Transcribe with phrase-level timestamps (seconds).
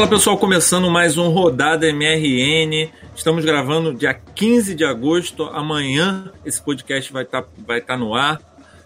[0.00, 2.90] Fala pessoal, começando mais um Rodada MRN.
[3.14, 5.44] Estamos gravando dia 15 de agosto.
[5.52, 8.40] Amanhã esse podcast vai estar tá, vai tá no ar.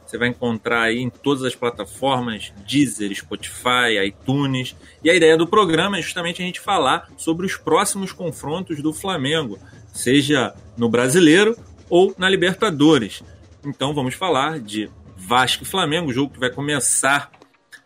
[0.04, 4.74] Você vai encontrar aí em todas as plataformas, Deezer, Spotify, iTunes.
[5.04, 8.92] E a ideia do programa é justamente a gente falar sobre os próximos confrontos do
[8.92, 9.56] Flamengo,
[9.92, 11.56] seja no Brasileiro
[11.88, 13.22] ou na Libertadores.
[13.64, 17.30] Então vamos falar de Vasco e Flamengo, jogo que vai começar,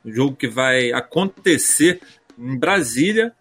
[0.03, 2.01] jogo que vai acontecer
[2.39, 3.33] em Brasília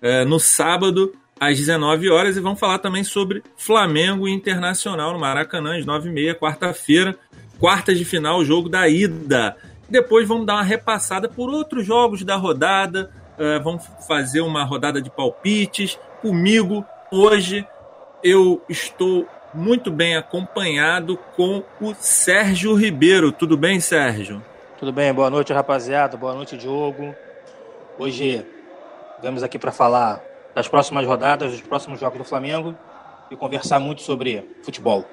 [0.00, 5.76] é, no sábado às 19 horas e vamos falar também sobre Flamengo Internacional no Maracanã
[5.76, 7.18] às 9h30, quarta-feira
[7.58, 9.56] quartas de final, jogo da ida.
[9.88, 13.10] Depois vamos dar uma repassada por outros jogos da rodada.
[13.38, 15.98] Uh, vamos fazer uma rodada de palpites.
[16.20, 17.66] Comigo, hoje,
[18.22, 23.30] eu estou muito bem acompanhado com o Sérgio Ribeiro.
[23.30, 24.42] Tudo bem, Sérgio?
[24.78, 26.16] Tudo bem, boa noite, rapaziada.
[26.16, 27.14] Boa noite, Diogo.
[27.98, 28.44] Hoje
[29.22, 30.20] vamos aqui para falar
[30.54, 32.74] das próximas rodadas, dos próximos jogos do Flamengo
[33.30, 35.04] e conversar muito sobre futebol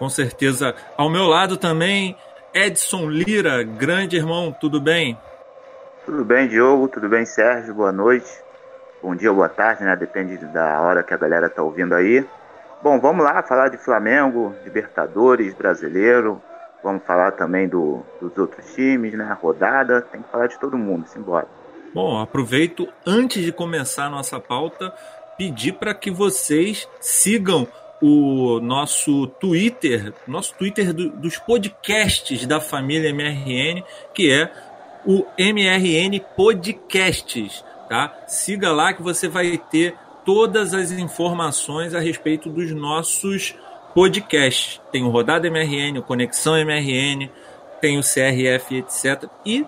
[0.00, 0.74] com certeza.
[0.96, 2.16] Ao meu lado também,
[2.54, 5.16] Edson Lira, grande irmão, tudo bem?
[6.06, 8.26] Tudo bem, Diogo, tudo bem, Sérgio, boa noite.
[9.02, 9.94] Bom dia, boa tarde, né?
[9.94, 12.26] Depende da hora que a galera tá ouvindo aí.
[12.82, 16.40] Bom, vamos lá falar de Flamengo, Libertadores, Brasileiro.
[16.82, 19.36] Vamos falar também do, dos outros times, né?
[19.40, 21.46] Rodada, tem que falar de todo mundo, simbora.
[21.92, 24.92] Bom, aproveito antes de começar a nossa pauta,
[25.36, 27.66] pedir para que vocês sigam
[28.00, 33.82] o nosso Twitter, nosso Twitter do, dos podcasts da família MRN,
[34.14, 34.50] que é
[35.04, 38.24] o MRN Podcasts, tá?
[38.26, 43.54] Siga lá que você vai ter todas as informações a respeito dos nossos
[43.94, 44.80] podcasts.
[44.90, 47.30] Tem o Rodada MRN, o Conexão MRN,
[47.80, 49.28] tem o CRF, etc.
[49.44, 49.66] E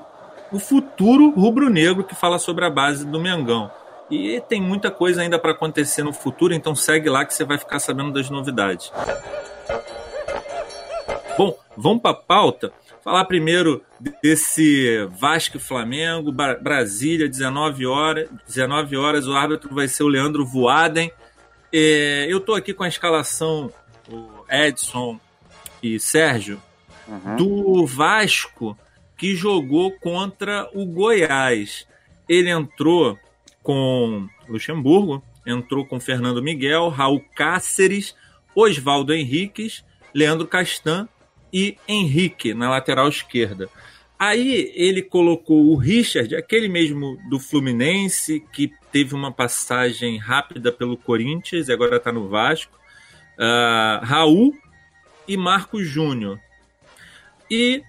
[0.51, 3.71] o futuro rubro-negro que fala sobre a base do Mengão.
[4.11, 7.57] E tem muita coisa ainda para acontecer no futuro, então segue lá que você vai
[7.57, 8.93] ficar sabendo das novidades.
[11.39, 12.73] Bom, vamos para a pauta.
[13.03, 13.83] Falar primeiro
[14.23, 18.29] desse Vasco Flamengo, Brasília, 19 horas.
[18.47, 21.11] 19 horas, o árbitro vai ser o Leandro Voaden.
[21.73, 23.73] É, eu estou aqui com a escalação,
[24.53, 25.19] Edson
[25.83, 26.61] e Sérgio,
[27.09, 27.37] uhum.
[27.37, 28.77] do Vasco
[29.17, 31.87] que jogou contra o Goiás.
[32.29, 33.19] Ele entrou
[33.63, 38.15] com Luxemburgo, entrou com Fernando Miguel, Raul Cáceres,
[38.55, 41.09] Oswaldo Henriques, Leandro Castan
[41.53, 43.69] e Henrique na lateral esquerda.
[44.19, 50.97] Aí ele colocou o Richard, aquele mesmo do Fluminense, que teve uma passagem rápida pelo
[50.97, 52.79] Corinthians e agora está no Vasco,
[53.39, 54.53] uh, Raul
[55.27, 56.39] e Marcos Júnior.
[57.51, 57.83] E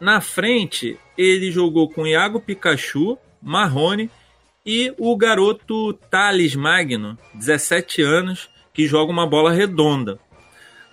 [0.00, 4.10] na frente ele jogou com Iago Pikachu, Marrone
[4.64, 10.18] e o garoto Thales Magno, 17 anos, que joga uma bola redonda.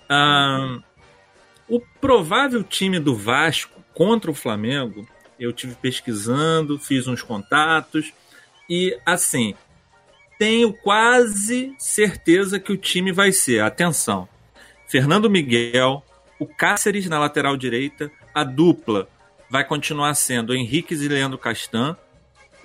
[0.08, 0.80] Ah,
[1.68, 5.08] o provável time do Vasco contra o Flamengo,
[5.40, 8.14] eu tive pesquisando, fiz uns contatos
[8.70, 9.56] e assim,
[10.38, 14.28] tenho quase certeza que o time vai ser, atenção,
[14.88, 16.04] Fernando Miguel,
[16.40, 19.08] o Cáceres na lateral direita, a dupla
[19.50, 21.96] vai continuar sendo Henrique e Leandro Castan,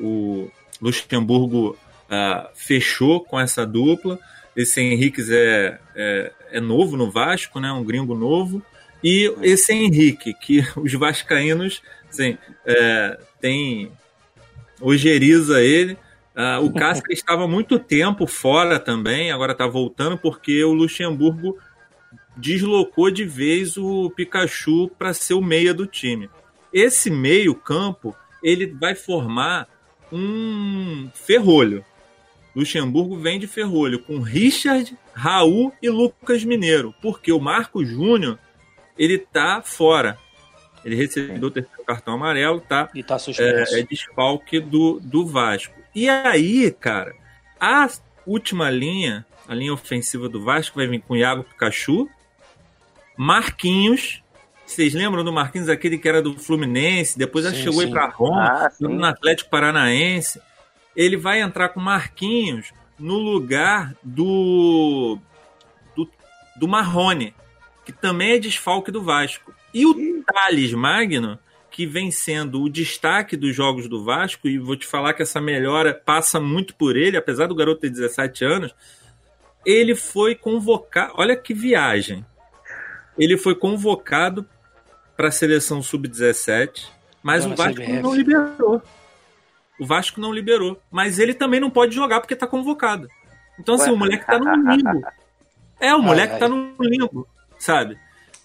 [0.01, 1.77] o Luxemburgo
[2.09, 4.19] uh, fechou com essa dupla.
[4.57, 7.71] Esse Henrique é, é, é, novo no Vasco, né?
[7.73, 8.63] um gringo novo.
[9.03, 13.93] E esse Henrique, que os vascaínos assim, é, tem
[14.81, 15.97] ojeriza ele.
[16.39, 21.59] Uh, o Cássio estava muito tempo fora também, agora está voltando porque o Luxemburgo
[22.37, 26.31] deslocou de vez o Pikachu para ser o meia do time.
[26.73, 29.67] Esse meio campo ele vai formar
[30.13, 31.85] um ferrolho.
[32.55, 38.39] Luxemburgo vem de ferrolho com Richard, Raul e Lucas Mineiro, porque o Marco Júnior
[38.97, 40.17] ele tá fora.
[40.85, 42.89] Ele recebeu o terceiro cartão amarelo, tá?
[42.95, 43.75] E tá suspenso.
[43.75, 45.78] É, é desfalque do, do Vasco.
[45.95, 47.15] E aí, cara,
[47.61, 47.89] a
[48.27, 52.09] última linha, a linha ofensiva do Vasco vai vir com Iago Pikachu,
[53.17, 54.23] Marquinhos
[54.69, 57.87] vocês lembram do Marquinhos, aquele que era do Fluminense, depois sim, chegou sim.
[57.87, 60.41] aí para Roma, ah, no Atlético Paranaense.
[60.95, 65.19] Ele vai entrar com Marquinhos no lugar do,
[65.97, 66.07] do,
[66.57, 67.35] do Marrone,
[67.87, 69.55] que também é desfalque do Vasco.
[69.73, 71.39] E o Thales Magno,
[71.79, 75.41] que vem sendo o destaque dos jogos do Vasco, e vou te falar que essa
[75.41, 78.75] melhora passa muito por ele, apesar do garoto ter 17 anos,
[79.65, 81.13] ele foi convocado.
[81.15, 82.27] Olha que viagem!
[83.17, 84.45] Ele foi convocado
[85.17, 86.89] para a seleção sub-17,
[87.23, 88.83] mas o Vasco não liberou.
[89.79, 90.83] O Vasco não liberou.
[90.91, 93.07] Mas ele também não pode jogar porque tá convocado.
[93.57, 93.93] Então, assim, Ué?
[93.93, 95.07] o moleque tá no limbo.
[95.79, 97.97] É, o moleque ai, tá no limbo, sabe?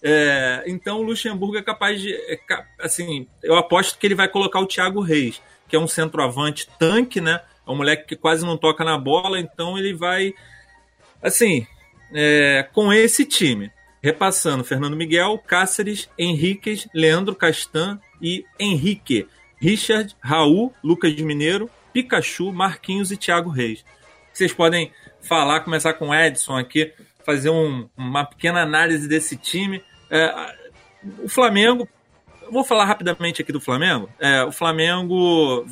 [0.05, 2.13] É, então o Luxemburgo é capaz de.
[2.13, 2.37] É,
[2.79, 7.21] assim, eu aposto que ele vai colocar o Thiago Reis, que é um centroavante tanque,
[7.21, 7.41] né?
[7.65, 10.33] É um moleque que quase não toca na bola, então ele vai.
[11.21, 11.65] Assim,
[12.13, 13.71] é, com esse time,
[14.03, 19.25] repassando Fernando Miguel, Cáceres, Henriquez, Leandro Castan e Henrique,
[19.57, 23.85] Richard, Raul, Lucas Mineiro, Pikachu, Marquinhos e Thiago Reis.
[24.33, 24.91] Vocês podem
[25.21, 26.91] falar, começar com o Edson aqui,
[27.25, 29.81] fazer um, uma pequena análise desse time.
[30.13, 30.31] É,
[31.23, 31.89] o Flamengo,
[32.51, 34.07] vou falar rapidamente aqui do Flamengo.
[34.19, 35.65] É, o Flamengo,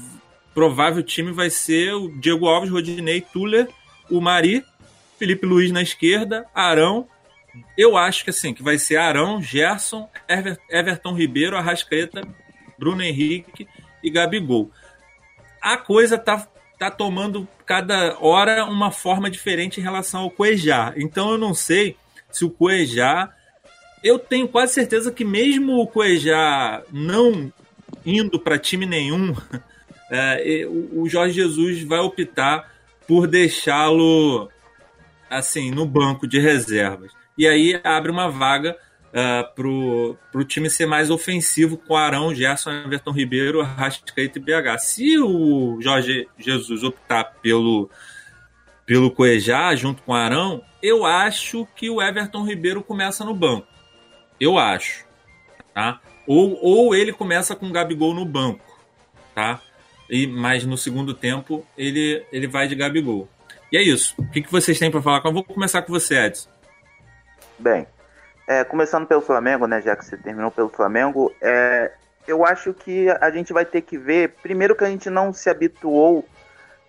[0.51, 3.67] provável time vai ser o Diego Alves, Rodinei, Tuller,
[4.09, 4.65] o Mari,
[5.19, 7.07] Felipe Luiz na esquerda, Arão.
[7.77, 12.23] Eu acho que assim, que vai ser Arão, Gerson, Ever, Everton Ribeiro, Arrascaeta,
[12.79, 13.67] Bruno Henrique
[14.03, 14.71] e Gabigol.
[15.61, 16.47] A coisa tá,
[16.79, 20.93] tá tomando cada hora uma forma diferente em relação ao Cuejá.
[20.97, 21.95] Então eu não sei
[22.31, 23.31] se o Cuejá
[24.03, 27.51] eu tenho quase certeza que mesmo o Cuejá não
[28.05, 29.35] indo para time nenhum,
[30.09, 32.71] é, o Jorge Jesus vai optar
[33.07, 34.49] por deixá-lo
[35.29, 37.11] assim no banco de reservas.
[37.37, 38.77] E aí abre uma vaga
[39.11, 44.79] uh, pro, pro time ser mais ofensivo com Arão, Gerson, Everton Ribeiro, Rascaeta e BH.
[44.79, 47.89] Se o Jorge Jesus optar pelo
[48.85, 53.67] pelo Cuejá junto com Arão, eu acho que o Everton Ribeiro começa no banco.
[54.41, 55.05] Eu acho.
[55.71, 56.01] Tá?
[56.25, 58.65] Ou, ou ele começa com o Gabigol no banco.
[59.35, 59.61] Tá?
[60.09, 63.29] E, mas no segundo tempo ele, ele vai de Gabigol.
[63.71, 64.15] E é isso.
[64.17, 65.21] O que, que vocês têm para falar?
[65.23, 66.49] Eu vou começar com você, Edson.
[67.59, 67.85] Bem,
[68.47, 69.79] é, começando pelo Flamengo, né?
[69.79, 71.91] Já que você terminou pelo Flamengo, é,
[72.27, 74.33] eu acho que a gente vai ter que ver.
[74.41, 76.27] Primeiro que a gente não se habituou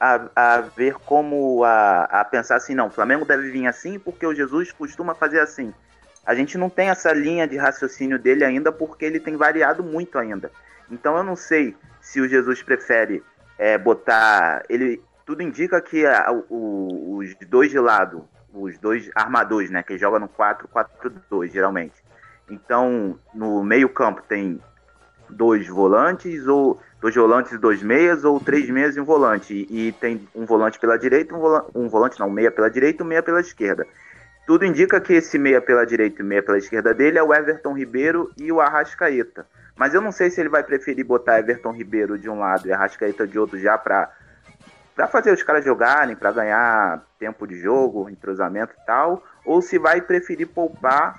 [0.01, 4.27] a, a ver como a, a pensar assim, não, o Flamengo deve vir assim porque
[4.27, 5.73] o Jesus costuma fazer assim.
[6.25, 10.19] A gente não tem essa linha de raciocínio dele ainda porque ele tem variado muito
[10.19, 10.51] ainda.
[10.91, 13.23] Então eu não sei se o Jesus prefere
[13.59, 14.63] é, botar.
[14.69, 19.97] Ele tudo indica que a, o, os dois de lado, os dois armadores, né, que
[19.97, 21.95] joga no 4-4-2 geralmente.
[22.51, 24.61] Então no meio campo tem
[25.29, 29.93] dois volantes ou dois volantes e dois meias ou três meias e um volante e,
[29.93, 33.23] tem um volante pela direita, um um volante não, um meia pela direita um meia
[33.23, 33.87] pela esquerda.
[34.47, 37.75] Tudo indica que esse meia pela direita e meia pela esquerda dele é o Everton
[37.75, 39.47] Ribeiro e o Arrascaeta.
[39.77, 42.73] Mas eu não sei se ele vai preferir botar Everton Ribeiro de um lado e
[42.73, 44.11] Arrascaeta de outro já para
[44.95, 49.79] para fazer os caras jogarem, para ganhar tempo de jogo, entrosamento e tal, ou se
[49.79, 51.19] vai preferir poupar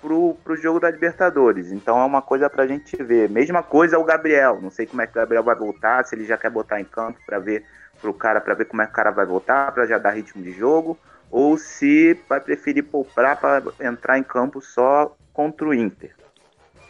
[0.00, 1.70] pro, pro jogo da Libertadores.
[1.70, 3.28] Então é uma coisa pra gente ver.
[3.28, 4.58] Mesma coisa o Gabriel.
[4.60, 6.84] Não sei como é que o Gabriel vai voltar, se ele já quer botar em
[6.84, 7.64] campo para ver
[8.00, 10.42] pro cara, para ver como é que o cara vai voltar, para já dar ritmo
[10.42, 10.98] de jogo,
[11.30, 16.14] ou se vai preferir poupar para entrar em campo só contra o Inter.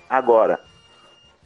[0.09, 0.59] Agora,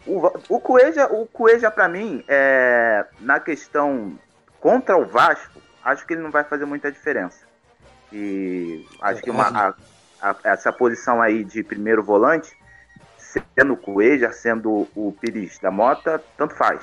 [0.06, 4.18] o, Coelho, o Coelho para mim, é, na questão
[4.60, 7.46] contra o Vasco, acho que ele não vai fazer muita diferença.
[8.12, 9.74] E acho que uma, a,
[10.20, 12.56] a, essa posição aí de primeiro volante,
[13.18, 16.82] sendo o Coelho, sendo o Pires da Mota, tanto faz.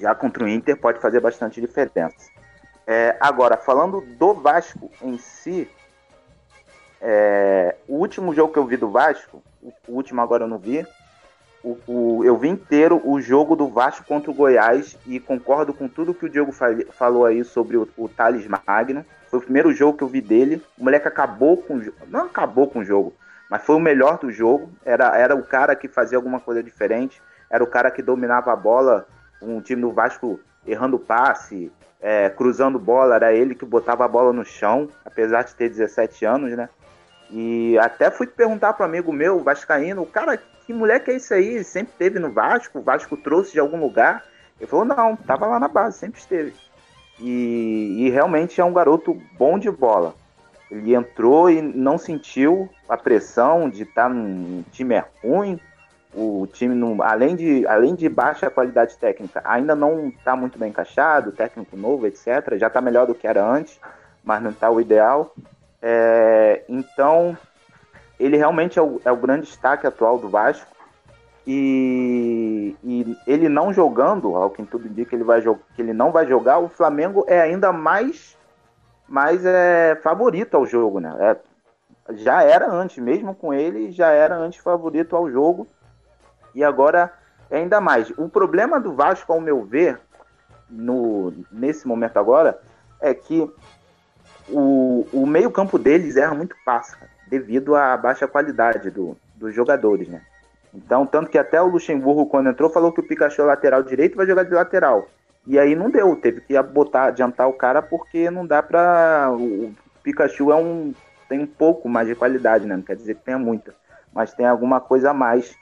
[0.00, 2.33] Já contra o Inter pode fazer bastante diferença.
[2.86, 5.68] É, agora, falando do Vasco em si,
[7.00, 10.86] é, o último jogo que eu vi do Vasco, o, último agora eu não vi,
[11.62, 15.88] o, o, eu vi inteiro o jogo do Vasco contra o Goiás e concordo com
[15.88, 16.52] tudo que o Diego
[16.92, 19.04] falou aí sobre o, o Thales Magno.
[19.30, 20.62] Foi o primeiro jogo que eu vi dele.
[20.78, 23.14] O moleque acabou com o Não acabou com o jogo,
[23.48, 24.70] mas foi o melhor do jogo.
[24.84, 27.20] Era, era o cara que fazia alguma coisa diferente.
[27.50, 29.06] Era o cara que dominava a bola.
[29.40, 31.72] Um time do Vasco errando passe,
[32.04, 36.26] é, cruzando bola, era ele que botava a bola no chão, apesar de ter 17
[36.26, 36.68] anos, né?
[37.30, 41.64] E até fui perguntar para amigo meu, Vascaíno, o cara, que moleque é isso aí?
[41.64, 42.78] Sempre teve no Vasco?
[42.78, 44.22] O Vasco trouxe de algum lugar?
[44.60, 46.52] Ele falou, não, tava lá na base, sempre esteve.
[47.18, 50.14] E, e realmente é um garoto bom de bola.
[50.70, 55.58] Ele entrou e não sentiu a pressão de estar tá num time ruim,
[56.14, 60.70] o time, não, além, de, além de baixa qualidade técnica, ainda não está muito bem
[60.70, 62.56] encaixado, técnico novo, etc.
[62.56, 63.80] Já está melhor do que era antes,
[64.22, 65.34] mas não está o ideal.
[65.82, 67.36] É, então,
[68.18, 70.72] ele realmente é o, é o, grande destaque atual do Vasco.
[71.46, 76.26] E, e, ele não jogando, ao que tudo indica ele vai que ele não vai
[76.26, 78.38] jogar, o Flamengo é ainda mais,
[79.06, 81.14] mais é, favorito ao jogo, né?
[81.18, 81.36] É,
[82.14, 85.66] já era antes, mesmo com ele, já era antes favorito ao jogo
[86.54, 87.12] e agora
[87.50, 88.10] ainda mais.
[88.16, 90.00] O problema do Vasco, ao meu ver,
[90.68, 92.58] no, nesse momento agora
[93.00, 93.50] é que
[94.48, 96.96] o, o meio-campo deles erra muito passe,
[97.28, 100.22] devido à baixa qualidade do, dos jogadores, né?
[100.72, 104.16] Então, tanto que até o Luxemburgo, quando entrou, falou que o Pikachu é lateral direito
[104.16, 105.08] vai jogar de lateral.
[105.46, 109.30] E aí não deu, teve que botar, adiantar o cara porque não dá pra.
[109.30, 110.92] O Pikachu é um.
[111.28, 112.74] tem um pouco mais de qualidade, né?
[112.74, 113.74] Não quer dizer que tenha muita.
[114.12, 115.54] Mas tem alguma coisa a mais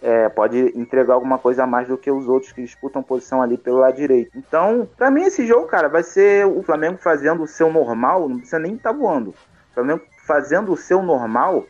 [0.00, 3.56] é, pode entregar alguma coisa a mais do que os outros que disputam posição ali
[3.56, 4.30] pelo lado direito.
[4.36, 8.36] Então, para mim, esse jogo, cara, vai ser o Flamengo fazendo o seu normal, não
[8.36, 9.30] precisa nem estar tá voando.
[9.30, 11.64] O Flamengo fazendo o seu normal,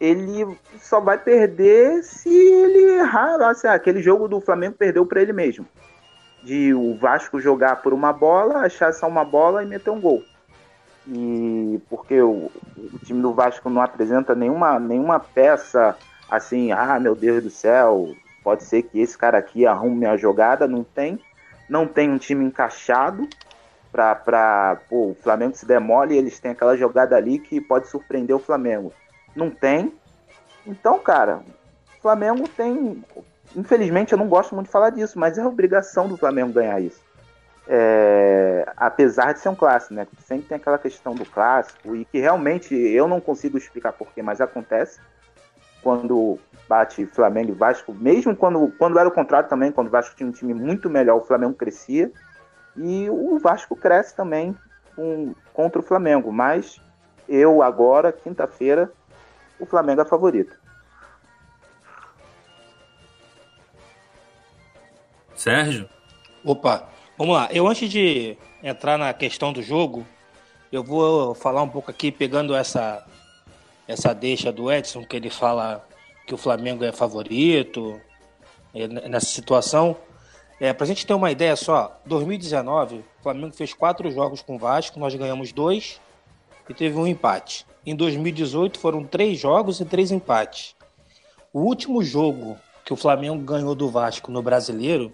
[0.00, 3.40] ele só vai perder se ele errar.
[3.42, 5.66] Assim, aquele jogo do Flamengo perdeu para ele mesmo.
[6.42, 10.24] De o Vasco jogar por uma bola, achar só uma bola e meter um gol.
[11.06, 15.96] E porque o, o time do Vasco não apresenta nenhuma, nenhuma peça
[16.32, 20.66] assim, ah, meu Deus do céu, pode ser que esse cara aqui arrume a jogada,
[20.66, 21.20] não tem.
[21.68, 23.28] Não tem um time encaixado
[23.92, 27.88] para pra pô, o Flamengo se demole e eles têm aquela jogada ali que pode
[27.88, 28.94] surpreender o Flamengo.
[29.36, 29.92] Não tem.
[30.66, 31.42] Então, cara,
[31.98, 33.04] o Flamengo tem.
[33.54, 37.02] Infelizmente eu não gosto muito de falar disso, mas é obrigação do Flamengo ganhar isso.
[37.68, 40.06] É, apesar de ser um clássico, né?
[40.24, 44.40] Sempre tem aquela questão do clássico e que realmente eu não consigo explicar porquê, mas
[44.40, 44.98] acontece
[45.82, 50.16] quando bate Flamengo e Vasco, mesmo quando, quando era o contrário também, quando o Vasco
[50.16, 52.10] tinha um time muito melhor, o Flamengo crescia.
[52.76, 54.56] E o Vasco cresce também
[54.96, 56.32] com, contra o Flamengo.
[56.32, 56.80] Mas
[57.28, 58.90] eu agora, quinta-feira,
[59.60, 60.56] o Flamengo é favorito.
[65.34, 65.88] Sérgio?
[66.44, 67.48] Opa, vamos lá.
[67.52, 70.06] Eu antes de entrar na questão do jogo,
[70.70, 73.04] eu vou falar um pouco aqui, pegando essa
[73.92, 75.86] essa deixa do Edson, que ele fala
[76.26, 78.00] que o Flamengo é favorito
[78.74, 79.96] é, nessa situação.
[80.60, 84.56] É, para a gente ter uma ideia só, 2019, o Flamengo fez quatro jogos com
[84.56, 86.00] o Vasco, nós ganhamos dois
[86.68, 87.66] e teve um empate.
[87.84, 90.76] Em 2018 foram três jogos e três empates.
[91.52, 95.12] O último jogo que o Flamengo ganhou do Vasco no Brasileiro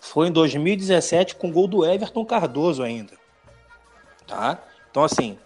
[0.00, 3.12] foi em 2017 com gol do Everton Cardoso ainda.
[4.26, 4.62] Tá?
[4.90, 5.36] Então assim,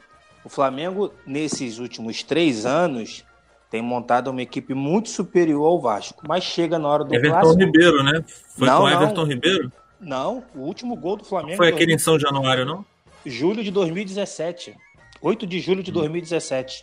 [0.49, 3.23] o Flamengo, nesses últimos três anos,
[3.71, 7.61] tem montado uma equipe muito superior ao Vasco, mas chega na hora do Everton clássico...
[7.61, 8.25] Ribeiro, né?
[8.57, 9.29] Foi não, com Everton não.
[9.29, 9.73] Ribeiro?
[10.01, 11.59] Não, o último gol do Flamengo...
[11.59, 12.83] Foi aquele em São Januário, não?
[13.27, 14.75] Julho de 2017.
[15.21, 16.83] 8 de julho de 2017.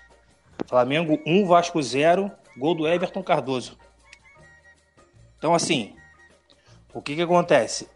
[0.68, 3.80] Flamengo 1, Vasco 0, gol do Everton Cardoso.
[5.40, 5.96] Então, assim,
[6.94, 7.90] o que que acontece?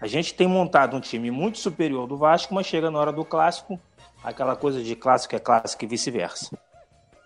[0.00, 3.26] A gente tem montado um time muito superior do Vasco, mas chega na hora do
[3.26, 3.78] clássico,
[4.22, 6.58] aquela coisa de clássico é clássico e vice-versa.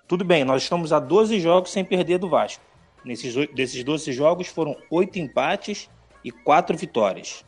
[0.07, 2.63] Tudo bem, nós estamos a 12 jogos sem perder do Vasco.
[3.05, 5.89] Nesses, desses 12 jogos foram 8 empates
[6.25, 7.45] e 4 vitórias.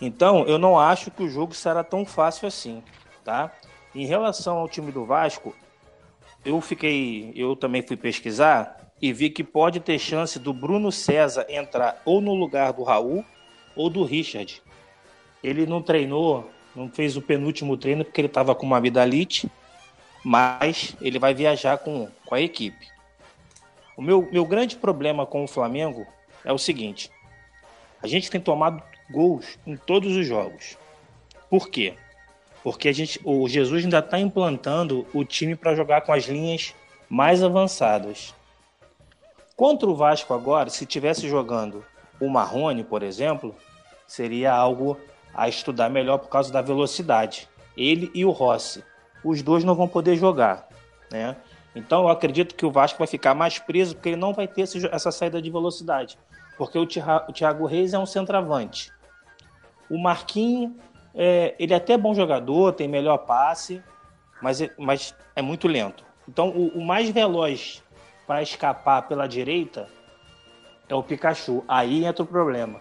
[0.00, 2.82] Então, eu não acho que o jogo será tão fácil assim,
[3.24, 3.52] tá?
[3.94, 5.54] Em relação ao time do Vasco,
[6.44, 11.46] eu fiquei, eu também fui pesquisar e vi que pode ter chance do Bruno César
[11.48, 13.24] entrar ou no lugar do Raul
[13.76, 14.62] ou do Richard.
[15.42, 16.48] Ele não treinou
[16.78, 19.50] não fez o penúltimo treino porque ele estava com uma amidalite,
[20.24, 22.86] mas ele vai viajar com, com a equipe.
[23.96, 26.06] O meu, meu grande problema com o Flamengo
[26.44, 27.10] é o seguinte:
[28.00, 28.80] a gente tem tomado
[29.10, 30.78] gols em todos os jogos.
[31.50, 31.94] Por quê?
[32.62, 36.74] Porque a gente, o Jesus ainda está implantando o time para jogar com as linhas
[37.08, 38.34] mais avançadas.
[39.56, 41.84] Contra o Vasco agora, se tivesse jogando
[42.20, 43.54] o Marrone, por exemplo,
[44.06, 44.96] seria algo
[45.34, 47.48] a estudar melhor por causa da velocidade.
[47.76, 48.84] Ele e o Rossi.
[49.24, 50.68] Os dois não vão poder jogar,
[51.10, 51.36] né?
[51.74, 54.62] Então eu acredito que o Vasco vai ficar mais preso porque ele não vai ter
[54.62, 56.18] essa saída de velocidade.
[56.56, 58.92] Porque o Thiago Reis é um centroavante.
[59.88, 60.72] O Marquinhos,
[61.14, 63.82] é, ele é até bom jogador, tem melhor passe,
[64.42, 66.04] mas, é, mas é muito lento.
[66.28, 67.82] Então o, o mais veloz
[68.26, 69.88] para escapar pela direita
[70.88, 71.64] é o Pikachu.
[71.68, 72.80] Aí entra o problema.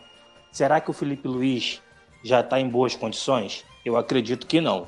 [0.51, 1.82] Será que o Felipe Luiz
[2.24, 3.64] já está em boas condições?
[3.86, 4.88] Eu acredito que não.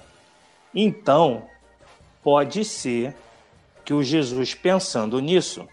[0.74, 1.44] Então,
[2.24, 3.16] pode ser
[3.84, 5.68] que o Jesus, pensando nisso,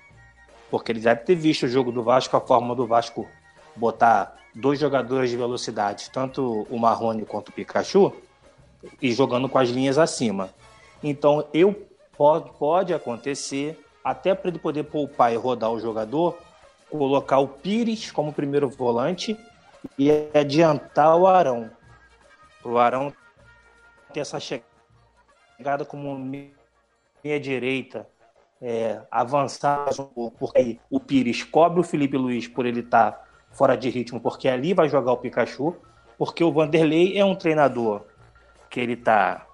[0.71, 3.29] porque ele deve ter visto o jogo do Vasco, a forma do Vasco
[3.75, 8.13] botar dois jogadores de velocidade, tanto o Marrone quanto o Pikachu,
[9.03, 10.51] e jogando com as linhas acima.
[11.03, 11.87] Então, eu
[12.17, 16.39] pode, pode acontecer, até para ele poder poupar e rodar o jogador,
[16.91, 19.37] colocar o Pires como primeiro volante
[19.99, 21.71] e adiantar o Arão.
[22.64, 23.12] O Arão
[24.12, 28.09] ter essa chegada como meia direita,
[28.61, 33.25] é, avançar um pouco, porque o Pires cobre o Felipe Luiz por ele estar tá
[33.52, 35.76] fora de ritmo, porque ali vai jogar o Pikachu,
[36.19, 38.05] porque o Vanderlei é um treinador
[38.71, 39.47] que ele está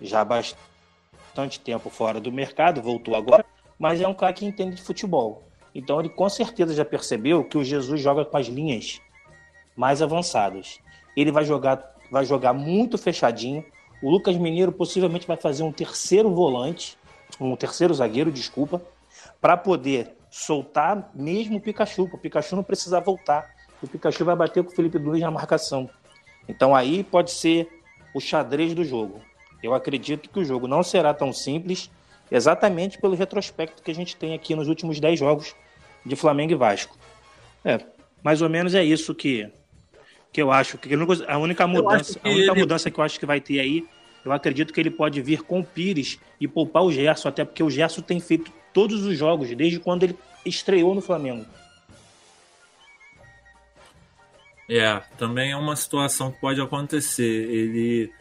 [0.00, 3.44] já bastante tempo fora do mercado, voltou agora,
[3.78, 5.44] mas é um cara que entende de futebol.
[5.74, 9.00] Então ele com certeza já percebeu que o Jesus joga com as linhas
[9.76, 10.80] mais avançadas.
[11.16, 13.64] Ele vai jogar, vai jogar muito fechadinho.
[14.02, 16.98] O Lucas Mineiro possivelmente vai fazer um terceiro volante,
[17.40, 18.82] um terceiro zagueiro, desculpa,
[19.40, 22.04] para poder soltar mesmo o Pikachu.
[22.12, 23.54] O Pikachu não precisa voltar.
[23.82, 25.88] O Pikachu vai bater com o Felipe Luiz na marcação.
[26.48, 27.68] Então aí pode ser
[28.14, 29.20] o xadrez do jogo.
[29.62, 31.90] Eu acredito que o jogo não será tão simples,
[32.30, 35.54] exatamente pelo retrospecto que a gente tem aqui nos últimos 10 jogos
[36.04, 36.96] de Flamengo e Vasco.
[37.64, 37.80] É,
[38.22, 39.50] mais ou menos é isso que,
[40.32, 40.78] que eu acho.
[40.78, 40.94] Que
[41.26, 42.60] a única mudança, a única ele...
[42.60, 43.86] mudança que eu acho que vai ter aí,
[44.24, 47.62] eu acredito que ele pode vir com o Pires e poupar o Gerson, até porque
[47.62, 51.46] o Gerson tem feito todos os jogos, desde quando ele estreou no Flamengo.
[54.68, 57.22] É, também é uma situação que pode acontecer.
[57.22, 58.12] Ele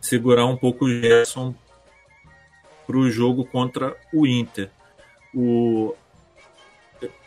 [0.00, 1.54] segurar um pouco o Gerson
[2.86, 4.70] para o jogo contra o Inter.
[5.34, 5.94] O,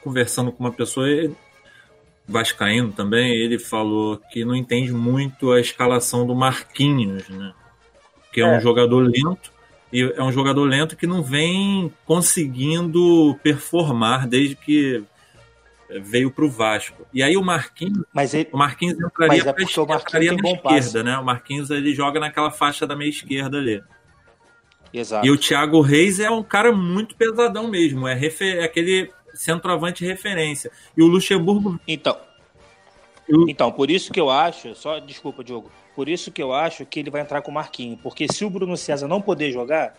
[0.02, 1.08] conversando com uma pessoa
[2.28, 7.54] vascaíno também, ele falou que não entende muito a escalação do Marquinhos, né?
[8.32, 9.52] Que é, é um jogador lento
[9.92, 15.04] e é um jogador lento que não vem conseguindo performar desde que
[16.02, 17.06] veio para o Vasco.
[17.14, 20.64] E aí o Marquinhos, mas ele, o Marquinhos entraria, é pra, o Marquinhos na esquerda,
[20.64, 21.04] passe.
[21.04, 21.18] né?
[21.18, 23.84] O Marquinhos ele joga naquela faixa da meia esquerda ali.
[24.92, 25.26] Exato.
[25.26, 30.06] E o Thiago Reis é um cara muito pesadão mesmo, é, refer, é aquele centroavante
[30.06, 30.72] referência.
[30.96, 31.80] E o Luxemburgo.
[31.88, 32.18] Então.
[33.28, 33.48] Eu...
[33.48, 35.72] Então, por isso que eu acho, só desculpa, Diogo.
[35.96, 38.50] Por isso que eu acho que ele vai entrar com o Marquinhos, porque se o
[38.50, 39.96] Bruno César não poder jogar,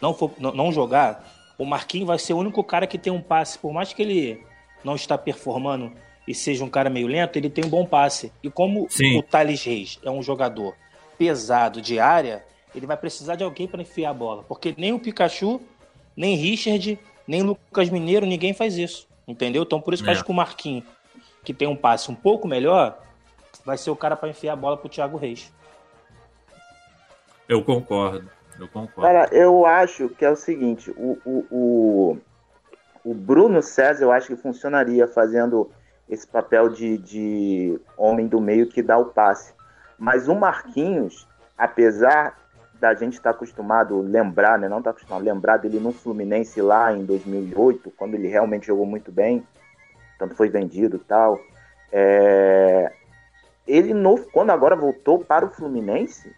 [0.00, 3.20] não for, não, não jogar, o Marquinhos vai ser o único cara que tem um
[3.20, 4.42] passe, por mais que ele
[4.84, 5.92] não está performando
[6.28, 8.32] e seja um cara meio lento, ele tem um bom passe.
[8.42, 9.18] E como Sim.
[9.18, 10.74] o Thales Reis é um jogador
[11.18, 14.42] pesado de área, ele vai precisar de alguém para enfiar a bola.
[14.42, 15.60] Porque nem o Pikachu,
[16.16, 19.08] nem Richard, nem Lucas Mineiro, ninguém faz isso.
[19.26, 19.62] Entendeu?
[19.62, 20.12] Então por isso que é.
[20.12, 20.84] eu acho que o Marquinhos,
[21.42, 22.98] que tem um passe um pouco melhor,
[23.64, 25.52] vai ser o cara para enfiar a bola pro Thiago Reis.
[27.48, 28.30] Eu concordo.
[28.58, 29.02] Eu concordo.
[29.02, 32.18] Cara, eu acho que é o seguinte, o, o, o,
[33.04, 35.70] o Bruno César eu acho que funcionaria fazendo
[36.08, 39.52] esse papel de, de homem do meio que dá o passe.
[39.98, 42.36] Mas o Marquinhos, apesar
[42.92, 46.92] da gente estar tá acostumado lembrar, né, não está acostumado lembrar dele no Fluminense lá
[46.92, 49.46] em 2008, quando ele realmente jogou muito bem,
[50.18, 51.38] tanto foi vendido tal.
[51.90, 52.92] É...
[53.66, 56.30] Ele, no, quando agora voltou para o Fluminense,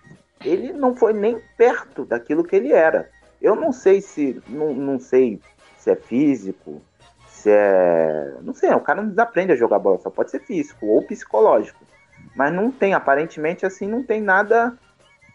[0.45, 3.11] ele não foi nem perto daquilo que ele era.
[3.43, 5.41] Eu não sei se, não, não sei
[5.77, 6.81] se é físico,
[7.27, 8.35] se é.
[8.43, 11.85] Não sei, o cara não desaprende a jogar bola, só pode ser físico ou psicológico.
[12.37, 14.77] Mas não tem, aparentemente assim, não tem nada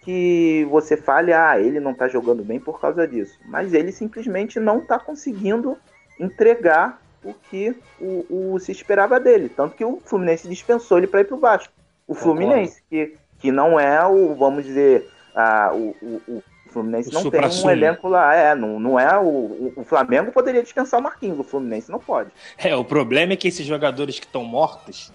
[0.01, 3.39] que você fale, ah, ele não tá jogando bem por causa disso.
[3.45, 5.77] Mas ele simplesmente não tá conseguindo
[6.19, 9.47] entregar o que o, o se esperava dele.
[9.47, 11.71] Tanto que o Fluminense dispensou ele para ir pro Vasco.
[12.07, 15.95] O Fluminense, que, que não é o, vamos dizer, a, o,
[16.27, 18.33] o, Fluminense o não tem um elenco lá.
[18.33, 22.31] É, não, não é o, o Flamengo poderia descansar o Marquinhos, o Fluminense não pode.
[22.57, 25.11] É, o problema é que esses jogadores que estão mortos,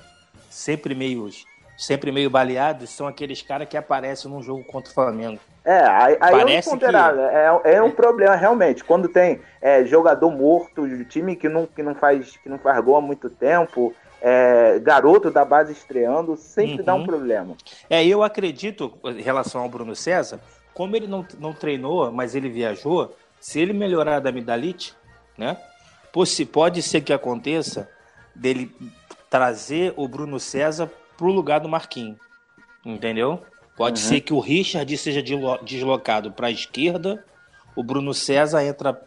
[0.48, 1.28] sempre meio,
[1.76, 5.40] sempre meio baleados, são aqueles caras que aparecem num jogo contra o Flamengo.
[5.64, 7.28] É, aí, aí é ponderável.
[7.28, 7.68] Que...
[7.68, 8.84] É, é um problema, realmente.
[8.84, 12.96] Quando tem é, jogador morto, time que não, que, não faz, que não faz gol
[12.96, 16.84] há muito tempo, é, garoto da base estreando, sempre uhum.
[16.84, 17.06] dá um uhum.
[17.06, 17.56] problema.
[17.90, 20.40] É, eu acredito, em relação ao Bruno César,
[20.72, 24.94] como ele não, não treinou, mas ele viajou, se ele melhorar da amidalite,
[25.36, 25.56] né?
[26.52, 27.90] Pode ser que aconteça
[28.34, 28.74] dele
[29.28, 32.18] trazer o Bruno César pro lugar do Marquinhos.
[32.84, 33.42] Entendeu?
[33.76, 34.08] Pode uhum.
[34.08, 35.22] ser que o Richard seja
[35.62, 37.24] deslocado para a esquerda,
[37.74, 39.00] o Bruno César entra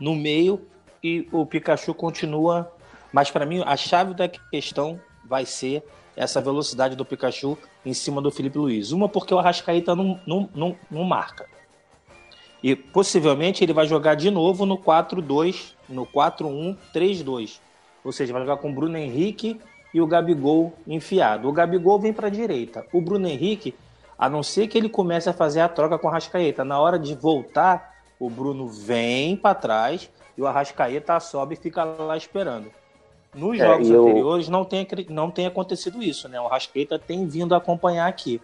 [0.00, 0.66] no meio
[1.02, 2.72] e o Pikachu continua.
[3.12, 5.84] Mas para mim, a chave da questão vai ser
[6.16, 8.90] essa velocidade do Pikachu em cima do Felipe Luiz.
[8.90, 11.46] Uma porque o Arrascaeta não, não, não, não marca.
[12.62, 17.60] E possivelmente ele vai jogar de novo no 4-2, no 4-1-3-2.
[18.02, 19.60] Ou seja, vai jogar com o Bruno Henrique
[19.96, 21.48] e o Gabigol enfiado.
[21.48, 22.84] O Gabigol vem para a direita.
[22.92, 23.74] O Bruno Henrique,
[24.18, 26.98] a não ser que ele comece a fazer a troca com o Arrascaeta, na hora
[26.98, 32.70] de voltar, o Bruno vem para trás e o Arrascaeta sobe e fica lá esperando.
[33.34, 34.02] Nos é, jogos eu...
[34.02, 36.38] anteriores não tem, não tem acontecido isso, né?
[36.38, 38.38] O Arrascaeta tem vindo acompanhar aqui.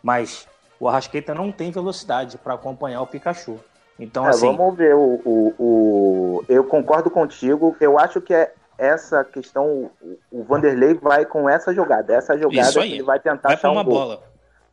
[0.00, 0.46] Mas
[0.78, 3.58] o Arrascaeta não tem velocidade para acompanhar o Pikachu.
[3.98, 4.54] Então, é, assim.
[4.54, 4.94] Vamos ver.
[4.94, 7.74] O, o, o, Eu concordo contigo.
[7.80, 9.90] Eu acho que é essa questão,
[10.30, 12.14] o Vanderlei vai com essa jogada.
[12.14, 14.22] Essa jogada ele vai tentar vai achar uma um bola.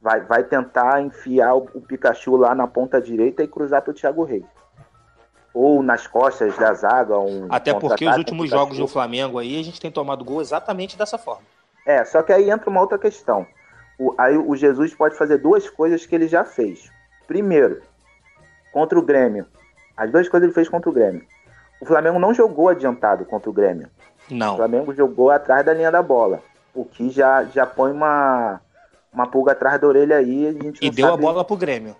[0.01, 3.93] Vai, vai tentar enfiar o, o, Pikachu lá na ponta direita e cruzar para o
[3.93, 4.43] Thiago Reis.
[5.53, 7.17] Ou nas costas da zaga.
[7.17, 10.97] Um Até porque os últimos jogos do Flamengo aí, a gente tem tomado gol exatamente
[10.97, 11.43] dessa forma.
[11.85, 13.45] É, só que aí entra uma outra questão.
[13.97, 16.91] O, aí o Jesus pode fazer duas coisas que ele já fez.
[17.27, 17.81] Primeiro,
[18.73, 19.45] contra o Grêmio.
[19.95, 21.25] As duas coisas ele fez contra o Grêmio.
[21.83, 23.89] O Flamengo não jogou adiantado contra o Grêmio.
[24.31, 24.53] Não.
[24.53, 26.39] O Flamengo jogou atrás da linha da bola.
[26.73, 28.61] O que já, já põe uma,
[29.11, 30.47] uma pulga atrás da orelha aí.
[30.47, 31.21] A gente e deu sabe...
[31.21, 31.93] a bola pro Grêmio.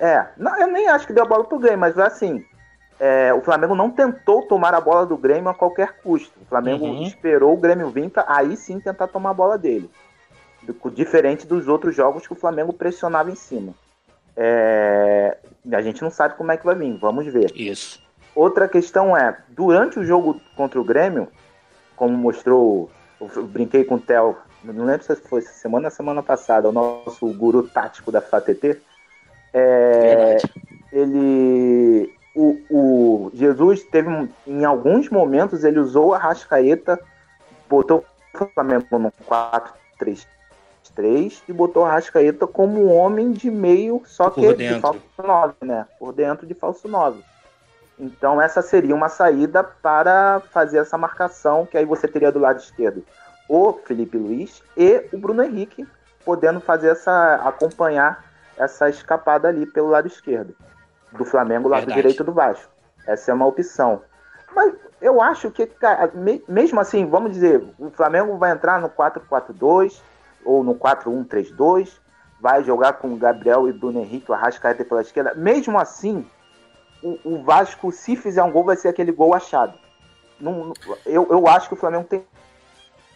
[0.00, 2.44] É, não, eu nem acho que deu a bola pro Grêmio, mas assim,
[2.98, 6.36] é, o Flamengo não tentou tomar a bola do Grêmio a qualquer custo.
[6.42, 7.04] O Flamengo uhum.
[7.04, 9.88] esperou o Grêmio vir para aí sim tentar tomar a bola dele.
[10.92, 13.74] Diferente dos outros jogos que o Flamengo pressionava em cima.
[14.36, 15.38] É,
[15.72, 17.52] a gente não sabe como é que vai vir, vamos ver.
[17.54, 18.02] Isso.
[18.34, 21.28] Outra questão é, durante o jogo contra o Grêmio,
[21.96, 22.90] como mostrou,
[23.20, 27.68] eu brinquei com o Theo, não lembro se foi semana semana passada, o nosso guru
[27.68, 28.80] tático da FATT,
[29.52, 30.38] é,
[30.90, 34.08] ele, o, o, Jesus teve,
[34.46, 36.98] em alguns momentos, ele usou a Rascaeta,
[37.68, 40.26] botou o Flamengo no 4-3
[40.94, 45.54] 3 e botou a Rascaeta como um homem de meio, só que de falso 9,
[45.62, 45.86] né?
[45.98, 47.22] Por dentro de falso 9.
[47.98, 52.58] Então essa seria uma saída para fazer essa marcação, que aí você teria do lado
[52.58, 53.04] esquerdo
[53.48, 55.86] o Felipe Luiz e o Bruno Henrique
[56.24, 58.24] podendo fazer essa acompanhar
[58.56, 60.54] essa escapada ali pelo lado esquerdo
[61.12, 62.00] do Flamengo, lado Verdade.
[62.00, 62.70] direito do Vasco.
[63.06, 64.02] Essa é uma opção.
[64.54, 66.10] Mas eu acho que, cara,
[66.48, 70.00] mesmo assim, vamos dizer, o Flamengo vai entrar no 4-4-2
[70.44, 71.98] ou no 4-1-3-2,
[72.40, 75.34] vai jogar com o Gabriel e Bruno Henrique, o Arrascaeta pela esquerda.
[75.34, 76.26] Mesmo assim,
[77.02, 79.74] o, o, Vasco, se fizer um gol, vai ser aquele gol achado.
[80.40, 80.72] Não,
[81.06, 82.24] eu, eu acho que o Flamengo tem,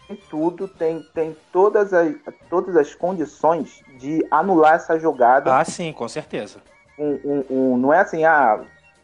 [0.07, 2.14] tem tudo, tem, tem todas, as,
[2.49, 5.57] todas as condições de anular essa jogada.
[5.57, 6.61] Ah, sim, com certeza.
[6.99, 8.61] Um, um, um, não é assim, ah,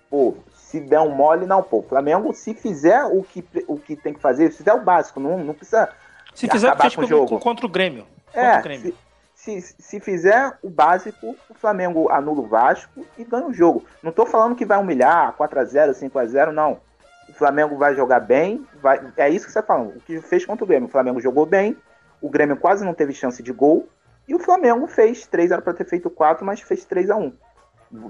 [0.09, 1.79] pô, se der um mole, não, pô.
[1.79, 5.21] O Flamengo, se fizer o que, o que tem que fazer, se fizer o básico,
[5.21, 5.91] não, não precisa
[6.35, 7.39] se fizer acabar fez com o jogo.
[7.39, 8.07] contra o Grêmio.
[8.33, 8.93] É, o Grêmio.
[8.93, 8.95] Se,
[9.43, 13.85] se, se, fizer o básico, o Flamengo anula o Vasco e ganha o jogo.
[14.01, 16.81] Não estou falando que vai humilhar 4x0, 5x0, não.
[17.29, 19.97] O Flamengo vai jogar bem, vai, é isso que você está falando.
[19.97, 20.89] O que fez contra o Grêmio.
[20.89, 21.77] O Flamengo jogou bem,
[22.21, 23.89] o Grêmio quase não teve chance de gol,
[24.29, 27.33] e o Flamengo fez 3, era para ter feito 4, mas fez 3 a 1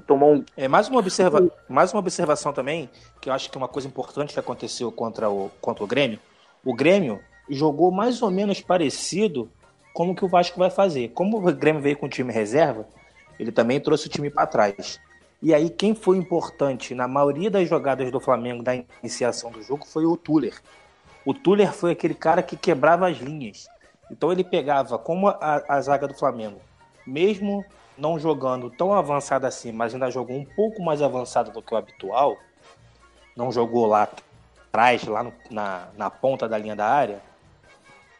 [0.07, 0.45] tomou um.
[0.57, 1.51] É, mais, uma observa...
[1.68, 2.88] mais uma observação também,
[3.21, 6.21] que eu acho que é uma coisa importante que aconteceu contra o, contra o Grêmio.
[6.64, 9.51] O Grêmio jogou mais ou menos parecido
[9.92, 11.09] como que o Vasco vai fazer.
[11.11, 12.87] Como o Grêmio veio com o time reserva,
[13.38, 15.00] ele também trouxe o time para trás.
[15.40, 19.85] E aí quem foi importante na maioria das jogadas do Flamengo da iniciação do jogo
[19.87, 20.61] foi o Tuller.
[21.24, 23.68] O Tuller foi aquele cara que quebrava as linhas.
[24.11, 26.61] Então ele pegava como a, a zaga do Flamengo,
[27.07, 27.64] mesmo
[27.96, 31.76] não jogando tão avançado assim, mas ainda jogou um pouco mais avançado do que o
[31.76, 32.37] habitual,
[33.37, 34.09] não jogou lá
[34.68, 37.20] atrás, lá no, na, na ponta da linha da área,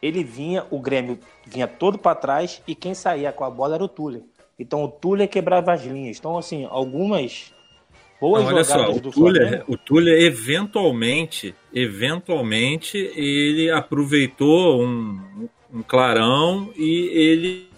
[0.03, 3.83] ele vinha, o Grêmio vinha todo para trás e quem saía com a bola era
[3.85, 4.21] o Tuller.
[4.59, 6.19] Então o Tuller quebrava as linhas.
[6.19, 7.53] Então, assim, algumas
[8.19, 9.63] boas Não, olha jogadas só, do o Tuller, Flamengo...
[9.69, 17.69] O Tuller, eventualmente, eventualmente, ele aproveitou um, um clarão e ele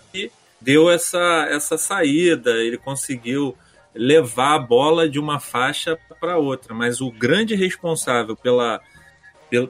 [0.60, 3.56] deu essa, essa saída, ele conseguiu
[3.94, 6.74] levar a bola de uma faixa para outra.
[6.74, 8.82] Mas o grande responsável pela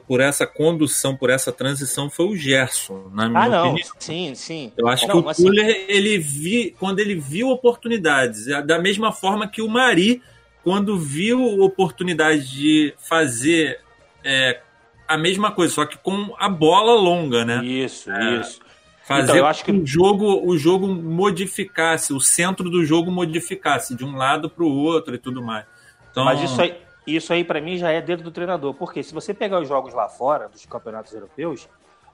[0.06, 3.70] por essa condução, por essa transição, foi o Gerson, na minha ah, não.
[3.72, 3.92] opinião.
[3.98, 4.72] Sim, sim.
[4.76, 5.44] Eu acho não, que o assim...
[5.44, 10.22] Tuller, ele vi, quando ele viu oportunidades, é da mesma forma que o Mari,
[10.64, 13.80] quando viu oportunidade de fazer
[14.24, 14.60] é,
[15.06, 17.64] a mesma coisa, só que com a bola longa, né?
[17.64, 18.60] Isso, é, isso.
[19.06, 23.94] Fazer então, eu acho que o jogo, o jogo modificasse, o centro do jogo modificasse
[23.94, 25.64] de um lado para o outro e tudo mais.
[26.10, 26.24] Então...
[26.24, 26.74] Mas isso aí,
[27.14, 28.74] isso aí, para mim, já é dedo do treinador.
[28.74, 31.68] Porque se você pegar os jogos lá fora, dos campeonatos europeus,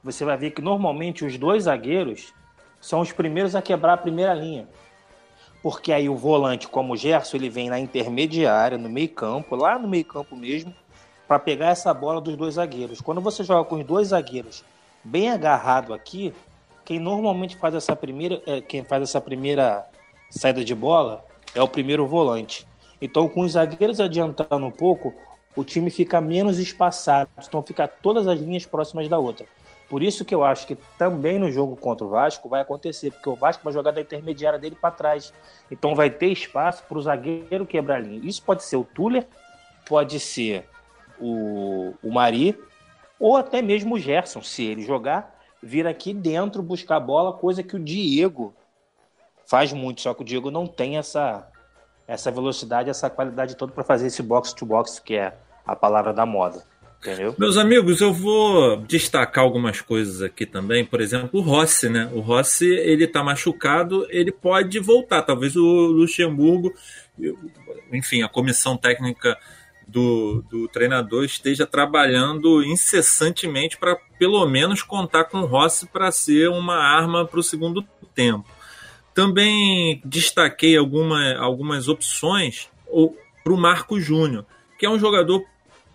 [0.05, 2.35] você vai ver que normalmente os dois zagueiros
[2.81, 4.69] são os primeiros a quebrar a primeira linha.
[5.63, 9.79] Porque aí o volante, como o Gerson, ele vem na intermediária, no meio campo, lá
[9.79, 10.75] no meio campo mesmo,
[11.29, 13.01] para pegar essa bola dos dois zagueiros.
[13.01, 14.65] Quando você joga com os dois zagueiros
[15.05, 16.35] bem agarrado aqui,
[16.85, 19.87] quem normalmente faz essa primeira, é, quem faz essa primeira
[20.29, 21.25] saída de bola
[21.55, 22.67] é o primeiro volante.
[23.03, 25.13] Então, com os zagueiros adiantando um pouco,
[25.57, 29.45] o time fica menos espaçado, então fica todas as linhas próximas da outra.
[29.91, 33.29] Por isso que eu acho que também no jogo contra o Vasco vai acontecer, porque
[33.29, 35.35] o Vasco vai jogar da intermediária dele para trás.
[35.69, 38.21] Então vai ter espaço para o zagueiro quebrar a linha.
[38.23, 39.27] Isso pode ser o Tuller,
[39.85, 40.67] pode ser
[41.21, 42.59] o, o Mari,
[43.19, 47.63] Ou até mesmo o Gerson, se ele jogar, vir aqui dentro buscar a bola, coisa
[47.63, 48.55] que o Diego
[49.45, 51.52] faz muito, só que o Diego não tem essa,
[52.13, 55.35] essa velocidade, essa qualidade toda para fazer esse box-to-box, -box, que é
[55.67, 56.63] a palavra da moda.
[56.99, 57.35] Entendeu?
[57.37, 60.85] Meus amigos, eu vou destacar algumas coisas aqui também.
[60.85, 62.09] Por exemplo, o Rossi, né?
[62.13, 65.23] O Rossi, ele tá machucado, ele pode voltar.
[65.23, 66.73] Talvez o Luxemburgo,
[67.93, 69.37] enfim, a comissão técnica
[69.89, 76.51] do, do treinador esteja trabalhando incessantemente para pelo menos contar com o Rossi para ser
[76.51, 77.83] uma arma para o segundo
[78.15, 78.49] tempo.
[79.15, 82.69] Também destaquei alguma, algumas opções
[83.45, 84.47] para o Marco Júnior,
[84.79, 85.45] que é um jogador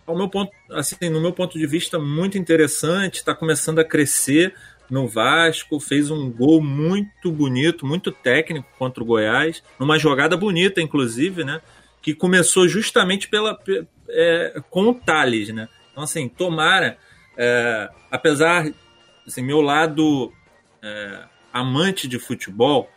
[0.06, 4.56] ao meu ponto, assim, no meu ponto de vista, muito interessante, está começando a crescer
[4.90, 10.82] no Vasco, fez um gol muito bonito, muito técnico contra o Goiás, numa jogada bonita,
[10.82, 11.62] inclusive, né?
[12.02, 13.60] Que começou justamente pela,
[14.08, 15.68] é, com o Thales, né?
[15.92, 16.98] Então, assim, tomara,
[17.36, 18.72] é, apesar,
[19.28, 20.32] assim, meu lado
[20.82, 22.90] é, amante de futebol,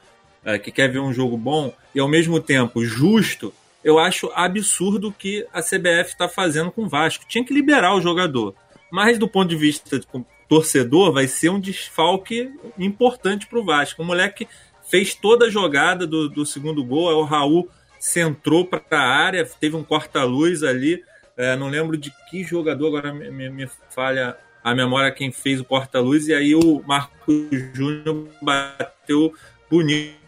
[0.45, 5.09] é, que quer ver um jogo bom e ao mesmo tempo justo, eu acho absurdo
[5.09, 7.25] o que a CBF está fazendo com o Vasco.
[7.29, 8.55] Tinha que liberar o jogador.
[8.91, 10.07] Mas do ponto de vista de
[10.49, 14.03] torcedor, vai ser um desfalque importante para o Vasco.
[14.03, 14.49] O moleque
[14.83, 19.45] fez toda a jogada do, do segundo gol, é o Raul centrou para a área,
[19.45, 21.03] teve um corta-luz ali.
[21.37, 25.61] É, não lembro de que jogador, agora me, me, me falha a memória quem fez
[25.61, 27.33] o corta-luz, e aí o Marco
[27.75, 29.33] Júnior bateu
[29.71, 30.20] bonito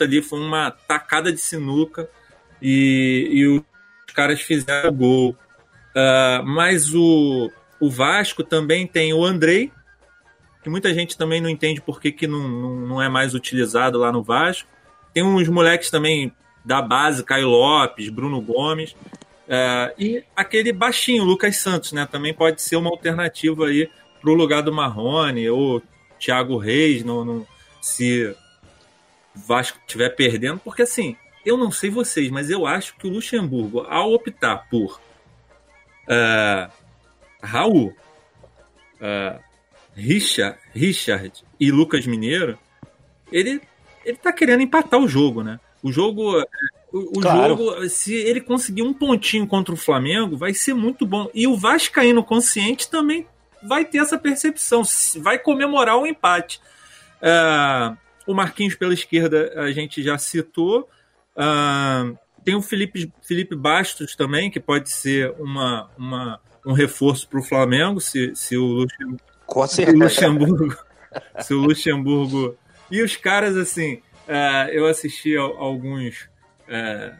[0.00, 2.08] ali, foi uma tacada de sinuca
[2.60, 3.62] e, e os
[4.14, 5.36] caras fizeram gol.
[5.94, 9.70] Uh, mas o, o Vasco também tem o Andrei,
[10.62, 13.98] que muita gente também não entende por que, que não, não, não é mais utilizado
[13.98, 14.68] lá no Vasco.
[15.12, 16.32] Tem uns moleques também
[16.64, 18.92] da base, Caio Lopes, Bruno Gomes.
[19.46, 22.08] Uh, e aquele baixinho, Lucas Santos, né?
[22.10, 25.82] Também pode ser uma alternativa aí para o lugar do Marrone ou
[26.18, 27.46] Thiago Reis, no, no,
[27.82, 28.34] se o
[29.34, 33.80] Vasco estiver perdendo, porque assim, eu não sei vocês, mas eu acho que o Luxemburgo,
[33.88, 35.00] ao optar por
[36.08, 36.70] uh,
[37.42, 37.94] Raul,
[39.00, 39.40] uh,
[39.94, 42.58] Richard, Richard e Lucas Mineiro,
[43.30, 43.60] ele
[44.04, 45.58] ele tá querendo empatar o jogo, né?
[45.82, 46.38] O jogo,
[46.92, 47.56] o, o claro.
[47.56, 51.28] jogo, se ele conseguir um pontinho contra o Flamengo, vai ser muito bom.
[51.34, 53.26] E o Vascaíno consciente também
[53.62, 54.82] vai ter essa percepção,
[55.16, 56.60] vai comemorar o empate.
[57.22, 60.88] Uh, o Marquinhos pela esquerda a gente já citou.
[61.36, 67.40] Uh, tem o Felipe, Felipe Bastos também, que pode ser uma, uma um reforço para
[67.40, 69.68] o Flamengo, se, se o Luxemburgo.
[69.68, 69.96] Certeza.
[69.96, 70.76] O Luxemburgo,
[71.40, 72.58] se o Luxemburgo.
[72.90, 73.94] E os caras, assim,
[74.28, 76.28] uh, eu assisti a, a alguns
[76.68, 77.16] uh,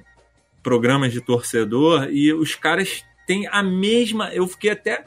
[0.63, 4.33] programas de torcedor e os caras têm a mesma.
[4.33, 5.05] Eu fiquei até,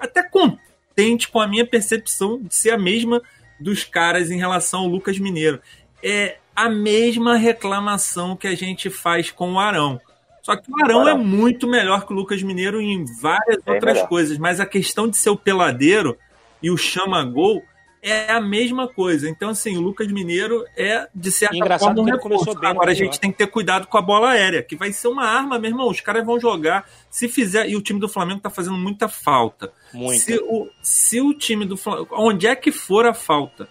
[0.00, 3.22] até contente com a minha percepção de ser a mesma
[3.60, 5.60] dos caras em relação ao Lucas Mineiro.
[6.02, 10.00] É, a mesma reclamação que a gente faz com o Arão.
[10.42, 11.10] Só que o Arão, Arão.
[11.10, 14.08] é muito melhor que o Lucas Mineiro em várias é outras melhor.
[14.08, 16.16] coisas, mas a questão de ser o peladeiro
[16.62, 17.62] e o chama-gol
[18.08, 19.28] é a mesma coisa.
[19.28, 22.94] Então, assim, o Lucas Mineiro é, de certa Engraçado forma, um começou bem Agora a
[22.94, 25.70] gente tem que ter cuidado com a bola aérea, que vai ser uma arma, meu
[25.70, 25.88] irmão.
[25.88, 26.88] Os caras vão jogar.
[27.10, 27.68] Se fizer.
[27.68, 29.72] E o time do Flamengo tá fazendo muita falta.
[29.92, 30.20] Muito.
[30.20, 32.08] Se o, se o time do Flamengo.
[32.12, 33.68] Onde é que for a falta?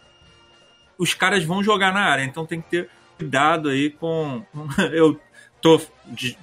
[0.97, 2.23] os caras vão jogar na área.
[2.23, 4.43] Então tem que ter cuidado aí com.
[4.91, 5.19] Eu
[5.61, 5.79] tô.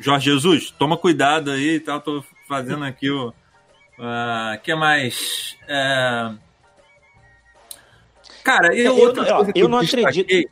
[0.01, 2.01] Jorge Jesus, toma cuidado aí e tal.
[2.01, 3.29] Tô fazendo aqui o.
[3.99, 5.57] Uh, que mais?
[5.65, 6.39] Uh...
[8.43, 10.51] Cara, e eu, outra eu, coisa que eu, eu não acredito.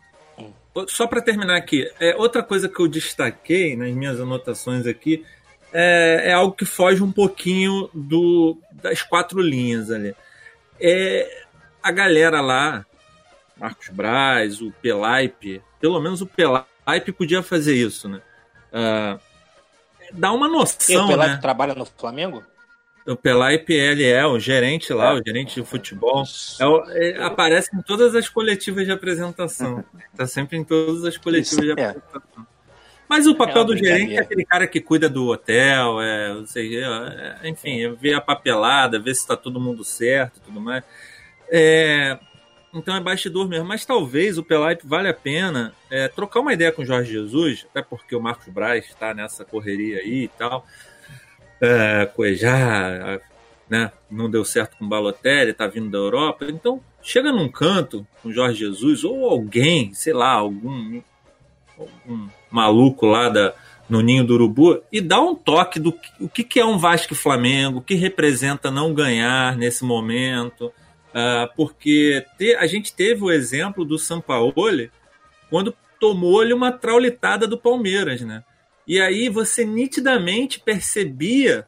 [0.87, 5.25] Só para terminar aqui, é, outra coisa que eu destaquei nas minhas anotações aqui
[5.73, 10.15] é, é algo que foge um pouquinho do, das quatro linhas ali.
[10.81, 11.45] É
[11.83, 12.87] a galera lá
[13.57, 18.23] Marcos Braz, o Pelaipe, pelo menos o Pelaipe podia fazer isso, né?
[18.73, 19.21] Uh,
[20.13, 21.41] dá uma noção, e o Pelaipe né?
[21.41, 22.43] trabalha no Flamengo?
[23.07, 25.15] O Pelaipe, ele é o gerente lá, é.
[25.15, 26.25] o gerente de futebol.
[26.59, 29.85] É o, é, aparece em todas as coletivas de apresentação.
[30.13, 31.89] Está sempre em todas as coletivas Isso, de é.
[31.89, 32.47] apresentação.
[33.09, 36.81] Mas o papel é do gerente é aquele cara que cuida do hotel, é, sei,
[36.81, 40.85] é, enfim, vê a papelada, vê se está todo mundo certo e tudo mais.
[41.51, 42.17] É,
[42.73, 43.67] então é bastidor mesmo.
[43.67, 47.67] Mas talvez o Pelaipe vale a pena é, trocar uma ideia com o Jorge Jesus,
[47.71, 50.65] até porque o Marcos Braz está nessa correria aí e tal.
[51.61, 53.21] É, Coejar,
[53.69, 56.47] né, não deu certo com Balotelli, tá vindo da Europa.
[56.49, 61.01] Então, chega num canto com Jorge Jesus, ou alguém, sei lá, algum,
[61.79, 63.55] algum maluco lá da,
[63.91, 67.15] no Ninho do Urubu e dá um toque do o que, que é um Vasco
[67.15, 73.31] Flamengo, o que representa não ganhar nesse momento, uh, porque te, a gente teve o
[73.31, 74.91] exemplo do Sampaoli
[75.51, 78.45] quando tomou-lhe uma traulitada do Palmeiras, né?
[78.91, 81.65] E aí você nitidamente percebia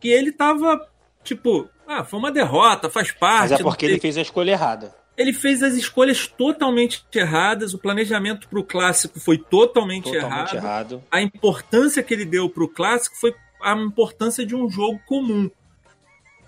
[0.00, 0.80] que ele estava
[1.22, 3.50] tipo, ah, foi uma derrota, faz parte.
[3.50, 4.96] Mas é porque ele fez a escolha errada.
[5.14, 10.94] Ele fez as escolhas totalmente erradas, o planejamento para o clássico foi totalmente, totalmente errado.
[10.94, 11.04] errado.
[11.10, 15.42] A importância que ele deu para o clássico foi a importância de um jogo comum.
[15.44, 15.50] Uhum.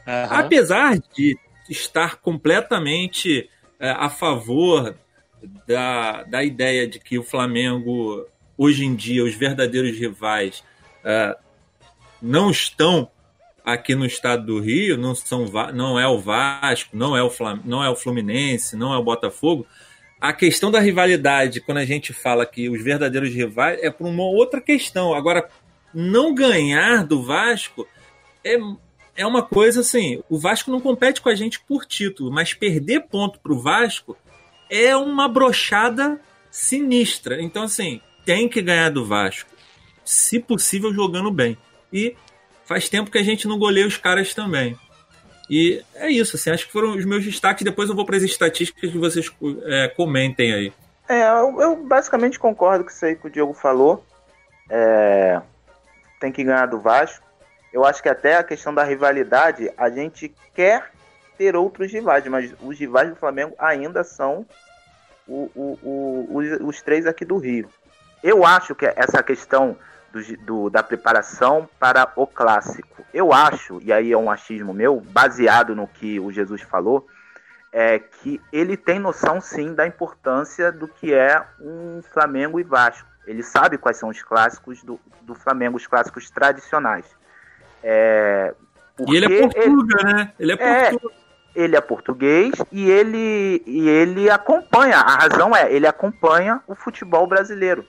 [0.07, 4.97] Apesar de estar completamente é, a favor
[5.66, 10.62] da, da ideia de que o Flamengo, hoje em dia, os verdadeiros rivais,
[11.05, 11.37] é,
[12.21, 13.11] não estão
[13.64, 17.61] aqui no estado do Rio, não, são, não é o Vasco, não é o, Flam,
[17.64, 19.67] não é o Fluminense, não é o Botafogo.
[20.21, 24.25] A questão da rivalidade, quando a gente fala que os verdadeiros rivais, é por uma
[24.25, 25.14] outra questão.
[25.14, 25.49] Agora,
[25.93, 27.87] não ganhar do Vasco
[28.45, 28.57] é,
[29.17, 33.01] é uma coisa assim: o Vasco não compete com a gente por título, mas perder
[33.09, 34.17] ponto para o Vasco
[34.69, 37.40] é uma brochada sinistra.
[37.43, 39.50] Então, assim, tem que ganhar do Vasco,
[40.04, 41.56] se possível, jogando bem.
[41.92, 42.16] E
[42.64, 44.78] faz tempo que a gente não goleia os caras também.
[45.48, 47.64] E é isso, assim, acho que foram os meus destaques.
[47.64, 49.30] Depois eu vou para as estatísticas que vocês
[49.66, 50.72] é, comentem aí.
[51.08, 54.04] É, eu, eu, basicamente concordo com isso aí que o Diego falou.
[54.70, 55.40] É,
[56.18, 57.24] tem que ganhar do Vasco.
[57.72, 60.90] Eu acho que até a questão da rivalidade, a gente quer
[61.37, 64.46] ter outros rivais, mas os rivais do Flamengo ainda são
[65.26, 67.68] o, o, o, os, os três aqui do Rio.
[68.24, 69.76] Eu acho que essa questão
[70.10, 73.04] do, do, da preparação para o clássico.
[73.12, 77.06] Eu acho, e aí é um achismo meu, baseado no que o Jesus falou,
[77.70, 83.06] é que ele tem noção sim da importância do que é um Flamengo e Vasco.
[83.26, 87.04] Ele sabe quais são os clássicos do, do Flamengo, os clássicos tradicionais.
[87.82, 88.54] É,
[89.06, 90.32] e ele é português, ele, né?
[90.38, 90.96] Ele é, é
[91.54, 94.96] ele é português e ele, e ele acompanha.
[94.96, 97.84] A razão é, ele acompanha o futebol brasileiro.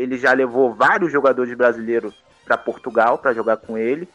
[0.00, 4.08] Ele já levou vários jogadores brasileiros para Portugal para jogar com ele.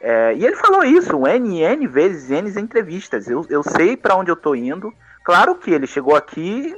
[0.00, 3.28] É, e ele falou isso N, N vezes, N entrevistas.
[3.28, 4.92] Eu, eu sei para onde eu tô indo.
[5.24, 6.74] Claro que ele chegou aqui,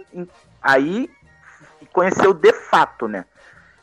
[0.62, 1.08] aí
[1.92, 3.24] conheceu de fato, né?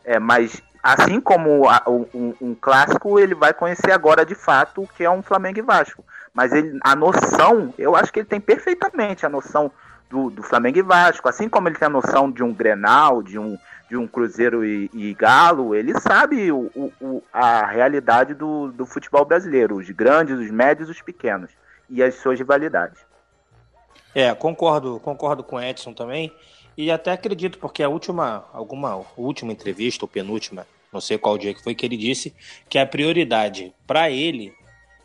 [0.03, 4.87] É, mas assim como a, um, um, clássico, ele vai conhecer agora de fato o
[4.87, 6.03] que é um Flamengo e Vasco.
[6.33, 9.71] Mas ele, a noção, eu acho que ele tem perfeitamente a noção
[10.09, 13.39] do, do Flamengo e Vasco, assim como ele tem a noção de um Grenal, de
[13.39, 13.57] um,
[13.91, 19.25] de um Cruzeiro e, e Galo, ele sabe o, o, a realidade do, do futebol
[19.25, 21.51] brasileiro, os grandes, os médios os pequenos,
[21.89, 23.01] e as suas rivalidades.
[24.15, 26.33] É, concordo, concordo com o Edson também.
[26.77, 31.53] E até acredito, porque a última, alguma última entrevista, ou penúltima, não sei qual dia
[31.53, 32.33] que foi, que ele disse
[32.69, 34.53] que a prioridade para ele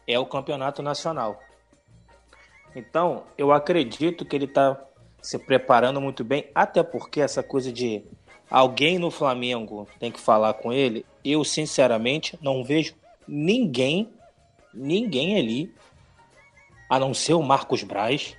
[0.07, 1.43] é o campeonato nacional.
[2.73, 4.81] Então, eu acredito que ele está
[5.21, 8.05] se preparando muito bem, até porque essa coisa de
[8.51, 12.95] alguém no Flamengo tem que falar com ele, eu sinceramente não vejo
[13.27, 14.09] ninguém,
[14.73, 15.75] ninguém ali,
[16.89, 18.37] a não ser o Marcos Braz,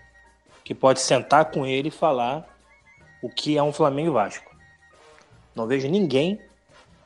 [0.63, 2.47] que pode sentar com ele e falar
[3.21, 4.55] o que é um Flamengo Vasco.
[5.55, 6.39] Não vejo ninguém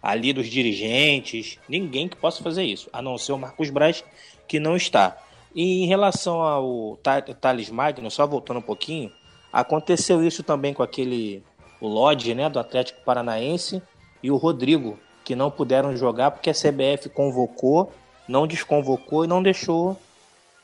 [0.02, 4.04] ali dos dirigentes, ninguém que possa fazer isso, a não ser o Marcos Braz,
[4.48, 5.18] que não está.
[5.54, 6.98] E em relação ao
[7.40, 9.12] Thales Magno, só voltando um pouquinho,
[9.52, 11.44] aconteceu isso também com aquele
[11.82, 13.82] o Lodge, né, do Atlético Paranaense,
[14.22, 17.92] e o Rodrigo, que não puderam jogar porque a CBF convocou,
[18.28, 19.98] não desconvocou e não deixou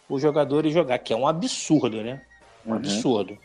[0.07, 2.21] os jogadores jogar, que é um absurdo, né?
[2.65, 2.77] Um uhum.
[2.77, 3.37] absurdo.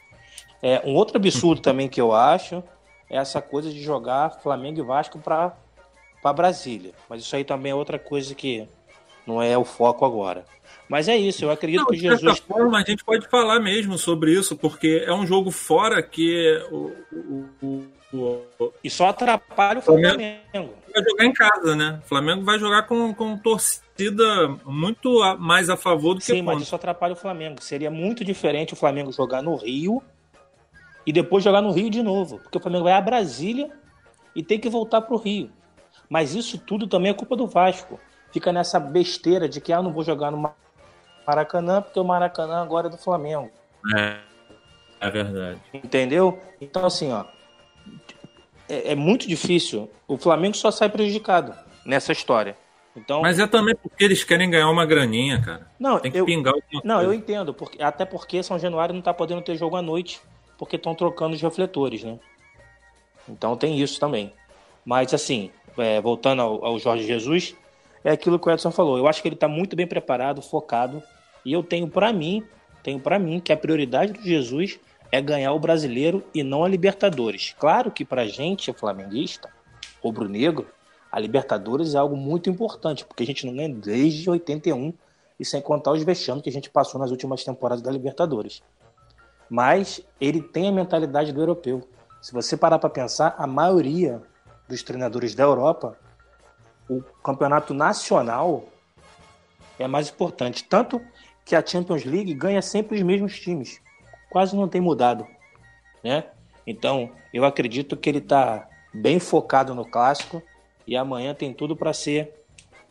[0.62, 2.62] É, um outro absurdo também que eu acho
[3.10, 5.54] é essa coisa de jogar Flamengo e Vasco para
[6.32, 6.92] Brasília.
[7.08, 8.68] Mas isso aí também é outra coisa que
[9.26, 10.44] não é o foco agora.
[10.92, 12.20] Mas é isso, eu acredito não, que Jesus.
[12.20, 16.02] De certa forma, a gente pode falar mesmo sobre isso, porque é um jogo fora
[16.02, 16.92] que o.
[17.62, 20.16] o, o e só atrapalha o Flamengo.
[20.52, 20.74] Flamengo.
[20.92, 21.98] Vai jogar em casa, né?
[22.04, 26.60] O Flamengo vai jogar com, com torcida muito mais a favor do que Sim, mas
[26.60, 27.62] isso atrapalha o Flamengo.
[27.62, 30.02] Seria muito diferente o Flamengo jogar no Rio
[31.06, 32.38] e depois jogar no Rio de novo.
[32.38, 33.70] Porque o Flamengo vai a Brasília
[34.36, 35.50] e tem que voltar para o Rio.
[36.06, 37.98] Mas isso tudo também é culpa do Vasco.
[38.30, 40.52] Fica nessa besteira de que ah, não vou jogar no
[41.26, 43.50] Maracanã, porque o Maracanã agora é do Flamengo.
[43.96, 44.16] É,
[45.00, 45.60] é verdade.
[45.72, 46.38] Entendeu?
[46.60, 47.24] Então, assim, ó.
[48.68, 49.90] É, é muito difícil.
[50.06, 51.54] O Flamengo só sai prejudicado
[51.84, 52.56] nessa história.
[52.94, 55.66] Então, Mas é também porque eles querem ganhar uma graninha, cara.
[55.78, 57.10] Não, Tem que eu, pingar alguma Não, coisa.
[57.10, 57.54] eu entendo.
[57.54, 60.20] Porque, até porque São Januário não tá podendo ter jogo à noite,
[60.58, 62.18] porque estão trocando os refletores, né?
[63.28, 64.32] Então tem isso também.
[64.84, 67.56] Mas assim, é, voltando ao, ao, Jorge Jesus,
[68.04, 68.98] é aquilo que o Edson falou.
[68.98, 71.02] Eu acho que ele está muito bem preparado, focado,
[71.44, 72.44] e eu tenho para mim,
[72.82, 74.78] tenho para mim que a prioridade do Jesus
[75.10, 77.54] é ganhar o brasileiro e não a Libertadores.
[77.58, 79.50] Claro que para gente, flamenguista,
[80.02, 80.66] rubro-negro,
[81.10, 84.94] a Libertadores é algo muito importante, porque a gente não ganha desde 81
[85.38, 88.62] e sem contar os vexames que a gente passou nas últimas temporadas da Libertadores.
[89.50, 91.86] Mas ele tem a mentalidade do europeu.
[92.22, 94.22] Se você parar para pensar, a maioria
[94.66, 95.98] dos treinadores da Europa,
[96.98, 98.64] o campeonato nacional
[99.78, 100.64] é mais importante.
[100.64, 101.00] Tanto
[101.44, 103.80] que a Champions League ganha sempre os mesmos times.
[104.30, 105.26] Quase não tem mudado.
[106.02, 106.24] Né?
[106.66, 110.42] Então, eu acredito que ele está bem focado no clássico
[110.86, 112.32] e amanhã tem tudo para ser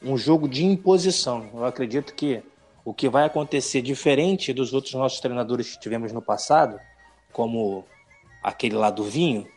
[0.02, 1.50] um jogo de imposição.
[1.54, 2.44] Eu acredito que
[2.84, 6.80] o que vai acontecer diferente dos outros nossos treinadores que tivemos no passado,
[7.32, 7.86] como
[8.42, 9.48] aquele lá do Vinho,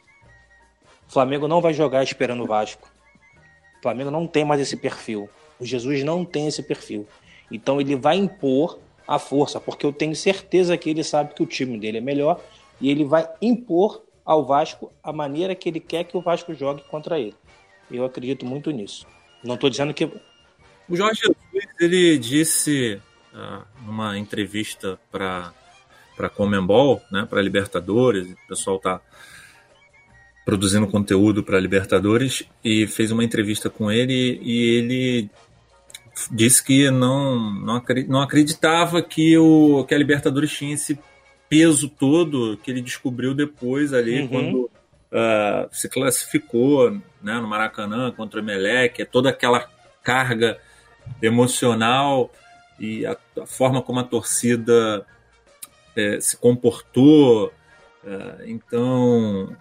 [1.09, 2.94] o Flamengo não vai jogar esperando o Vasco.
[3.85, 5.29] Flamengo não tem mais esse perfil.
[5.61, 7.07] O Jesus não tem esse perfil.
[7.51, 11.47] Então ele vai impor a força, porque eu tenho certeza que ele sabe que o
[11.47, 12.41] time dele é melhor
[12.81, 16.83] e ele vai impor ao Vasco a maneira que ele quer que o Vasco jogue
[16.85, 17.35] contra ele.
[17.91, 19.07] Eu acredito muito nisso.
[19.43, 20.07] Não estou dizendo que.
[20.89, 23.01] O Jorge Jesus ele disse
[23.35, 25.53] uh, numa entrevista para
[26.17, 29.01] para Comembol, né, para Libertadores, o pessoal está
[30.45, 35.31] produzindo conteúdo para Libertadores e fez uma entrevista com ele e ele
[36.31, 37.53] disse que não,
[38.09, 40.99] não acreditava que, o, que a Libertadores tinha esse
[41.49, 44.29] peso todo que ele descobriu depois ali uhum.
[44.29, 44.71] quando
[45.13, 46.91] uh, se classificou
[47.23, 49.67] né, no Maracanã contra o Emelec, é toda aquela
[50.03, 50.59] carga
[51.23, 52.31] emocional
[52.79, 55.07] e a, a forma como a torcida
[55.97, 57.53] é, se comportou,
[58.05, 59.57] é, então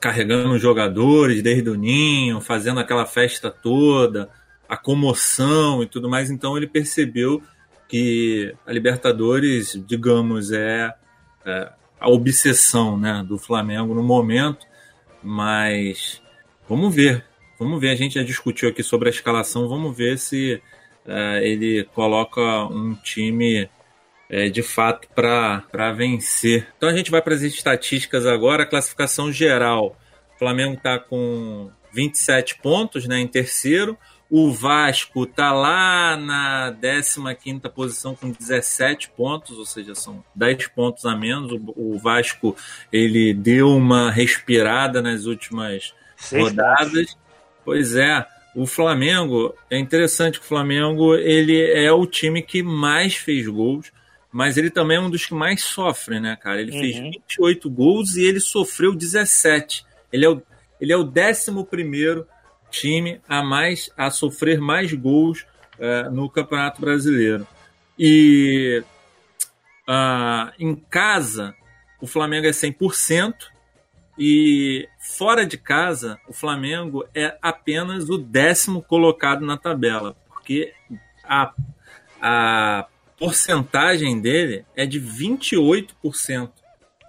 [0.00, 4.28] carregando os jogadores desde o ninho, fazendo aquela festa toda,
[4.68, 6.30] a comoção e tudo mais.
[6.30, 7.42] Então ele percebeu
[7.88, 10.94] que a Libertadores, digamos, é,
[11.44, 14.66] é a obsessão né, do Flamengo no momento,
[15.22, 16.22] mas
[16.68, 17.24] vamos ver.
[17.58, 20.60] Vamos ver, a gente já discutiu aqui sobre a escalação, vamos ver se
[21.06, 23.68] uh, ele coloca um time
[24.32, 26.66] é, de fato para vencer.
[26.78, 29.94] Então a gente vai para as estatísticas agora, a classificação geral.
[30.34, 33.96] O Flamengo está com 27 pontos né, em terceiro.
[34.30, 41.04] O Vasco está lá na 15 posição com 17 pontos, ou seja, são 10 pontos
[41.04, 41.52] a menos.
[41.76, 42.56] O, Vasco
[42.90, 46.90] ele deu uma respirada nas últimas Seis rodadas.
[46.90, 47.18] Pontos.
[47.62, 48.26] Pois é,
[48.56, 53.92] o Flamengo, é interessante que o Flamengo ele é o time que mais fez gols
[54.32, 56.60] mas ele também é um dos que mais sofre, né, cara?
[56.60, 56.80] Ele uhum.
[56.80, 59.84] fez 28 gols e ele sofreu 17.
[60.10, 60.42] Ele é o,
[60.80, 62.24] ele é o 11
[62.70, 65.44] time a mais a sofrer mais gols
[65.78, 67.46] uh, no Campeonato Brasileiro.
[67.98, 68.82] E
[69.86, 71.54] uh, em casa,
[72.00, 73.34] o Flamengo é 100%,
[74.18, 80.74] e fora de casa, o Flamengo é apenas o décimo colocado na tabela, porque
[81.24, 81.52] a,
[82.20, 82.86] a
[83.22, 85.86] porcentagem dele é de 28%.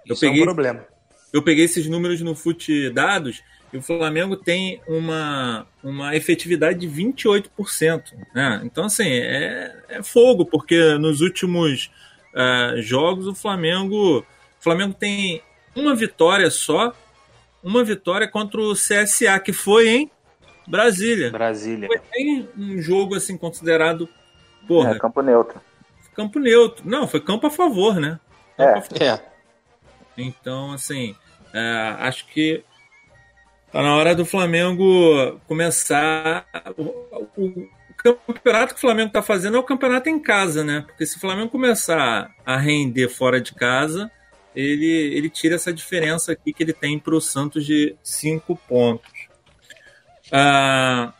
[0.06, 0.86] Eu Isso peguei, é um problema.
[1.32, 3.42] Eu peguei esses números no Fute Dados
[3.72, 8.12] e o Flamengo tem uma, uma efetividade de 28%.
[8.32, 8.60] Né?
[8.64, 11.90] Então, assim, é, é fogo, porque nos últimos
[12.32, 14.24] uh, jogos o Flamengo, o
[14.60, 15.42] Flamengo tem
[15.74, 16.94] uma vitória só,
[17.60, 20.10] uma vitória contra o CSA, que foi em
[20.64, 21.32] Brasília.
[21.32, 21.88] Brasília.
[21.88, 24.08] Foi em um jogo assim considerado
[24.68, 25.60] porra, é, campo neutro
[26.14, 26.88] campo neutro.
[26.88, 28.18] Não, foi campo a favor, né?
[28.56, 28.64] É.
[28.64, 28.80] É.
[28.80, 29.02] Favor.
[29.02, 29.20] é.
[30.16, 31.14] Então, assim,
[31.52, 32.62] é, acho que
[33.72, 36.46] tá na hora do Flamengo começar.
[36.76, 36.82] O,
[37.36, 37.68] o,
[38.26, 40.84] o campeonato que o Flamengo tá fazendo é o campeonato em casa, né?
[40.86, 44.10] Porque se o Flamengo começar a render fora de casa,
[44.54, 49.10] ele, ele tira essa diferença aqui que ele tem para o Santos de cinco pontos.
[50.30, 51.12] Ah,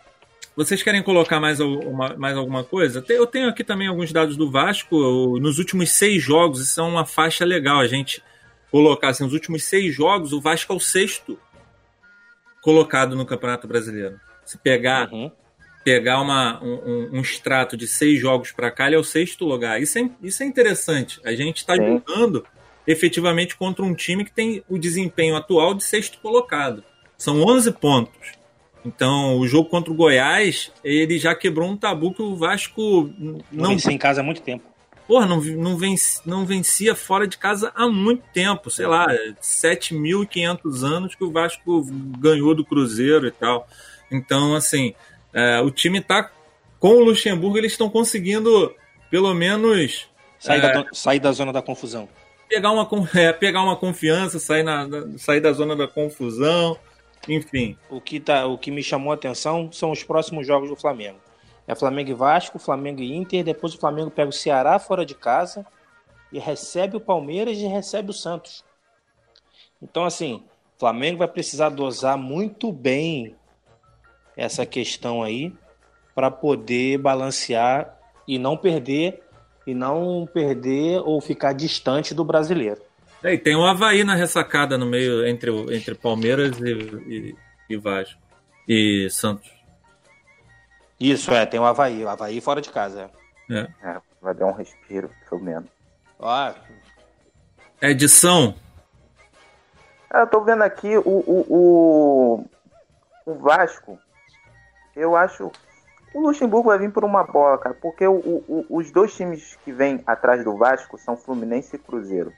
[0.56, 3.04] vocês querem colocar mais, uma, mais alguma coisa?
[3.08, 5.38] Eu tenho aqui também alguns dados do Vasco.
[5.40, 8.22] Nos últimos seis jogos, isso é uma faixa legal a gente
[8.70, 9.08] colocar.
[9.08, 11.38] Assim, nos últimos seis jogos, o Vasco é o sexto
[12.62, 14.20] colocado no Campeonato Brasileiro.
[14.44, 15.30] Se pegar, uhum.
[15.84, 19.82] pegar uma, um, um, extrato de seis jogos para cá, ele é o sexto lugar.
[19.82, 21.20] Isso é, isso é interessante.
[21.24, 22.46] A gente está jogando
[22.86, 26.84] efetivamente contra um time que tem o desempenho atual de sexto colocado.
[27.18, 28.43] São 11 pontos.
[28.84, 33.38] Então, o jogo contra o Goiás, ele já quebrou um tabu que o Vasco não,
[33.50, 34.64] não vencia em casa há muito tempo.
[35.06, 39.06] Porra, não, não, vencia, não vencia fora de casa há muito tempo, sei lá,
[39.40, 41.86] 7.500 anos que o Vasco
[42.18, 43.68] ganhou do Cruzeiro e tal.
[44.10, 44.94] Então, assim,
[45.32, 46.30] é, o time está
[46.78, 48.74] com o Luxemburgo, eles estão conseguindo,
[49.10, 50.08] pelo menos.
[50.38, 52.08] Sair, é, da, sair da zona da confusão.
[52.48, 54.86] Pegar uma, é, pegar uma confiança, sair, na,
[55.18, 56.78] sair da zona da confusão,
[57.28, 57.76] enfim.
[57.88, 61.18] O que, tá, o que me chamou a atenção são os próximos jogos do Flamengo.
[61.66, 65.14] É Flamengo e Vasco, Flamengo e Inter, depois o Flamengo pega o Ceará fora de
[65.14, 65.66] casa
[66.32, 68.64] e recebe o Palmeiras e recebe o Santos.
[69.80, 70.42] Então, assim,
[70.76, 73.34] o Flamengo vai precisar dosar muito bem
[74.36, 75.52] essa questão aí
[76.14, 79.22] para poder balancear e não perder
[79.66, 82.82] e não perder ou ficar distante do brasileiro.
[83.24, 87.36] É, e tem o Havaí na ressacada no meio entre, entre Palmeiras e, e,
[87.70, 88.20] e Vasco
[88.68, 89.50] e Santos.
[91.00, 92.04] Isso, é, tem o Havaí.
[92.04, 93.10] O Havaí fora de casa.
[93.50, 93.66] É.
[93.82, 95.70] é vai dar um respiro, pelo menos.
[96.18, 96.52] Ó.
[97.80, 98.54] Edição.
[100.12, 102.44] É, eu tô vendo aqui o, o, o,
[103.24, 103.98] o Vasco.
[104.94, 105.50] Eu acho.
[106.14, 107.74] O Luxemburgo vai vir por uma bola, cara.
[107.74, 112.30] Porque o, o, os dois times que vêm atrás do Vasco são Fluminense e Cruzeiro.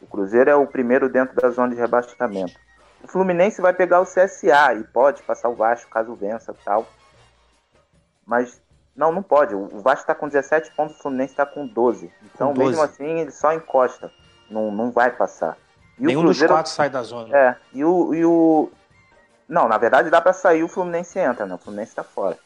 [0.00, 2.54] O Cruzeiro é o primeiro dentro da zona de rebaixamento.
[3.02, 6.86] O Fluminense vai pegar o CSA e pode passar o Vasco caso vença tal.
[8.26, 8.60] Mas
[8.94, 9.54] não, não pode.
[9.54, 12.12] O Vasco está com 17 pontos, o Fluminense está com 12.
[12.34, 12.68] Então, com 12.
[12.70, 14.10] mesmo assim, ele só encosta.
[14.50, 15.56] Não, não vai passar.
[15.98, 17.36] E Nenhum Cruzeiro, dos quatro sai da zona.
[17.36, 18.70] É, e o, e o.
[19.48, 21.54] Não, na verdade dá para sair, o Fluminense entra, né?
[21.54, 22.38] O Fluminense está fora.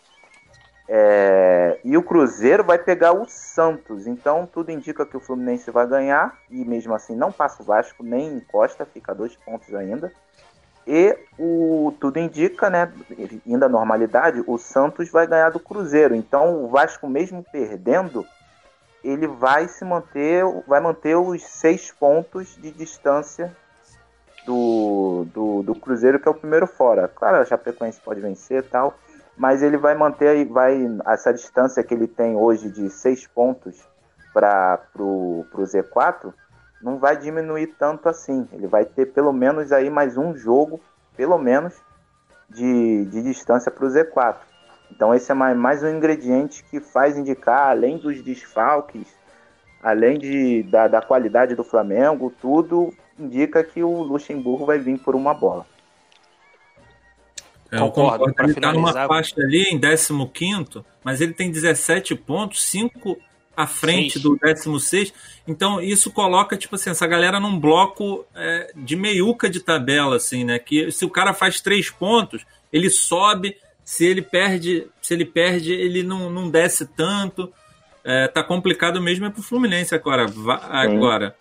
[0.89, 1.79] É...
[1.85, 4.07] E o Cruzeiro vai pegar o Santos.
[4.07, 6.39] Então tudo indica que o Fluminense vai ganhar.
[6.51, 10.13] E mesmo assim não passa o Vasco, nem encosta, fica dois pontos ainda.
[10.87, 12.93] E o tudo indica, né,
[13.47, 16.15] ainda normalidade, o Santos vai ganhar do Cruzeiro.
[16.15, 18.27] Então o Vasco mesmo perdendo,
[19.03, 23.57] ele vai se manter, vai manter os seis pontos de distância
[24.45, 27.09] do, do, do Cruzeiro, que é o primeiro fora.
[27.09, 28.95] Claro, a Chapecoense pode vencer e tal,
[29.37, 33.83] mas ele vai manter vai essa distância que ele tem hoje de seis pontos
[34.33, 36.33] para o Z4
[36.85, 38.47] não vai diminuir tanto assim.
[38.53, 40.79] Ele vai ter pelo menos aí mais um jogo,
[41.17, 41.75] pelo menos,
[42.51, 44.37] de, de distância para o Z4.
[44.91, 49.09] Então esse é mais, mais um ingrediente que faz indicar, além dos desfalques,
[49.83, 55.15] além de, da, da qualidade do Flamengo, tudo indica que o Luxemburgo vai vir por
[55.15, 55.65] uma bola.
[57.75, 58.33] É, concordo.
[58.39, 63.19] Ele está numa faixa ali em 15, mas ele tem 17 pontos, 5
[63.57, 64.23] à frente Seis.
[64.23, 65.13] do 16.
[65.47, 70.45] Então, isso coloca, tipo assim, essa galera num bloco é, de meiuca de tabela, assim,
[70.45, 70.59] né?
[70.59, 73.57] Que se o cara faz três pontos, ele sobe.
[73.85, 77.53] Se ele perde, se ele perde, ele não, não desce tanto.
[78.03, 80.27] É, tá complicado mesmo é pro Fluminense agora.
[80.71, 81.37] agora.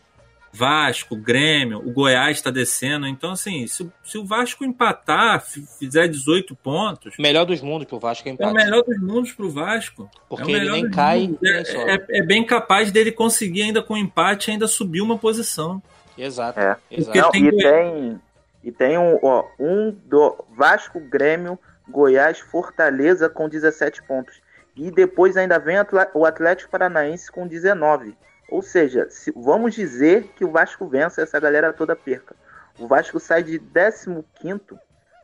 [0.54, 3.08] Vasco, Grêmio, o Goiás está descendo.
[3.08, 5.44] Então, assim, se, se, o Vasco empatar,
[5.80, 7.16] fizer 18 pontos.
[7.18, 8.50] Melhor dos mundos pro Vasco empatar.
[8.50, 10.08] É o melhor dos mundos pro Vasco.
[10.30, 11.36] Porque é ele nem cai.
[11.44, 15.82] É, é, é, bem capaz dele conseguir, ainda com empate, ainda subir uma posição.
[16.16, 16.60] Exato.
[16.60, 16.78] É.
[16.92, 17.18] exato.
[17.18, 17.48] Não, tem...
[17.48, 18.22] E, tem,
[18.64, 21.58] e tem um, ó, um do Vasco, Grêmio,
[21.90, 24.40] Goiás, Fortaleza com 17 pontos.
[24.76, 25.78] E depois ainda vem
[26.14, 28.16] o Atlético Paranaense com 19.
[28.54, 32.36] Ou seja, se, vamos dizer que o Vasco vença essa galera toda perca.
[32.78, 34.16] O Vasco sai de 15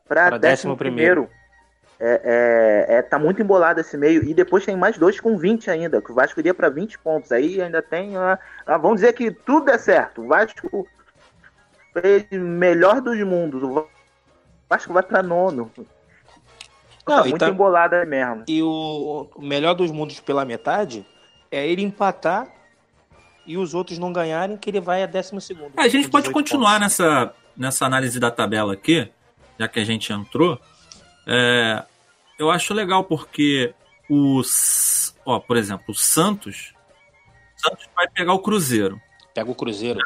[0.08, 1.30] para 11.
[2.00, 4.24] É, é, é, tá muito embolado esse meio.
[4.24, 6.02] E depois tem mais dois com 20 ainda.
[6.02, 7.32] Que o Vasco iria para 20 pontos.
[7.32, 8.18] Aí ainda tem.
[8.18, 10.24] Ah, vamos dizer que tudo der certo.
[10.24, 10.88] O Vasco
[11.94, 13.62] fez melhor dos mundos.
[13.62, 13.88] O
[14.68, 15.72] Vasco vai para nono.
[17.08, 17.50] Não, tá muito tá...
[17.50, 18.46] embolada mesmo.
[18.48, 21.06] E o, o melhor dos mundos pela metade
[21.52, 22.58] é ele empatar
[23.50, 25.72] e os outros não ganharem, que ele vai a décimo segundo.
[25.76, 29.10] A gente pode continuar nessa, nessa análise da tabela aqui,
[29.60, 30.62] já que a gente entrou.
[31.26, 31.84] É,
[32.38, 33.74] eu acho legal porque
[34.08, 35.16] os.
[35.26, 36.76] Ó, por exemplo, o Santos.
[37.58, 39.02] Santos vai pegar o Cruzeiro.
[39.34, 40.00] Pega o Cruzeiro.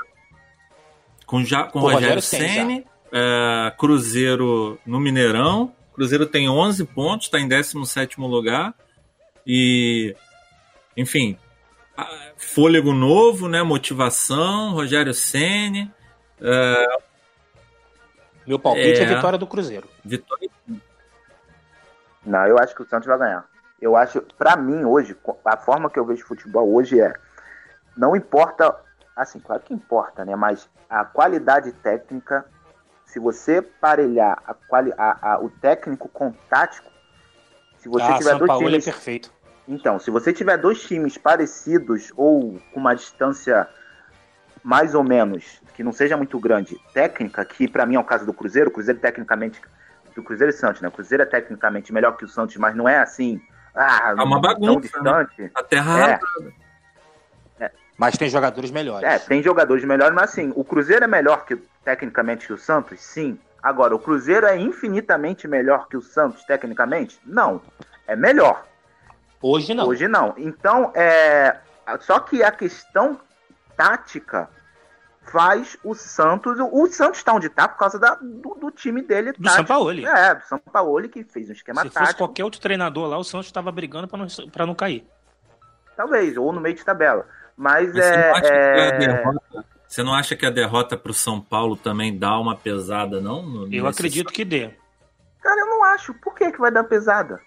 [1.25, 5.75] Com, já, com, com Rogério, Rogério Senni, é, Cruzeiro no Mineirão.
[5.93, 8.73] Cruzeiro tem 11 pontos, está em 17 lugar.
[9.45, 10.15] E,
[10.95, 11.37] enfim,
[12.43, 13.63] fôlego novo, né?
[13.63, 15.91] Motivação, Rogério Ceni.
[16.39, 17.01] Uh,
[18.45, 19.87] Meu palpite é, é vitória do Cruzeiro.
[20.03, 20.49] Vitória.
[22.25, 23.45] Não, eu acho que o Santos vai ganhar.
[23.81, 27.13] Eu acho, para mim hoje, a forma que eu vejo futebol hoje é,
[27.97, 28.75] não importa,
[29.15, 30.35] assim, claro que importa, né?
[30.35, 32.45] Mas a qualidade técnica,
[33.05, 36.89] se você parelhar a quali, a, a, o técnico com o tático,
[37.77, 39.31] se você ah, tiver São dois Paulo é times, é perfeito.
[39.67, 43.67] Então, se você tiver dois times parecidos ou com uma distância
[44.63, 48.25] mais ou menos, que não seja muito grande, técnica, que para mim é o caso
[48.25, 49.61] do Cruzeiro, o Cruzeiro tecnicamente
[50.15, 50.87] do Cruzeiro e Santos, né?
[50.87, 53.41] O Cruzeiro é tecnicamente melhor que o Santos, mas não é assim.
[53.75, 54.71] Ah, é uma bagunça.
[54.71, 55.41] Tão distante.
[55.41, 55.51] Né?
[55.55, 56.11] A terra
[57.59, 57.65] é.
[57.65, 57.71] é.
[57.97, 59.07] Mas tem jogadores melhores.
[59.07, 63.01] É, tem jogadores melhores, mas assim, o Cruzeiro é melhor que tecnicamente que o Santos?
[63.01, 63.37] Sim.
[63.61, 67.19] Agora, o Cruzeiro é infinitamente melhor que o Santos, tecnicamente?
[67.25, 67.61] Não.
[68.07, 68.65] É melhor.
[69.43, 69.87] Hoje não.
[69.87, 70.33] Hoje não.
[70.37, 71.57] Então, é.
[71.99, 73.19] Só que a questão
[73.75, 74.49] tática
[75.23, 76.57] faz o Santos.
[76.71, 79.33] O Santos está onde está por causa da, do, do, time dele.
[79.37, 79.91] Do São Paulo.
[79.91, 81.99] É, do São Paulo que fez um esquema Se tático.
[81.99, 84.27] Se fosse qualquer outro treinador lá, o Santos estava brigando para não,
[84.67, 85.05] não cair.
[85.97, 87.27] Talvez, ou no meio de tabela.
[87.57, 89.03] Mas, Mas é.
[89.05, 89.23] é...
[89.85, 93.67] Você não acha que a derrota para o São Paulo também dá uma pesada, não?
[93.71, 94.71] Eu acredito que dê.
[95.41, 96.13] Cara, eu não acho.
[96.15, 97.39] Por que, que vai dar pesada?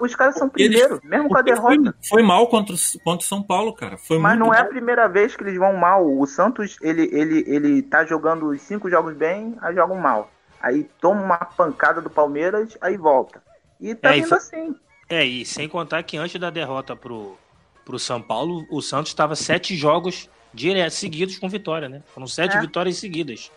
[0.00, 1.94] Os caras são primeiros, mesmo com a derrota.
[2.02, 3.96] Foi, foi, mal contra, contra o São Paulo, cara.
[3.96, 4.66] Foi Mas não é mal.
[4.66, 6.06] a primeira vez que eles vão mal.
[6.06, 10.30] O Santos, ele, ele, ele tá jogando os cinco jogos bem, aí jogam mal.
[10.60, 13.42] Aí toma uma pancada do Palmeiras, aí volta.
[13.80, 14.76] E tá é, vindo assim.
[15.08, 17.36] É, e sem contar que antes da derrota pro,
[17.84, 22.02] pro São Paulo, o Santos estava sete jogos direto, seguidos com vitória, né?
[22.14, 22.60] Foram sete é.
[22.60, 23.50] vitórias seguidas.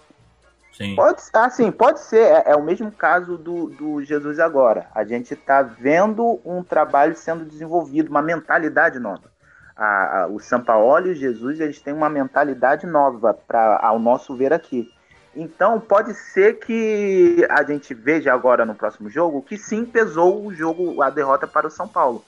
[0.77, 0.93] Sim.
[0.93, 2.19] Pode, assim, pode ser.
[2.19, 4.87] É, é, o mesmo caso do, do Jesus agora.
[4.93, 9.31] A gente está vendo um trabalho sendo desenvolvido, uma mentalidade nova.
[9.75, 14.35] A, a, o Sampaoli e o Jesus eles têm uma mentalidade nova para ao nosso
[14.35, 14.91] ver aqui.
[15.33, 20.53] Então pode ser que a gente veja agora no próximo jogo que sim pesou o
[20.53, 22.23] jogo, a derrota para o São Paulo.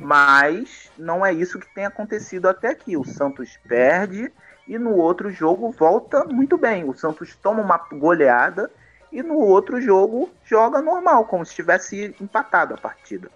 [0.00, 2.96] Mas não é isso que tem acontecido até aqui.
[2.96, 4.30] O Santos perde
[4.66, 6.88] e no outro jogo volta muito bem.
[6.88, 8.70] O Santos toma uma goleada
[9.12, 13.30] e no outro jogo joga normal, como se tivesse empatado a partida.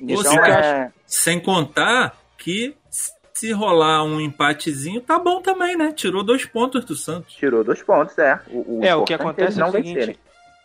[0.00, 0.92] Então, é...
[1.06, 2.76] Sem contar que
[3.34, 5.92] se rolar um empatezinho, tá bom também, né?
[5.92, 7.34] Tirou dois pontos do Santos.
[7.34, 8.40] Tirou dois pontos, é.
[8.48, 10.18] O, o é, o que acontece é o seguinte, vencerem.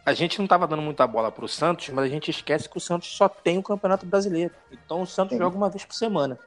[0.05, 2.81] a gente não tava dando muita bola pro Santos, mas a gente esquece que o
[2.81, 4.53] Santos só tem o Campeonato Brasileiro.
[4.71, 5.39] Então o Santos Sim.
[5.39, 6.39] joga uma vez por semana.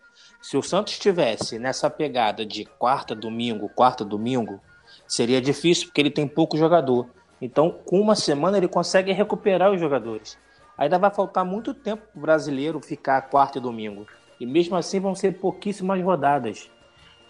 [0.45, 4.61] Se o Santos estivesse nessa pegada de quarta, domingo, quarta, domingo,
[5.09, 7.09] seria difícil porque ele tem pouco jogador.
[7.41, 10.37] Então, com uma semana, ele consegue recuperar os jogadores.
[10.77, 14.07] Ainda vai faltar muito tempo para o brasileiro ficar quarta e domingo.
[14.39, 16.71] E mesmo assim, vão ser pouquíssimas rodadas.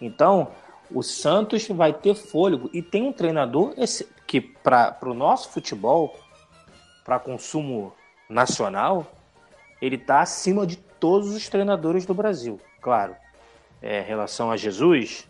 [0.01, 0.49] Então,
[0.91, 2.69] o Santos vai ter fôlego.
[2.73, 3.77] E tem um treinador
[4.27, 6.17] que, para o nosso futebol,
[7.05, 7.95] para consumo
[8.29, 9.07] nacional,
[9.81, 13.16] ele está acima de todos os treinadores do Brasil claro,
[13.80, 15.26] é, relação a Jesus,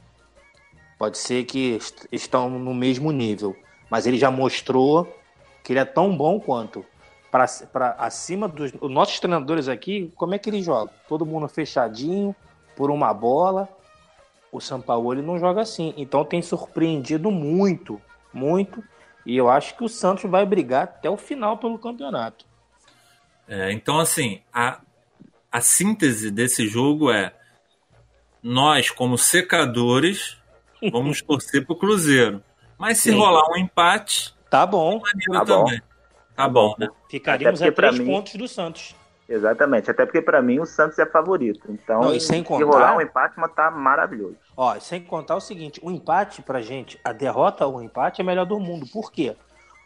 [0.99, 3.57] pode ser que est estão no mesmo nível,
[3.89, 5.17] mas ele já mostrou
[5.63, 6.85] que ele é tão bom quanto
[7.31, 10.91] para acima dos os nossos treinadores aqui, como é que ele joga?
[11.09, 12.35] Todo mundo fechadinho
[12.77, 13.69] por uma bola.
[14.51, 14.61] O
[15.13, 18.01] ele não joga assim, então tem surpreendido muito,
[18.33, 18.85] muito,
[19.27, 22.47] e eu acho que o Santos vai brigar até o final pelo campeonato.
[23.49, 24.81] É, então assim, a,
[25.51, 27.33] a síntese desse jogo é
[28.45, 30.37] nós, como secadores,
[30.93, 32.43] vamos torcer pro Cruzeiro.
[32.79, 33.19] Mas se Sim.
[33.19, 35.01] rolar um empate, tá bom.
[35.01, 35.79] Tá também.
[35.81, 35.95] Bom.
[36.37, 36.89] Tá bom, né?
[37.09, 38.07] Ficaríamos a três mim...
[38.07, 38.95] pontos do Santos.
[39.27, 41.71] Exatamente, até porque para mim o Santos é favorito.
[41.71, 42.65] Então, Não, e sem contar...
[42.65, 44.37] se rolar um empate, mas tá maravilhoso.
[44.55, 48.25] Ó, sem contar o seguinte, o empate pra gente, a derrota ou o empate é
[48.25, 48.87] melhor do mundo.
[48.93, 49.35] Por quê?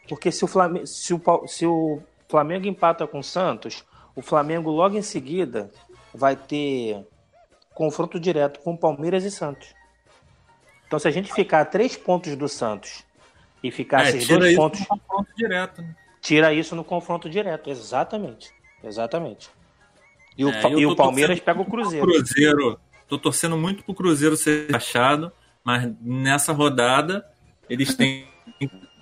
[0.09, 3.85] Porque se o Flamengo, se o, se o Flamengo empata com o Santos,
[4.17, 5.71] o Flamengo logo em seguida
[6.13, 7.07] vai ter
[7.79, 9.73] confronto direto com Palmeiras e Santos.
[10.85, 13.05] Então, se a gente ficar a três pontos do Santos
[13.63, 14.85] e ficar é, esses dois pontos.
[14.85, 15.95] confronto direto, né?
[16.21, 18.53] Tira isso no confronto direto, exatamente.
[18.83, 19.49] Exatamente.
[20.37, 22.05] E o, é, e o Palmeiras pega o Cruzeiro.
[22.05, 22.81] Cruzeiro.
[23.07, 25.31] Tô torcendo muito pro Cruzeiro ser achado,
[25.63, 27.25] mas nessa rodada
[27.71, 28.27] eles têm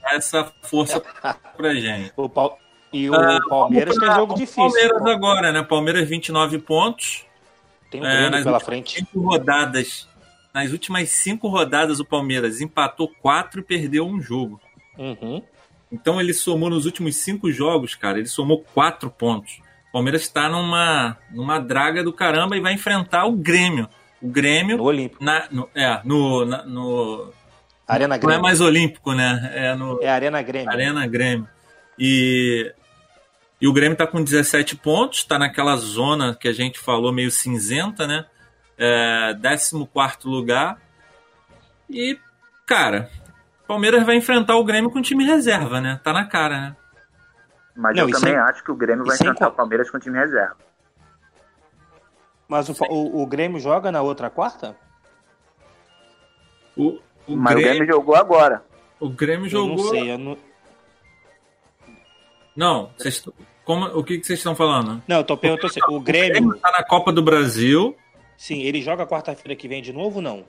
[0.05, 1.01] essa força
[1.57, 2.13] pra gente.
[2.15, 2.55] O pa...
[2.93, 4.63] E o ah, Palmeiras tem jogo difícil.
[4.65, 5.63] Palmeiras agora, né?
[5.63, 7.27] Palmeiras 29 pontos.
[7.91, 8.97] Tem um é, pela frente.
[8.97, 10.09] Cinco rodadas,
[10.53, 14.61] nas últimas cinco rodadas, o Palmeiras empatou quatro e perdeu um jogo.
[14.99, 15.43] Uhum.
[15.91, 19.61] Então ele somou nos últimos cinco jogos, cara, ele somou quatro pontos.
[19.89, 23.89] O Palmeiras está numa, numa draga do caramba e vai enfrentar o Grêmio.
[24.21, 24.77] O Grêmio.
[24.79, 25.25] No Olímpico.
[25.25, 27.33] Na, no, é, no, na, no.
[27.87, 28.35] Arena Grêmio.
[28.35, 29.53] Não é mais Olímpico, né?
[29.55, 30.71] É, no, é Arena Grêmio.
[30.71, 31.49] Arena Grêmio.
[31.99, 32.75] E
[33.61, 37.31] e o Grêmio está com 17 pontos, está naquela zona que a gente falou meio
[37.31, 38.27] cinzenta, né?
[38.77, 39.89] É, 14
[40.25, 40.79] lugar.
[41.89, 42.19] E,
[42.67, 43.11] cara,
[43.67, 46.01] Palmeiras vai enfrentar o Grêmio com time reserva, né?
[46.05, 46.77] Tá na cara, né?
[47.75, 48.37] Mas Não, eu também sem...
[48.37, 50.57] acho que o Grêmio vai enfrentar o Palmeiras com time reserva.
[52.49, 54.77] Mas o, o, o, Grêmio joga na outra quarta?
[56.77, 57.73] O, o Mas Grêmio...
[57.73, 58.63] o Grêmio jogou agora.
[59.01, 59.71] O Grêmio jogou.
[59.71, 60.39] Eu não sei, eu não...
[62.57, 63.23] Não, vocês,
[63.65, 65.03] como, o que, que vocês estão falando?
[65.07, 66.55] Não, eu tô perguntando assim, o Grêmio.
[66.55, 67.97] está na Copa do Brasil.
[68.37, 70.45] Sim, ele joga quarta-feira que vem de novo ou não?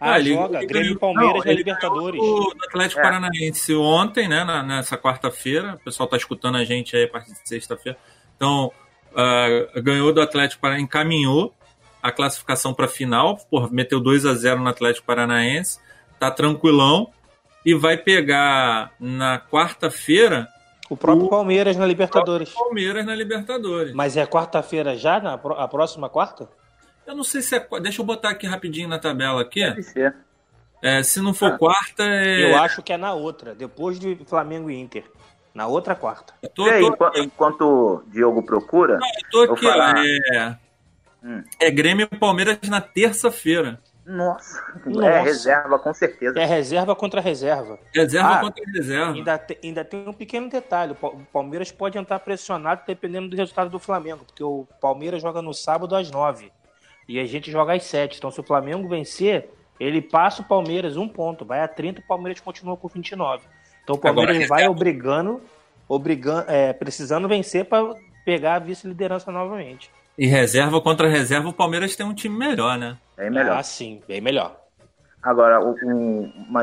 [0.00, 0.58] Ah, ah ele, joga.
[0.58, 2.20] Ele Grêmio e Palmeiras não, na Libertadores.
[2.20, 3.02] O Atlético é.
[3.02, 4.44] Paranaense ontem, né?
[4.44, 5.74] Na, nessa quarta-feira.
[5.74, 7.98] O pessoal tá escutando a gente aí a partir de sexta-feira.
[8.36, 8.72] Então,
[9.12, 11.54] uh, ganhou do Atlético Paranaense, encaminhou
[12.02, 15.78] a classificação para a final, por meteu 2 a 0 no Atlético Paranaense,
[16.18, 17.10] tá tranquilão
[17.64, 20.48] e vai pegar na quarta-feira
[20.92, 22.50] o próprio o, Palmeiras na Libertadores.
[22.50, 23.94] Palmeiras na Libertadores.
[23.94, 26.48] Mas é quarta-feira já, na a próxima quarta?
[27.06, 27.66] Eu não sei se é.
[27.80, 29.60] Deixa eu botar aqui rapidinho na tabela aqui.
[29.60, 30.14] Deve ser.
[30.82, 32.50] É, se não for ah, quarta, é...
[32.50, 35.04] Eu acho que é na outra, depois de Flamengo e Inter.
[35.54, 36.34] Na outra quarta.
[36.54, 37.10] Tô, e aí, tô...
[37.20, 38.98] enquanto o Diogo procura.
[38.98, 40.04] Não, eu tô aqui, falar...
[40.04, 40.56] é...
[41.24, 41.42] Hum.
[41.60, 43.80] é Grêmio e Palmeiras na terça-feira.
[44.04, 46.38] Nossa, Nossa, é reserva, com certeza.
[46.38, 47.78] É reserva contra reserva.
[47.94, 49.12] Reserva ah, contra reserva.
[49.12, 53.70] Ainda, te, ainda tem um pequeno detalhe: o Palmeiras pode entrar pressionado dependendo do resultado
[53.70, 56.50] do Flamengo, porque o Palmeiras joga no sábado às nove
[57.08, 58.18] e a gente joga às sete.
[58.18, 59.48] Então, se o Flamengo vencer,
[59.78, 63.44] ele passa o Palmeiras um ponto, vai a 30 o Palmeiras continua com 29.
[63.84, 65.40] Então, o Palmeiras Agora, vai obrigando,
[65.88, 67.94] obrigando é, precisando vencer para
[68.24, 69.90] pegar a vice-liderança novamente.
[70.16, 72.98] E reserva contra reserva, o Palmeiras tem um time melhor, né?
[73.16, 73.58] Bem melhor.
[73.58, 74.56] Ah, sim, bem melhor.
[75.22, 76.62] Agora, um, uma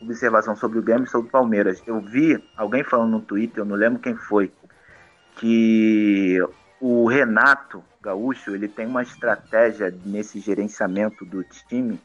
[0.00, 1.82] observação sobre o Grêmio e sobre o Palmeiras.
[1.86, 4.52] Eu vi alguém falando no Twitter, eu não lembro quem foi,
[5.36, 6.38] que
[6.80, 12.00] o Renato Gaúcho ele tem uma estratégia nesse gerenciamento do time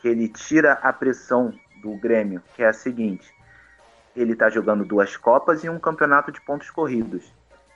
[0.00, 1.52] que ele tira a pressão
[1.82, 3.32] do Grêmio, que é a seguinte:
[4.14, 7.24] ele está jogando duas Copas e um campeonato de pontos corridos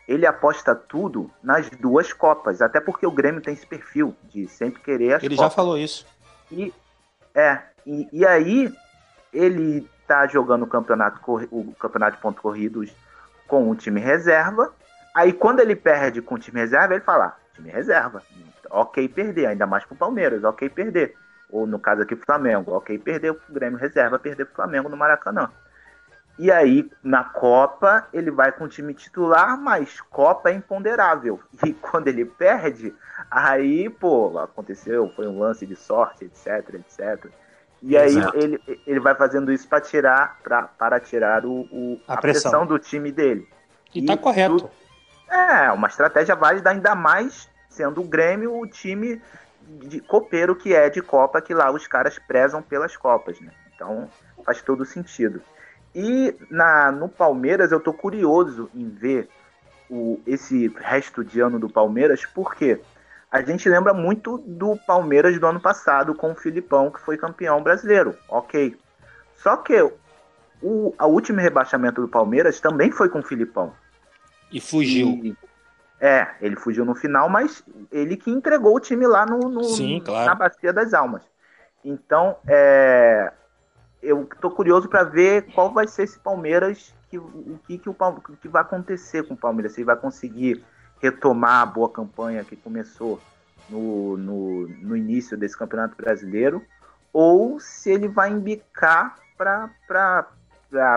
[0.09, 4.83] ele aposta tudo nas duas Copas, até porque o Grêmio tem esse perfil de sempre
[4.83, 5.51] querer as Ele Copas.
[5.51, 6.07] já falou isso.
[6.51, 6.73] E,
[7.35, 8.73] é, e, e aí
[9.33, 11.21] ele tá jogando o campeonato,
[11.51, 12.91] o campeonato de pontos corridos
[13.47, 14.73] com o time reserva.
[15.15, 18.23] Aí quando ele perde com o time reserva, ele fala: ah, time reserva,
[18.71, 21.15] ok perder, ainda mais pro Palmeiras, ok perder.
[21.49, 25.51] Ou no caso aqui, Flamengo, ok perder o Grêmio reserva, perder pro Flamengo no Maracanã.
[26.41, 31.39] E aí, na Copa, ele vai com o time titular, mas Copa é imponderável.
[31.67, 32.95] E quando ele perde,
[33.31, 37.31] aí, pô, aconteceu, foi um lance de sorte, etc, etc.
[37.83, 42.15] E aí ele, ele vai fazendo isso para tirar, pra, para tirar o, o a,
[42.15, 42.51] a pressão.
[42.53, 42.67] pressão.
[42.67, 43.47] do time dele.
[43.95, 44.57] E, e tá correto.
[44.61, 44.71] Tudo,
[45.29, 49.21] é, uma estratégia válida, ainda mais sendo o Grêmio o time
[49.61, 53.53] de copeiro que é de Copa, que lá os caras prezam pelas Copas, né?
[53.75, 54.09] Então
[54.43, 55.43] faz todo sentido.
[55.95, 59.29] E na, no Palmeiras eu tô curioso em ver
[59.89, 62.81] o, esse resto de ano do Palmeiras, porque
[63.31, 67.63] a gente lembra muito do Palmeiras do ano passado com o Filipão, que foi campeão
[67.63, 68.17] brasileiro.
[68.29, 68.77] Ok.
[69.37, 69.81] Só que
[70.63, 73.73] o a último rebaixamento do Palmeiras também foi com o Filipão.
[74.53, 75.09] E fugiu.
[75.23, 75.37] E,
[76.01, 77.63] é, ele fugiu no final, mas
[77.93, 80.27] ele que entregou o time lá no, no Sim, claro.
[80.27, 81.23] na Bacia das Almas.
[81.85, 83.33] Então, é,
[84.03, 87.95] eu tô curioso para ver qual vai ser esse Palmeiras, que, o que, que, o,
[88.41, 90.65] que vai acontecer com o Palmeiras, se ele vai conseguir
[91.01, 93.21] retomar a boa campanha que começou
[93.69, 96.65] no, no, no início desse Campeonato Brasileiro,
[97.13, 99.71] ou se ele vai embicar para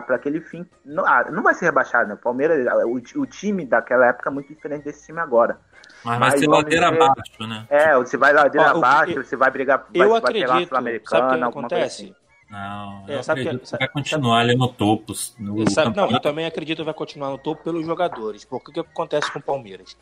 [0.09, 0.65] aquele fim.
[0.85, 2.15] Não, ah, não vai ser rebaixado, né?
[2.15, 5.59] O Palmeiras, o, o time daquela época é muito diferente desse time agora.
[6.03, 7.65] Mas vai ser ladeira abaixo, né?
[7.69, 11.45] É, você vai ladeira Ó, abaixo, você vai brigar, eu vai, acredito, vai pegar Sul-Americana,
[11.45, 11.77] alguma acontece?
[11.79, 12.22] coisa assim.
[12.53, 15.11] Não, é, sabe que, vai continuar sabe, ali no topo.
[15.39, 18.45] No sabe, não, eu também acredito que vai continuar no topo pelos jogadores.
[18.45, 19.97] Porque o que acontece com o Palmeiras?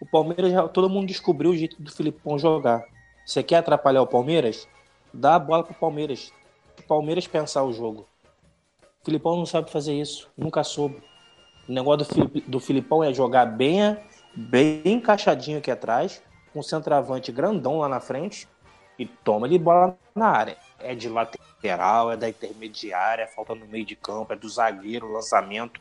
[0.00, 2.82] O Palmeiras, já, todo mundo descobriu o jeito do Filipão jogar.
[3.24, 4.66] Você quer atrapalhar o Palmeiras?
[5.12, 6.32] Dá a bola pro Palmeiras.
[6.80, 8.08] O Palmeiras pensar o jogo.
[9.00, 10.28] O Filipão não sabe fazer isso.
[10.36, 11.00] Nunca soube.
[11.68, 13.96] O negócio do, Filip, do Filipão é jogar bem,
[14.34, 16.20] bem encaixadinho aqui atrás,
[16.52, 18.48] com um centroavante grandão lá na frente
[18.98, 20.56] e toma ele bola na área.
[20.80, 25.12] É de lateral, é da intermediária, é falta no meio de campo, é do zagueiro,
[25.12, 25.80] lançamento.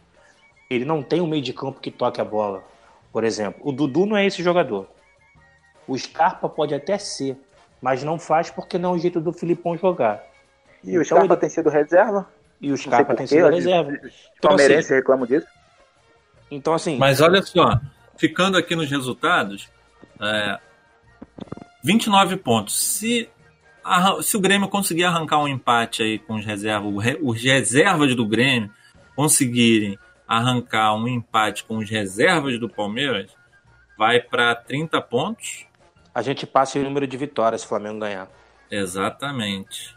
[0.70, 2.64] Ele não tem um meio de campo que toque a bola.
[3.12, 4.88] Por exemplo, o Dudu não é esse jogador.
[5.88, 7.38] O Scarpa pode até ser,
[7.82, 10.24] mas não faz porque não é o jeito do Filipão jogar.
[10.84, 11.40] E então, o Scarpa ele...
[11.40, 12.28] tem sido reserva?
[12.60, 13.92] E o Scarpa tem sido reserva.
[13.92, 15.48] Então, palmeirense assim, reclama disso?
[16.50, 16.98] Então, assim.
[16.98, 17.80] Mas olha só,
[18.16, 19.70] ficando aqui nos resultados,
[20.22, 20.60] é,
[21.84, 22.76] 29 pontos.
[22.76, 23.30] Se,
[24.22, 28.70] se o Grêmio conseguir arrancar um empate aí com os reservas, os reservas do Grêmio
[29.16, 33.32] conseguirem arrancar um empate com os reservas do Palmeiras,
[33.98, 35.66] vai para 30 pontos.
[36.14, 38.30] A gente passa o número de vitórias se o Flamengo ganhar.
[38.70, 39.96] Exatamente.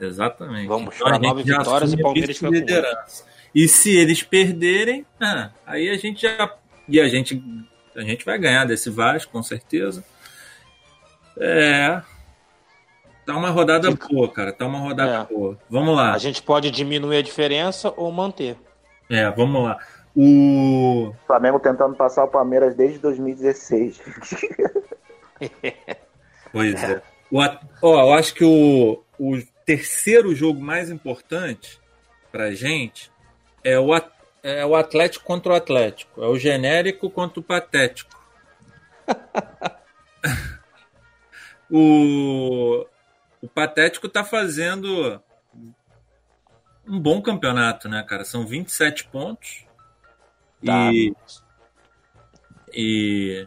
[0.00, 0.66] Exatamente.
[0.66, 3.24] Vamos então, para nove vitórias e Palmeiras fica liderança.
[3.54, 6.54] E se eles perderem, ah, aí a gente já.
[6.88, 7.42] E a gente,
[7.94, 10.04] a gente vai ganhar desse Vasco, com certeza.
[11.38, 12.02] É.
[13.26, 14.08] Tá uma rodada Fica.
[14.08, 14.52] boa, cara.
[14.52, 15.34] Tá uma rodada é.
[15.34, 15.58] boa.
[15.68, 16.14] Vamos lá.
[16.14, 18.56] A gente pode diminuir a diferença ou manter.
[19.10, 19.78] É, vamos lá.
[20.14, 24.00] O Flamengo tentando passar o Palmeiras desde 2016.
[26.52, 27.02] pois é.
[27.30, 27.40] O,
[27.82, 31.80] ó, eu acho que o, o terceiro jogo mais importante
[32.30, 33.10] pra gente
[33.64, 33.90] é o,
[34.42, 36.22] é o Atlético contra o Atlético.
[36.22, 38.16] É o genérico contra o patético.
[41.70, 42.86] o,
[43.46, 45.22] o patético tá fazendo
[46.86, 48.24] um bom campeonato, né, cara?
[48.24, 49.64] São 27 pontos.
[50.64, 50.90] Tá.
[50.92, 51.14] E,
[52.72, 53.46] e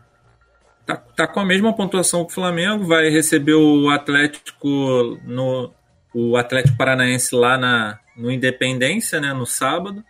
[0.86, 5.74] tá, tá com a mesma pontuação que o Flamengo, vai receber o Atlético no
[6.12, 10.04] o Atlético Paranaense lá na, no Independência, né, no sábado.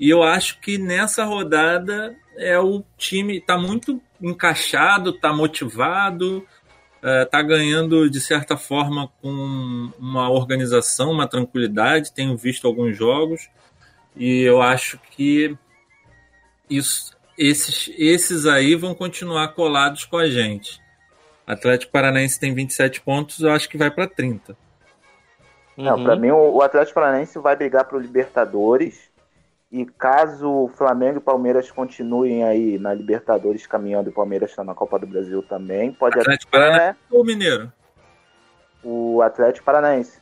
[0.00, 6.44] E eu acho que nessa rodada é o time tá muito encaixado, tá motivado,
[7.02, 12.12] uh, tá ganhando de certa forma com uma organização, uma tranquilidade.
[12.12, 13.50] Tenho visto alguns jogos
[14.16, 15.56] e eu acho que
[16.70, 20.80] isso, esses, esses aí vão continuar colados com a gente.
[21.46, 24.56] Atlético Paranaense tem 27 pontos, eu acho que vai para 30.
[25.76, 26.04] Não, uhum.
[26.04, 29.11] para mim o, o Atlético Paranaense vai brigar para o Libertadores.
[29.72, 34.62] E caso o Flamengo e Palmeiras continuem aí na Libertadores caminhando e o Palmeiras está
[34.62, 36.68] na Copa do Brasil também, pode Atlético até...
[36.68, 37.72] Paranaense ou Mineiro?
[38.84, 40.20] O Atlético Paranaense.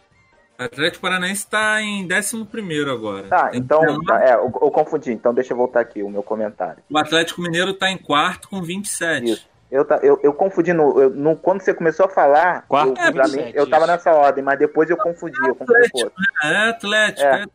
[0.57, 3.26] Atlético Paranaense está em 11 agora.
[3.26, 3.80] Tá, então.
[4.05, 6.82] Tá, é, eu, eu, confundi, então deixa eu voltar aqui o meu comentário.
[6.88, 9.32] O Atlético Mineiro está em quarto com 27.
[9.32, 9.48] Isso.
[9.71, 13.12] Eu, eu, eu confundi no, eu, no, Quando você começou a falar, quarto, eu, é,
[13.12, 15.39] 27, mim, eu tava nessa ordem, mas depois eu confundi.
[15.47, 16.27] Eu confundi Atlético, né?
[16.43, 17.43] é Atlético, é.
[17.43, 17.47] é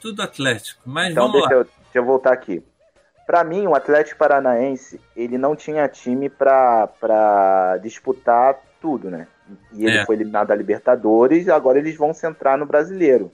[0.00, 0.82] tudo Atlético.
[0.86, 1.60] Mas então, vamos deixa lá.
[1.60, 2.64] Eu, deixa eu voltar aqui.
[3.26, 9.26] Para mim, o Atlético Paranaense, ele não tinha time para disputar tudo, né?
[9.72, 10.06] E ele é.
[10.06, 13.32] foi eliminado da Libertadores, agora eles vão centrar no brasileiro.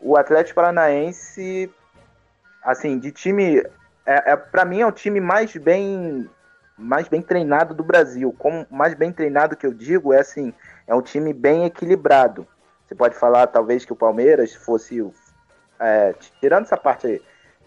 [0.00, 1.70] O Atlético Paranaense,
[2.64, 3.62] assim, de time.
[4.04, 6.28] É, é para mim é o time mais bem
[6.78, 8.34] mais bem treinado do Brasil.
[8.38, 10.52] Como mais bem treinado que eu digo é assim,
[10.86, 12.46] é um time bem equilibrado.
[12.86, 15.04] Você pode falar talvez que o Palmeiras fosse
[15.80, 17.22] é, tirando essa parte aí,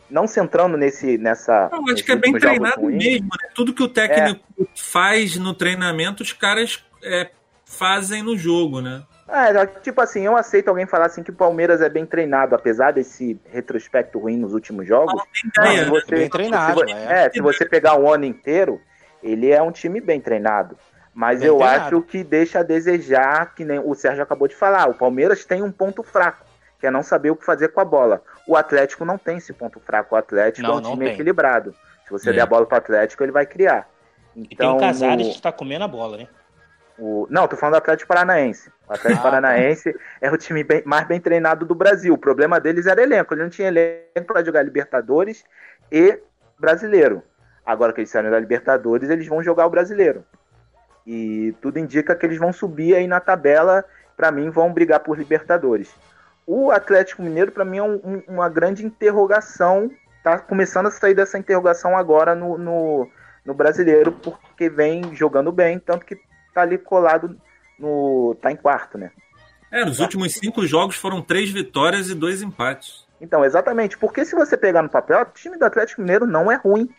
[0.09, 1.69] não centrando nesse nessa.
[1.71, 3.27] Não, acho que é bem treinado mesmo.
[3.27, 3.49] Né?
[3.53, 4.65] Tudo que o técnico é.
[4.75, 7.29] faz no treinamento, os caras é,
[7.65, 9.03] fazem no jogo, né?
[9.31, 12.91] É, tipo assim, eu aceito alguém falar assim que o Palmeiras é bem treinado, apesar
[12.91, 15.13] desse retrospecto ruim nos últimos jogos.
[15.13, 17.25] Não, ideia, não, você, é bem treinado, se, é.
[17.25, 17.29] é.
[17.29, 18.81] se você pegar o ano inteiro,
[19.21, 20.77] ele é um time bem treinado.
[21.13, 21.97] Mas bem eu treinado.
[21.97, 24.89] acho que deixa a desejar, que nem o Sérgio acabou de falar.
[24.89, 26.45] O Palmeiras tem um ponto fraco,
[26.79, 28.21] que é não saber o que fazer com a bola.
[28.47, 30.15] O Atlético não tem esse ponto fraco.
[30.15, 31.13] O Atlético não, é um time tem.
[31.13, 31.75] equilibrado.
[32.05, 32.33] Se você é.
[32.33, 33.87] der a bola para o Atlético, ele vai criar.
[34.35, 35.31] Então, e tem o então, Casares no...
[35.31, 36.27] que está comendo a bola, né?
[36.97, 37.27] O...
[37.29, 38.69] Não, tô falando do Atlético Paranaense.
[38.87, 39.23] O Atlético ah, tá.
[39.23, 39.99] Paranaense tá.
[40.21, 42.13] é o time bem, mais bem treinado do Brasil.
[42.13, 43.33] O problema deles era elenco.
[43.33, 45.43] Ele não tinha elenco para jogar Libertadores
[45.91, 46.19] e
[46.59, 47.23] Brasileiro.
[47.69, 50.25] Agora que eles saíram da Libertadores, eles vão jogar o Brasileiro.
[51.05, 53.85] E tudo indica que eles vão subir aí na tabela.
[54.17, 55.93] Para mim, vão brigar por Libertadores.
[56.47, 59.91] O Atlético Mineiro, para mim, é um, uma grande interrogação.
[60.23, 63.07] Tá começando a sair dessa interrogação agora no, no,
[63.45, 66.19] no Brasileiro, porque vem jogando bem, tanto que
[66.55, 67.39] tá ali colado
[67.77, 68.35] no.
[68.41, 69.11] tá em quarto, né?
[69.71, 73.07] É, nos últimos cinco jogos foram três vitórias e dois empates.
[73.21, 73.95] Então, exatamente.
[73.95, 76.89] Porque se você pegar no papel, o time do Atlético Mineiro não é ruim.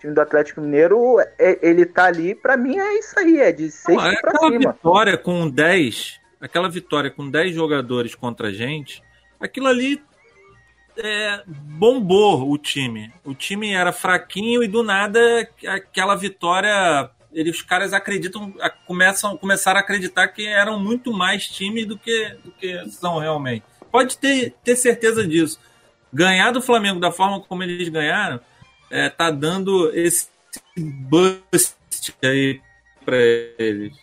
[0.00, 3.52] O time do Atlético Mineiro, é, ele tá ali, para mim é isso aí, é
[3.52, 4.72] de seis não, é pra aquela cima.
[4.72, 9.02] vitória com 10, aquela vitória com 10 jogadores contra a gente,
[9.38, 10.02] aquilo ali
[10.96, 13.12] é, bombou o time.
[13.22, 18.52] O time era fraquinho e do nada aquela vitória eles, os caras acreditam,
[18.86, 23.64] começam, começaram a acreditar que eram muito mais time do que, do que são realmente.
[23.90, 25.60] Pode ter, ter certeza disso.
[26.12, 28.40] Ganhar do Flamengo da forma como eles ganharam,
[28.90, 30.28] é, tá dando esse
[30.76, 31.74] bust
[32.22, 32.60] aí
[33.04, 33.16] para
[33.58, 33.94] eles.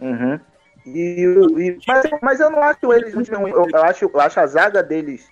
[0.00, 0.40] Uhum.
[0.86, 1.24] E,
[1.58, 5.26] e, mas, mas eu não acho eles eu, acho, eu acho a zaga deles,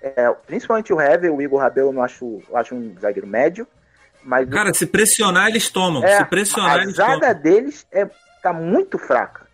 [0.00, 3.66] é, principalmente o Hever, o Igor Rabelo, eu não acho, eu acho um zagueiro médio.
[4.22, 6.04] Mas Cara, se pressionar, eles tomam.
[6.04, 8.08] É, se pressionar, a zaga deles é,
[8.42, 9.46] tá muito fraca.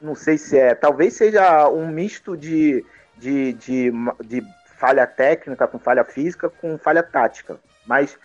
[0.00, 0.74] Não sei se é.
[0.74, 2.84] Talvez seja um misto de,
[3.16, 3.92] de, de,
[4.24, 4.42] de
[4.76, 7.58] falha técnica com falha física com falha tática.
[7.86, 8.16] Mas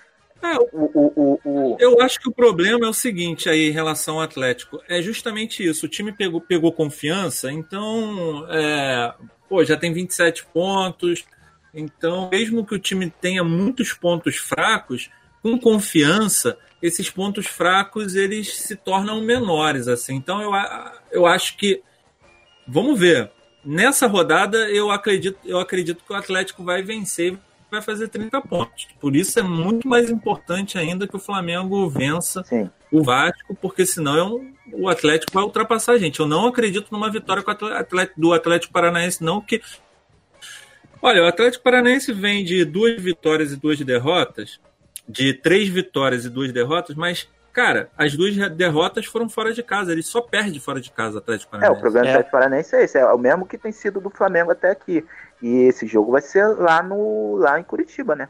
[0.43, 4.15] é, o, o, o, eu acho que o problema é o seguinte aí em relação
[4.15, 4.81] ao Atlético.
[4.89, 5.85] É justamente isso.
[5.85, 9.13] O time pegou, pegou confiança, então é,
[9.47, 11.23] pô, já tem 27 pontos.
[11.73, 15.09] Então, mesmo que o time tenha muitos pontos fracos,
[15.41, 19.87] com confiança, esses pontos fracos eles se tornam menores.
[19.87, 20.15] assim.
[20.15, 20.51] Então, eu,
[21.11, 21.81] eu acho que.
[22.67, 23.31] Vamos ver.
[23.63, 27.37] Nessa rodada, eu acredito, eu acredito que o Atlético vai vencer
[27.73, 28.87] vai fazer 30 pontos.
[28.99, 32.69] Por isso é muito mais importante ainda que o Flamengo vença Sim.
[32.91, 36.19] o Vasco, porque senão eu, o Atlético vai ultrapassar a gente.
[36.19, 37.43] Eu não acredito numa vitória
[37.77, 39.61] Atlético, do Atlético Paranaense, não, que.
[41.01, 44.59] Olha, o Atlético Paranaense vem de duas vitórias e duas derrotas,
[45.07, 49.91] de três vitórias e duas derrotas, mas Cara, as duas derrotas foram fora de casa.
[49.91, 51.75] Ele só perde fora de casa, o Atlético Paranaense.
[51.75, 52.11] É, o problema do é.
[52.13, 52.97] Atlético Paranaense é esse.
[52.97, 55.05] É o mesmo que tem sido do Flamengo até aqui.
[55.43, 58.29] E esse jogo vai ser lá, no, lá em Curitiba, né?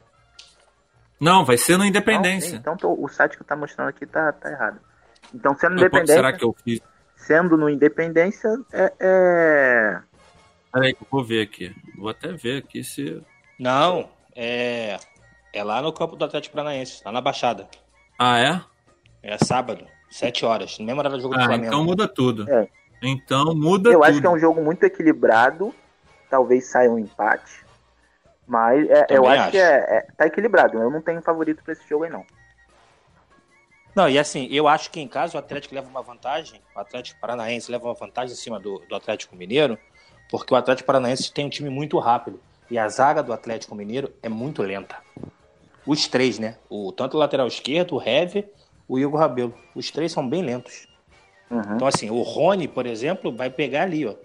[1.20, 2.54] Não, vai ser no Independência.
[2.54, 4.80] Não, então tô, o site que tá mostrando aqui tá, tá errado.
[5.32, 6.16] Então, sendo Independência.
[6.16, 6.82] Será que eu fiz?
[7.16, 8.94] Sendo no Independência, é.
[9.00, 10.00] é...
[10.74, 11.72] Peraí, que eu vou ver aqui.
[11.96, 13.22] Vou até ver aqui se.
[13.60, 14.98] Não, é.
[15.54, 17.68] É lá no campo do Atlético Paranaense, lá na Baixada.
[18.18, 18.60] Ah, é?
[19.22, 21.68] É sábado, 7 horas, no mesmo horário do jogo ah, do Flamengo.
[21.68, 22.50] Então muda tudo.
[22.50, 22.68] É.
[23.04, 24.04] Então muda Eu tudo.
[24.04, 25.74] acho que é um jogo muito equilibrado.
[26.34, 27.64] Talvez saia um empate.
[28.48, 30.82] Mas é, eu acho, acho, que é, é, tá equilibrado.
[30.82, 32.26] Eu não tenho favorito para esse jogo aí, não.
[33.96, 37.20] Não, e assim, eu acho que em caso o Atlético leva uma vantagem, o Atlético
[37.22, 39.78] Paranaense leva uma vantagem em cima do, do Atlético Mineiro,
[40.32, 42.42] porque o Atlético Paranaense tem um time muito rápido.
[42.72, 44.96] E a zaga do Atlético Mineiro é muito lenta.
[45.86, 46.58] Os três, né?
[46.68, 48.50] O, tanto o lateral esquerdo, o Hever
[48.88, 49.54] o Igor Rabelo.
[49.76, 50.88] Os três são bem lentos.
[51.52, 51.76] Uhum.
[51.76, 54.16] Então, assim, o Rony, por exemplo, vai pegar ali, ó,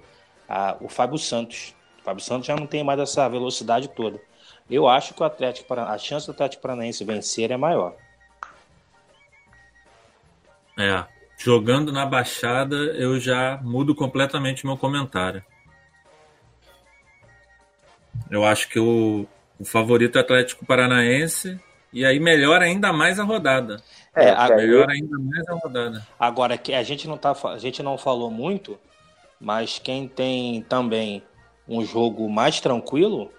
[0.48, 1.74] a, o Fábio Santos.
[2.08, 4.18] O Fábio Santos já não tem mais essa velocidade toda.
[4.70, 7.94] Eu acho que o Atlético a chance do Atlético Paranaense vencer é maior.
[10.78, 11.04] É,
[11.36, 15.44] jogando na Baixada, eu já mudo completamente meu comentário.
[18.30, 19.26] Eu acho que o,
[19.60, 21.60] o favorito é Atlético Paranaense
[21.92, 23.82] e aí melhora ainda mais a rodada.
[24.14, 26.06] É, a, melhor ainda mais a rodada.
[26.18, 28.78] Agora, que a gente não tá, a gente não falou muito,
[29.38, 31.22] mas quem tem também
[31.68, 33.30] um jogo mais tranquilo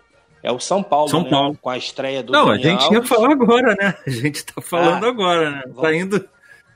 [0.42, 1.30] é o São Paulo, São né?
[1.30, 1.58] Paulo.
[1.62, 3.00] Com a estreia do Não, Daniel a gente Alves.
[3.00, 3.96] ia falar agora, né?
[4.06, 5.62] A gente tá falando ah, agora, né?
[5.66, 5.82] Vamos...
[5.82, 6.30] Tá indo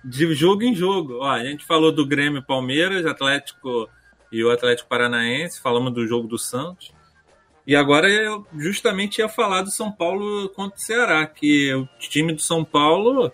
[0.03, 1.19] de jogo em jogo.
[1.21, 3.89] Ó, a gente falou do Grêmio Palmeiras, Atlético
[4.31, 6.91] e o Atlético Paranaense, falamos do jogo do Santos.
[7.65, 12.33] E agora eu justamente ia falar do São Paulo contra o Ceará, que o time
[12.33, 13.31] do São Paulo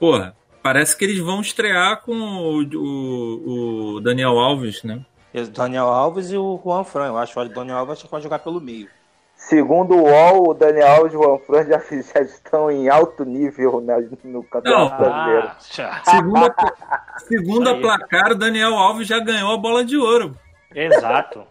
[0.00, 5.04] porra, parece que eles vão estrear com o, o, o Daniel Alves, né?
[5.52, 7.06] Daniel Alves e o Juan Fran.
[7.06, 8.88] Eu acho que o Daniel Alves pode jogar pelo meio.
[9.36, 11.78] Segundo o UOL, o Daniel Alves e o Juan Fran já,
[12.14, 15.46] já estão em alto nível né, no Campeonato Brasileiro.
[15.48, 20.36] Ah, segundo, a, segundo a placar, o Daniel Alves já ganhou a bola de ouro.
[20.74, 21.46] Exato.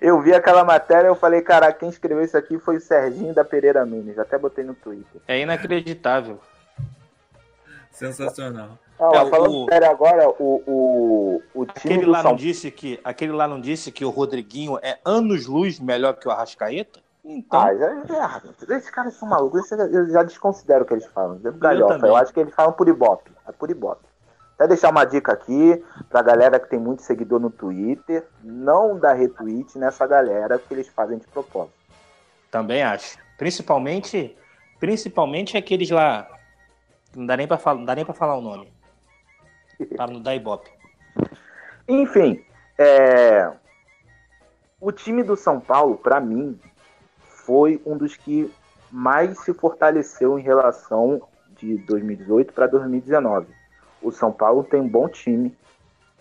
[0.00, 3.44] Eu vi aquela matéria, eu falei, cara, quem escreveu isso aqui foi o Serginho da
[3.44, 4.16] Pereira Nunes.
[4.16, 5.20] Até botei no Twitter.
[5.26, 6.40] É inacreditável.
[7.90, 8.78] Sensacional.
[9.00, 9.66] Ah, é, falando o...
[9.68, 12.30] sério agora, o, o, o time aquele lá São...
[12.30, 16.30] não disse que Aquele lá não disse que o Rodriguinho é anos-luz melhor que o
[16.30, 17.00] Arrascaeta?
[17.24, 17.60] Então...
[17.60, 18.42] Ah, já, já,
[18.76, 19.70] esses caras são malucos.
[19.70, 21.38] Eu já desconsidero o que eles falam.
[21.38, 22.06] Galhofa.
[22.06, 23.30] Eu, eu acho que eles falam por ibope.
[23.46, 24.08] É por ibope.
[24.54, 29.12] Até deixar uma dica aqui pra galera que tem muito seguidor no Twitter, não dá
[29.12, 31.74] retweet nessa galera que eles fazem de propósito.
[32.50, 33.18] Também acho.
[33.36, 34.36] Principalmente,
[34.80, 36.26] principalmente aqueles lá
[37.14, 38.72] não dá nem para falar, não dá nem para falar o nome.
[39.96, 40.70] Para não dar ibope.
[41.86, 42.44] Enfim,
[42.76, 43.50] é...
[44.80, 46.58] o time do São Paulo, para mim,
[47.20, 48.52] foi um dos que
[48.90, 51.22] mais se fortaleceu em relação
[51.56, 53.58] de 2018 para 2019
[54.02, 55.56] o São Paulo tem um bom time.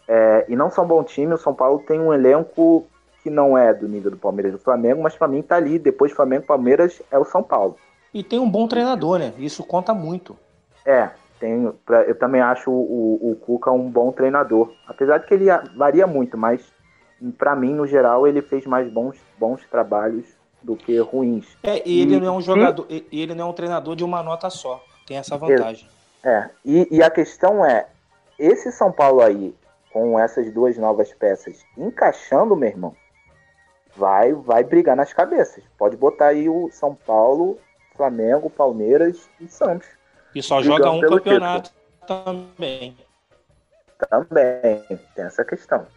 [0.07, 2.87] É, e não só um bom time, o São Paulo tem um elenco
[3.21, 5.77] que não é do nível do Palmeiras e do Flamengo, mas para mim tá ali,
[5.77, 7.75] depois Flamengo Palmeiras é o São Paulo.
[8.13, 9.33] E tem um bom treinador, né?
[9.37, 10.37] Isso conta muito.
[10.85, 11.09] É,
[11.39, 14.73] tem, pra, eu também acho o, o, Cuca um bom treinador.
[14.87, 16.61] Apesar de que ele varia muito, mas
[17.37, 20.25] para mim, no geral, ele fez mais bons, bons trabalhos
[20.61, 21.57] do que ruins.
[21.63, 24.03] É, e ele e, não é um jogador, e, ele não é um treinador de
[24.03, 24.83] uma nota só.
[25.05, 25.87] Tem essa vantagem.
[26.23, 27.87] É, e, e a questão é,
[28.37, 29.55] esse São Paulo aí,
[29.91, 32.95] com essas duas novas peças encaixando, meu irmão,
[33.95, 35.63] vai, vai brigar nas cabeças.
[35.77, 37.57] Pode botar aí o São Paulo,
[37.95, 39.87] Flamengo, Palmeiras e Santos.
[40.37, 42.47] E só joga um campeonato título.
[42.55, 42.95] também.
[44.07, 44.85] Também,
[45.15, 45.87] tem essa questão.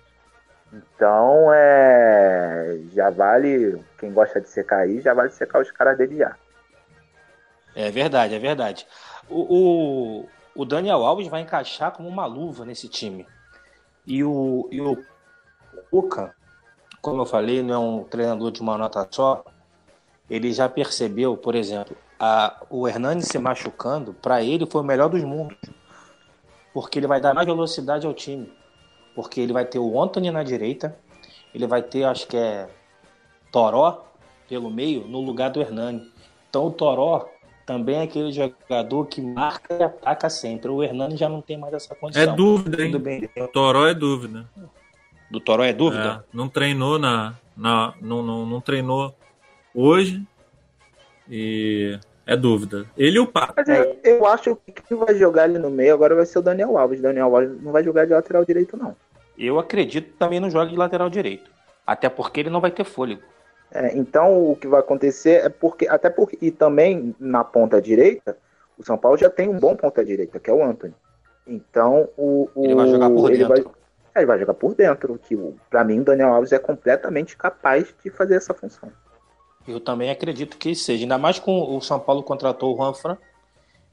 [0.72, 6.16] Então, é, já vale, quem gosta de secar aí, já vale secar os caras dele
[6.16, 6.34] já.
[7.76, 8.86] É verdade, é verdade.
[9.28, 13.26] O, o, o, Daniel Alves vai encaixar como uma luva nesse time.
[14.07, 15.05] E o, e o
[15.91, 16.34] Cuca,
[17.03, 19.45] como eu falei, não é um treinador de uma nota só.
[20.30, 25.08] Ele já percebeu, por exemplo, a, o Hernani se machucando, para ele foi o melhor
[25.08, 25.56] dos mundos.
[26.74, 28.52] Porque ele vai dar mais velocidade ao time.
[29.14, 30.94] Porque ele vai ter o Anthony na direita,
[31.54, 32.68] ele vai ter, acho que é
[33.50, 34.04] Toró
[34.46, 36.06] pelo meio, no lugar do Hernani.
[36.48, 37.26] Então o Toró
[37.64, 40.70] também é aquele jogador que marca e ataca sempre.
[40.70, 42.22] O Hernani já não tem mais essa condição.
[42.22, 42.98] É dúvida, hein?
[42.98, 43.30] Bem.
[43.38, 44.48] O Toró é dúvida.
[45.30, 46.24] Do Toró é dúvida?
[46.24, 49.14] É, não treinou na, na não, não, não treinou
[49.74, 50.22] hoje
[51.28, 51.98] e
[52.30, 52.86] é dúvida.
[52.96, 53.54] Ele e o Pato.
[53.56, 56.42] Mas eu, eu acho que quem vai jogar ali no meio agora vai ser o
[56.42, 57.00] Daniel Alves.
[57.00, 58.94] O Daniel Alves não vai jogar de lateral direito, não.
[59.36, 61.50] Eu acredito também no jogo de lateral direito.
[61.84, 63.20] Até porque ele não vai ter fôlego.
[63.72, 65.88] É, então o que vai acontecer é porque.
[65.88, 66.38] Até porque.
[66.40, 68.36] E também na ponta direita,
[68.78, 70.94] o São Paulo já tem um bom ponta direita, que é o Anthony.
[71.44, 72.48] Então o.
[72.54, 73.48] o ele vai jogar por dentro.
[73.48, 73.58] Vai,
[74.14, 75.18] é, ele vai jogar por dentro.
[75.20, 75.36] Que
[75.68, 78.88] para mim o Daniel Alves é completamente capaz de fazer essa função.
[79.66, 81.04] Eu também acredito que seja.
[81.04, 83.18] Ainda mais com o São Paulo contratou o Juan Fran.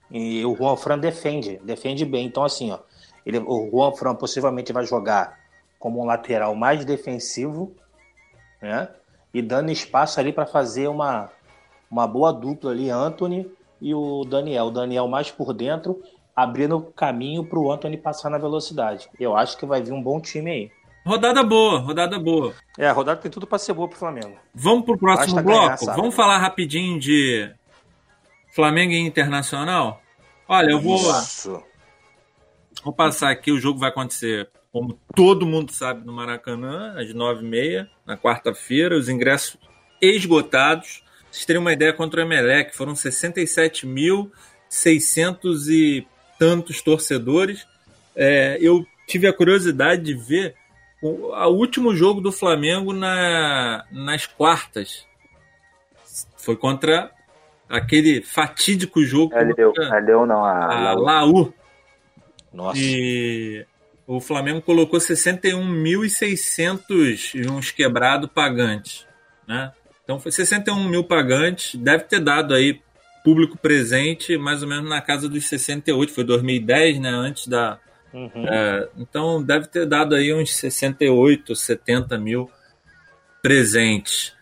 [0.10, 2.26] E o Juan Fran defende, defende bem.
[2.26, 2.80] Então, assim, ó,
[3.26, 5.38] ele, o Juan Fran possivelmente vai jogar
[5.78, 7.76] como um lateral mais defensivo,
[8.62, 8.90] né?
[9.34, 11.30] E dando espaço ali para fazer uma,
[11.92, 13.52] uma boa dupla ali, Anthony
[13.82, 14.66] e o Daniel.
[14.66, 16.02] O Daniel mais por dentro,
[16.36, 19.10] abrindo caminho para o Anthony passar na velocidade.
[19.20, 20.72] Eu acho que vai vir um bom time aí.
[21.08, 22.54] Rodada boa, rodada boa.
[22.78, 24.38] É, a rodada tem tudo para ser boa pro Flamengo.
[24.54, 25.86] Vamos pro próximo Basta bloco?
[25.86, 27.50] Ganhar, Vamos falar rapidinho de
[28.54, 30.02] Flamengo e Internacional?
[30.50, 30.98] Olha, eu vou.
[30.98, 31.64] Isso.
[32.84, 37.88] Vou passar aqui, o jogo vai acontecer, como todo mundo sabe, no Maracanã, às 9h30,
[38.06, 38.98] na quarta-feira.
[38.98, 39.56] Os ingressos
[40.02, 41.02] esgotados.
[41.32, 46.06] Vocês terem uma ideia contra o Emelec, foram 67.600 e
[46.38, 47.66] tantos torcedores.
[48.14, 50.54] É, eu tive a curiosidade de ver
[51.02, 55.06] o, o último jogo do Flamengo na, nas quartas
[56.38, 57.12] foi contra
[57.70, 61.54] aquele fatídico jogo a Leu, a Leu não, a, a Laú.
[62.52, 62.80] Nossa.
[62.80, 63.64] E
[64.08, 69.06] o Flamengo colocou 61.600 e uns quebrados pagantes,
[69.48, 69.72] né?
[70.04, 72.82] Então foi 61 mil pagantes, deve ter dado aí
[73.24, 77.10] público presente mais ou menos na casa dos 68, foi 2010, né?
[77.10, 77.78] Antes da,
[78.14, 78.48] Uhum.
[78.48, 82.50] É, então deve ter dado aí uns 68, 70 mil
[83.42, 84.34] presentes.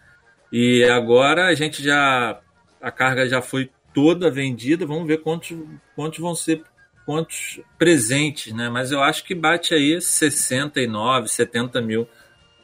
[0.51, 2.39] E agora a gente já.
[2.81, 4.85] A carga já foi toda vendida.
[4.85, 5.57] Vamos ver quantos,
[5.95, 6.63] quantos vão ser
[7.05, 8.69] quantos presentes, né?
[8.69, 12.07] Mas eu acho que bate aí 69, 70 mil.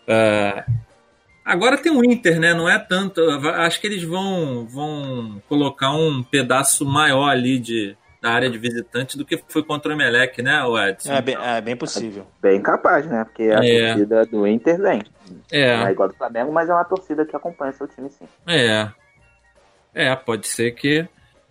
[0.07, 0.65] É,
[1.45, 2.53] agora tem o Inter, né?
[2.53, 3.21] Não é tanto.
[3.21, 9.17] Acho que eles vão, vão colocar um pedaço maior ali de, na área de visitante
[9.17, 11.11] do que foi contra o Emelec, né, Edson?
[11.11, 12.27] É bem, é bem possível.
[12.39, 13.23] Bem capaz, né?
[13.23, 13.87] Porque a é.
[13.87, 15.01] torcida do Inter vem.
[15.51, 15.77] É.
[15.77, 18.27] Não é igual do Flamengo, mas é uma torcida que acompanha seu time sim.
[18.47, 18.89] É.
[19.93, 21.07] É, pode ser que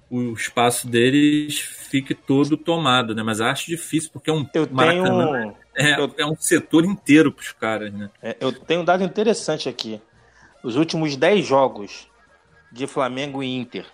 [0.09, 3.23] o espaço deles fique todo tomado, né?
[3.23, 5.57] Mas acho difícil, porque é um eu Maracanã, tenho...
[5.77, 6.15] é, eu...
[6.19, 8.11] é um setor inteiro para os caras, né?
[8.23, 10.01] É, eu tenho um dado interessante aqui.
[10.63, 12.09] Os últimos 10 jogos
[12.71, 13.87] de Flamengo e Inter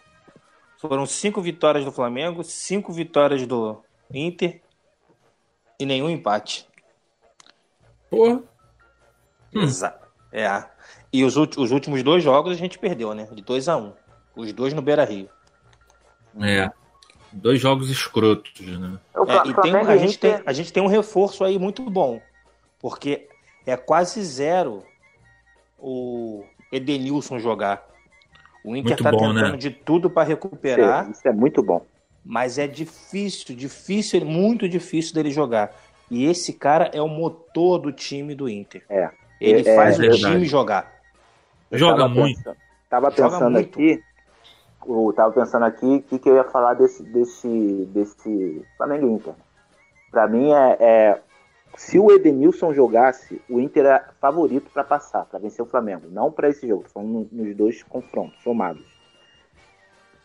[0.78, 3.82] foram cinco vitórias do Flamengo, cinco vitórias do
[4.12, 4.60] Inter
[5.78, 6.66] e nenhum empate.
[8.10, 8.42] Porra.
[9.54, 9.62] Hum.
[9.62, 10.06] Exato.
[10.32, 10.64] É.
[11.12, 13.26] E os, os, últimos dois jogos a gente perdeu, né?
[13.32, 13.92] De 2 a 1 um.
[14.34, 15.30] Os dois no Beira Rio.
[16.42, 16.70] É.
[17.32, 18.98] Dois jogos escrotos, né?
[19.14, 22.20] É, e tem, a, gente tem, a gente tem um reforço aí muito bom.
[22.78, 23.28] Porque
[23.64, 24.84] é quase zero
[25.78, 27.86] o Edenilson jogar.
[28.66, 29.56] O Inter está tentando né?
[29.56, 31.08] de tudo para recuperar.
[31.08, 31.86] Isso é muito bom.
[32.24, 35.72] Mas é difícil, difícil, muito difícil dele jogar.
[36.10, 38.82] E esse cara é o motor do time do Inter.
[38.90, 39.10] É.
[39.40, 40.92] Ele é, faz é, o time jogar.
[41.70, 42.36] Joga tava muito.
[42.38, 42.56] Pensando,
[42.90, 43.68] tava pensando muito.
[43.68, 44.02] aqui,
[44.88, 49.34] eu tava pensando aqui o que, que eu ia falar desse desse desse Flamengo Inter.
[50.10, 51.20] Para mim é, é
[51.74, 56.08] se o Edenilson jogasse, o Inter era favorito para passar, para vencer o Flamengo.
[56.10, 58.84] Não para esse jogo, são nos dois confrontos somados.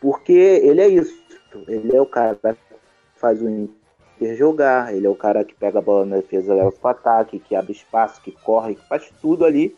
[0.00, 1.22] Porque ele é isso.
[1.68, 2.56] Ele é o cara que
[3.16, 6.72] faz o Inter jogar, ele é o cara que pega a bola na defesa, leva
[6.72, 9.76] para o ataque, que abre espaço, que corre, que faz tudo ali.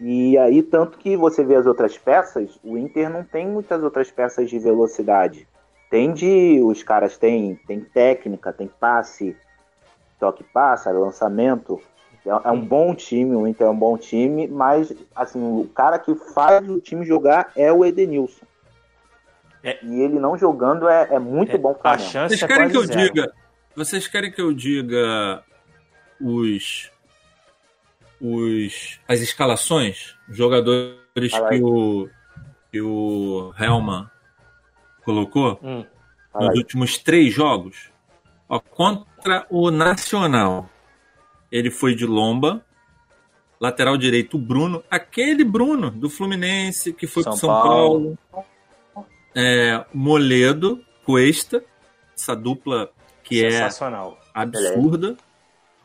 [0.00, 4.10] E aí, tanto que você vê as outras peças, o Inter não tem muitas outras
[4.10, 5.46] peças de velocidade.
[5.90, 6.60] Tem de.
[6.62, 9.36] Os caras têm, tem técnica, tem passe,
[10.24, 11.80] toque passa, lançamento.
[12.24, 15.98] É, é um bom time, o Inter é um bom time, mas assim, o cara
[15.98, 18.46] que faz o time jogar é o Edenilson.
[19.62, 19.78] É.
[19.82, 22.86] E ele não jogando é, é muito é, bom para Vocês é querem que eu
[22.86, 23.00] zero.
[23.00, 23.32] diga?
[23.76, 25.42] Vocês querem que eu diga
[26.20, 26.90] os
[28.20, 32.08] os, as escalações, jogadores que o,
[32.72, 34.08] que o Helman
[35.04, 35.84] colocou hum.
[36.34, 37.90] nos últimos três jogos.
[38.48, 38.60] Ó,
[39.24, 40.68] contra o Nacional,
[41.50, 42.62] ele foi de Lomba,
[43.58, 48.18] lateral direito Bruno, aquele Bruno do Fluminense que foi para São Paulo.
[48.30, 48.46] Paulo.
[49.34, 51.64] É, Moledo, Cuesta,
[52.14, 52.90] essa dupla
[53.22, 53.66] que é
[54.34, 55.16] absurda.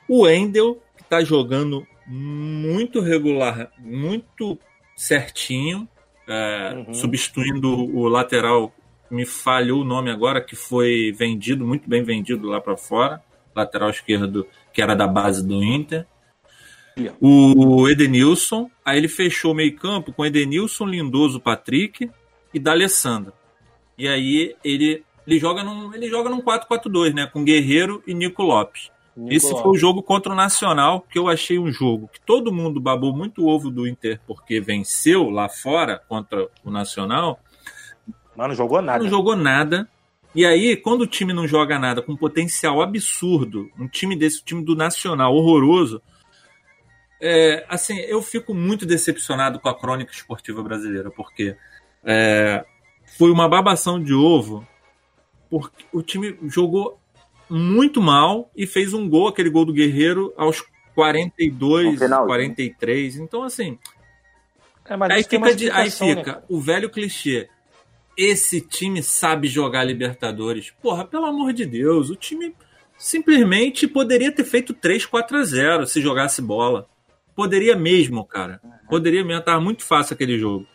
[0.07, 4.59] O Endel, que está jogando muito regular, muito
[4.95, 5.87] certinho,
[6.27, 6.93] é, uhum.
[6.93, 8.73] substituindo o lateral,
[9.09, 13.23] me falhou o nome agora, que foi vendido, muito bem vendido lá para fora,
[13.59, 16.05] lateral esquerdo, que era da base do Inter.
[17.21, 22.09] O Edenilson, aí ele fechou o meio-campo com Edenilson, Lindoso, Patrick
[22.53, 23.33] e D'Alessandro.
[23.97, 28.43] E aí ele, ele joga num, ele joga num 4-4-2, né, com Guerreiro e Nico
[28.43, 28.91] Lopes.
[29.15, 29.61] Nico Esse Lopes.
[29.61, 33.15] foi o jogo contra o Nacional, que eu achei um jogo que todo mundo babou
[33.15, 37.39] muito o ovo do Inter porque venceu lá fora contra o Nacional.
[38.35, 39.03] Mas não jogou nada.
[39.03, 39.89] Não jogou nada.
[40.33, 44.45] E aí, quando o time não joga nada com potencial absurdo, um time desse, um
[44.45, 46.01] time do Nacional horroroso,
[47.21, 51.55] é, assim, eu fico muito decepcionado com a crônica esportiva brasileira, porque
[52.03, 52.63] é,
[53.17, 54.65] foi uma babação de ovo,
[55.49, 56.99] porque o time jogou
[57.49, 63.15] muito mal e fez um gol, aquele gol do Guerreiro, aos 42, 43.
[63.17, 63.77] Então, assim.
[64.85, 66.41] É, aí, fica de, aí fica né?
[66.47, 67.49] o velho clichê.
[68.21, 70.71] Esse time sabe jogar Libertadores.
[70.81, 72.53] Porra, pelo amor de Deus, o time
[72.97, 76.85] simplesmente poderia ter feito 3, 4 a 0 se jogasse bola.
[77.33, 78.59] Poderia mesmo, cara.
[78.89, 79.41] Poderia mesmo.
[79.41, 80.67] Tava muito fácil aquele jogo.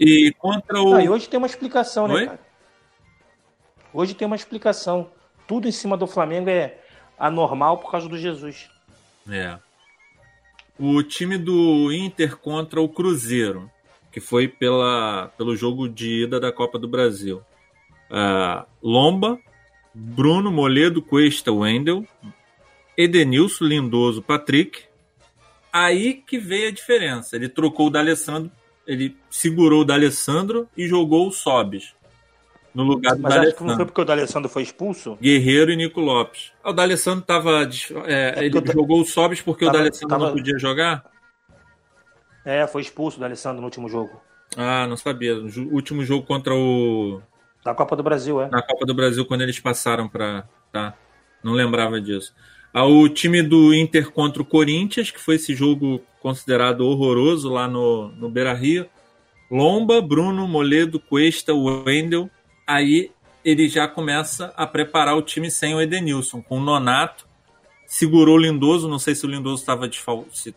[0.00, 0.94] E contra o.
[0.94, 2.24] Ah, e hoje tem uma explicação, né, Oi?
[2.24, 2.40] cara?
[3.92, 5.10] Hoje tem uma explicação.
[5.46, 6.78] Tudo em cima do Flamengo é
[7.18, 8.70] anormal por causa do Jesus.
[9.28, 9.58] É.
[10.78, 13.70] O time do Inter contra o Cruzeiro,
[14.10, 17.42] que foi pela, pelo jogo de ida da Copa do Brasil.
[18.10, 19.38] Uh, Lomba,
[19.94, 22.06] Bruno Moledo, Cuesta, Wendel,
[22.96, 24.88] Edenilson, Lindoso, Patrick,
[25.72, 27.36] Aí que veio a diferença.
[27.36, 28.50] Ele trocou o D'Alessandro,
[28.86, 31.94] ele segurou o D'Alessandro e jogou o Sobis
[32.74, 35.16] no lugar do Mas acho que não foi porque o D'Alessandro foi expulso?
[35.20, 36.52] Guerreiro e Nico Lopes.
[36.64, 37.68] O D'Alessandro tava.
[38.06, 40.26] É, é ele jogou o Sobis porque tava, o D'Alessandro tava...
[40.26, 41.04] não podia jogar?
[42.48, 44.20] É, foi expulso o D'Alessandro no último jogo.
[44.56, 45.34] Ah, não sabia.
[45.34, 47.20] No último jogo contra o.
[47.64, 48.48] Na Copa do Brasil, é.
[48.48, 50.48] Na Copa do Brasil, quando eles passaram pra.
[50.72, 50.94] Tá.
[51.42, 52.32] Não lembrava disso
[52.72, 58.08] ao time do Inter contra o Corinthians, que foi esse jogo considerado horroroso lá no,
[58.08, 58.88] no Beira Rio.
[59.50, 62.30] Lomba, Bruno, Moledo, Cuesta, Wendel.
[62.66, 63.10] Aí
[63.44, 67.26] ele já começa a preparar o time sem o Edenilson, com o Nonato.
[67.86, 69.98] Segurou o Lindoso, não sei se o Lindoso estava de
[70.32, 70.54] se,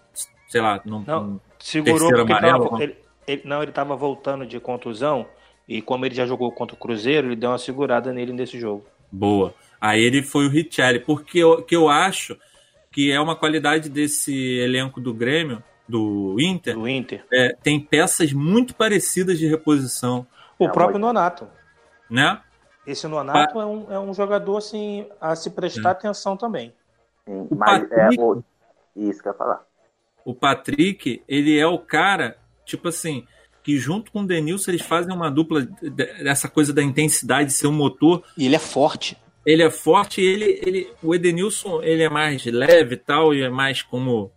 [0.50, 2.98] sei lá, não, não segurou porque amarelo, tava, ele,
[3.28, 5.26] ele, não, ele estava voltando de contusão
[5.68, 8.86] e como ele já jogou contra o Cruzeiro, ele deu uma segurada nele nesse jogo.
[9.12, 9.54] Boa.
[9.80, 12.38] Aí ele foi o Richelli, porque eu, que eu acho
[12.92, 16.76] que é uma qualidade desse elenco do Grêmio, do Inter.
[16.76, 17.26] Do Inter.
[17.32, 20.28] É, tem peças muito parecidas de reposição.
[20.60, 21.48] O é, próprio Nonato.
[22.10, 22.40] Né?
[22.86, 25.92] Esse Nonato é, um, é um jogador assim, a se prestar é.
[25.94, 26.74] atenção também.
[27.26, 28.44] Sim, mas Patrick, é o...
[28.96, 29.64] isso que eu ia falar.
[30.26, 33.26] O Patrick, ele é o cara, tipo assim,
[33.64, 35.68] que junto com o Denilson eles fazem uma dupla
[36.24, 38.24] dessa coisa da intensidade de ser um motor.
[38.38, 42.96] E ele é forte ele é forte ele, ele o Edenilson ele é mais leve
[42.96, 44.32] e tal e é mais como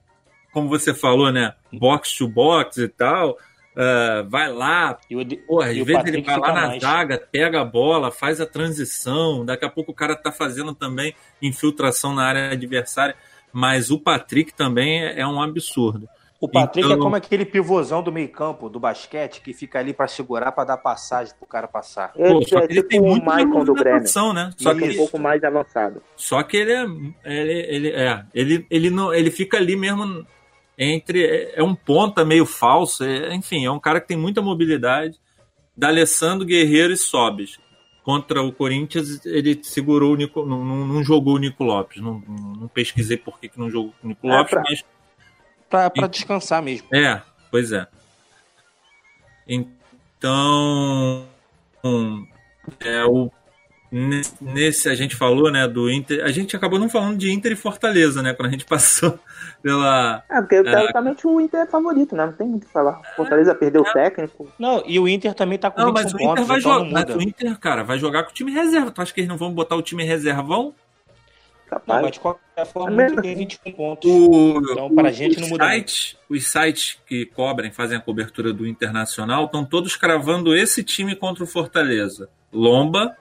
[0.52, 5.68] como você falou né box to box e tal uh, vai lá e o, porra,
[5.68, 6.82] às vezes ele vai lá na mais.
[6.82, 11.14] zaga pega a bola faz a transição daqui a pouco o cara tá fazendo também
[11.42, 13.14] infiltração na área adversária
[13.54, 16.08] mas o Patrick também é, é um absurdo
[16.44, 16.98] o Patrick é então...
[16.98, 20.76] é como aquele pivôzão do meio-campo do basquete que fica ali para segurar para dar
[20.76, 22.12] passagem pro cara passar.
[22.14, 24.02] Ele, Pô, só que ele tipo tem muito Michael do Grêmio.
[24.34, 24.50] né?
[24.58, 26.02] Só que um pouco mais avançado.
[26.14, 26.84] Só que ele é
[27.24, 30.26] ele, ele é, ele, ele não ele fica ali mesmo
[30.76, 34.42] entre é, é um ponta meio falso, é, enfim, é um cara que tem muita
[34.42, 35.18] mobilidade.
[35.76, 37.58] Da Alessandro Guerreiro e Sobes.
[38.04, 42.02] Contra o Corinthians, ele segurou o Nico, não, não, jogou o Nico Lopes.
[42.02, 44.62] Não, não pesquisei por que, que não jogou o Nico é, Lopes, pra...
[44.68, 44.84] mas
[45.68, 46.86] para descansar mesmo.
[46.94, 47.88] É, pois é.
[49.48, 51.26] Então,
[52.80, 53.30] é, o,
[54.40, 56.24] nesse a gente falou, né, do Inter.
[56.24, 59.18] A gente acabou não falando de Inter e Fortaleza, né, quando a gente passou
[59.62, 60.22] pela.
[60.28, 62.26] É, porque teoricamente é, o Inter é favorito, né?
[62.26, 63.00] Não tem muito o que falar.
[63.16, 64.48] Fortaleza é, perdeu o técnico.
[64.58, 66.90] Não, e o Inter também tá com não, mas o Inter pontos, vai então jogar.
[66.90, 68.90] Mas o Inter, cara, vai jogar com o time reserva.
[68.90, 70.74] Tu acha que eles não vão botar o time reservão?
[71.74, 71.96] capaz.
[71.96, 74.10] Não, mas de qualquer forma, é tem 21 pontos.
[74.10, 78.52] O, então, para a gente não muda sites, Os sites que cobrem, fazem a cobertura
[78.52, 82.28] do Internacional, estão todos cravando esse time contra o Fortaleza.
[82.52, 83.16] Lomba,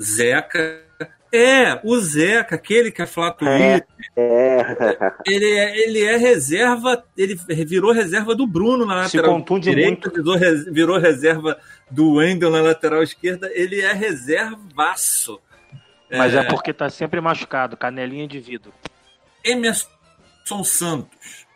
[0.00, 0.84] Zeca.
[1.30, 3.82] É, o Zeca, aquele que é flato é,
[4.16, 4.66] é.
[5.26, 7.34] Ele, é, ele é reserva, ele
[7.66, 10.38] virou reserva do Bruno na lateral direita, virou,
[10.72, 11.58] virou reserva
[11.90, 13.50] do Wendel na lateral esquerda.
[13.52, 15.38] Ele é reservaço.
[16.10, 18.72] Mas é, é porque tá sempre machucado, canelinha de vidro.
[19.44, 21.46] Emerson Santos.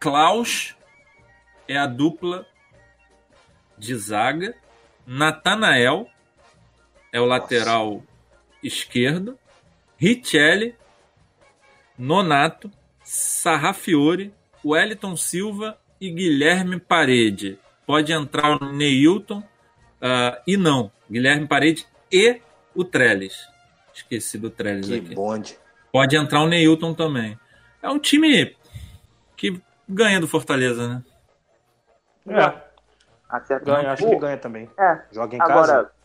[0.00, 0.74] Klaus
[1.68, 2.44] é a dupla
[3.78, 4.54] de zaga.
[5.06, 6.08] Natanael
[7.16, 8.06] é o lateral Nossa.
[8.62, 9.38] esquerdo.
[9.96, 10.74] Richelli,
[11.98, 12.70] Nonato,
[13.02, 17.58] Sarrafiore, Wellington Silva e Guilherme Parede.
[17.86, 22.38] Pode entrar o Neilton uh, e não, Guilherme Parede e
[22.74, 23.48] o Trellis.
[23.94, 25.14] Esqueci do Trellis que aqui.
[25.14, 25.58] bonde.
[25.90, 27.38] Pode entrar o Neilton também.
[27.82, 28.54] É um time
[29.34, 31.02] que ganha do Fortaleza, né?
[32.28, 32.66] É.
[33.26, 34.68] Até ganha, acho que ganha também.
[34.78, 35.00] É.
[35.10, 35.95] Joga em agora, casa.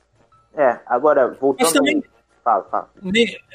[0.56, 1.66] É, agora, voltando...
[1.66, 2.04] Mas também...
[2.44, 2.90] Fala, fala.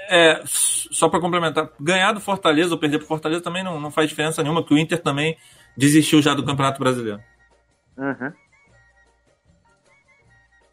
[0.08, 4.08] É, só para complementar, ganhar do Fortaleza ou perder pro Fortaleza também não, não faz
[4.08, 5.36] diferença nenhuma, que o Inter também
[5.76, 7.20] desistiu já do Campeonato Brasileiro.
[7.98, 8.32] Uhum.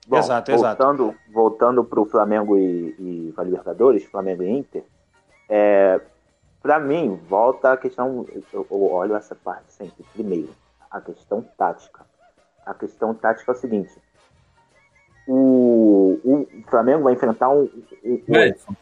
[0.07, 1.33] Bom, exato, voltando, exato.
[1.33, 4.83] Voltando para o Flamengo e, e para Libertadores, Flamengo e Inter,
[5.49, 5.99] é,
[6.61, 8.25] para mim, volta a questão.
[8.53, 10.05] Eu, eu, olho essa parte sempre.
[10.13, 10.49] Primeiro,
[10.89, 12.05] a questão tática.
[12.65, 13.91] A questão tática é o seguinte:
[15.27, 17.69] o, o Flamengo vai enfrentar um.
[18.03, 18.75] um Edson.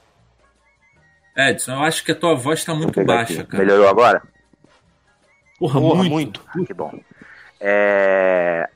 [1.37, 3.51] Edson, eu acho que a tua voz está muito baixa, aqui.
[3.51, 3.63] cara.
[3.63, 4.21] Melhorou agora?
[5.57, 6.11] Porra, Porra muito.
[6.11, 6.45] muito.
[6.47, 6.99] Ah, que bom.
[7.59, 8.67] É,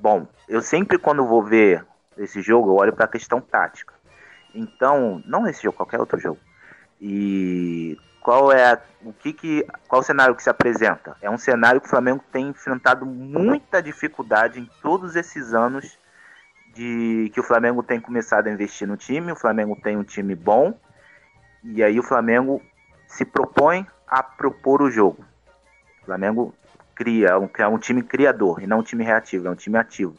[0.00, 1.84] Bom, eu sempre quando vou ver
[2.16, 3.92] esse jogo, eu olho para a questão tática.
[4.54, 6.38] Então, não esse jogo, qualquer outro jogo.
[6.98, 11.16] E qual é a, o que que qual o cenário que se apresenta?
[11.20, 15.98] É um cenário que o Flamengo tem enfrentado muita dificuldade em todos esses anos
[16.74, 19.32] de que o Flamengo tem começado a investir no time.
[19.32, 20.74] O Flamengo tem um time bom
[21.62, 22.62] e aí o Flamengo
[23.06, 25.24] se propõe a propor o jogo.
[26.02, 26.54] O Flamengo
[26.94, 29.78] cria, é um, é um time criador e não um time reativo, é um time
[29.78, 30.14] ativo.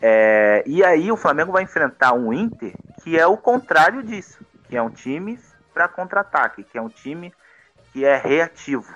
[0.00, 4.38] É, e aí o Flamengo vai enfrentar um Inter que é o contrário disso,
[4.68, 5.38] que é um time
[5.74, 7.32] para contra-ataque, que é um time
[7.92, 8.94] que é reativo.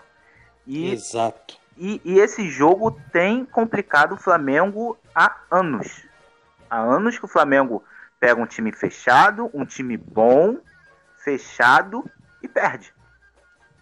[0.67, 1.59] E, Exato.
[1.77, 6.05] E, e, esse jogo tem complicado o Flamengo há anos.
[6.73, 7.85] Há anos que o Flamengo
[8.19, 10.57] pega um time fechado, um time bom,
[11.23, 12.03] fechado
[12.43, 12.95] e perde.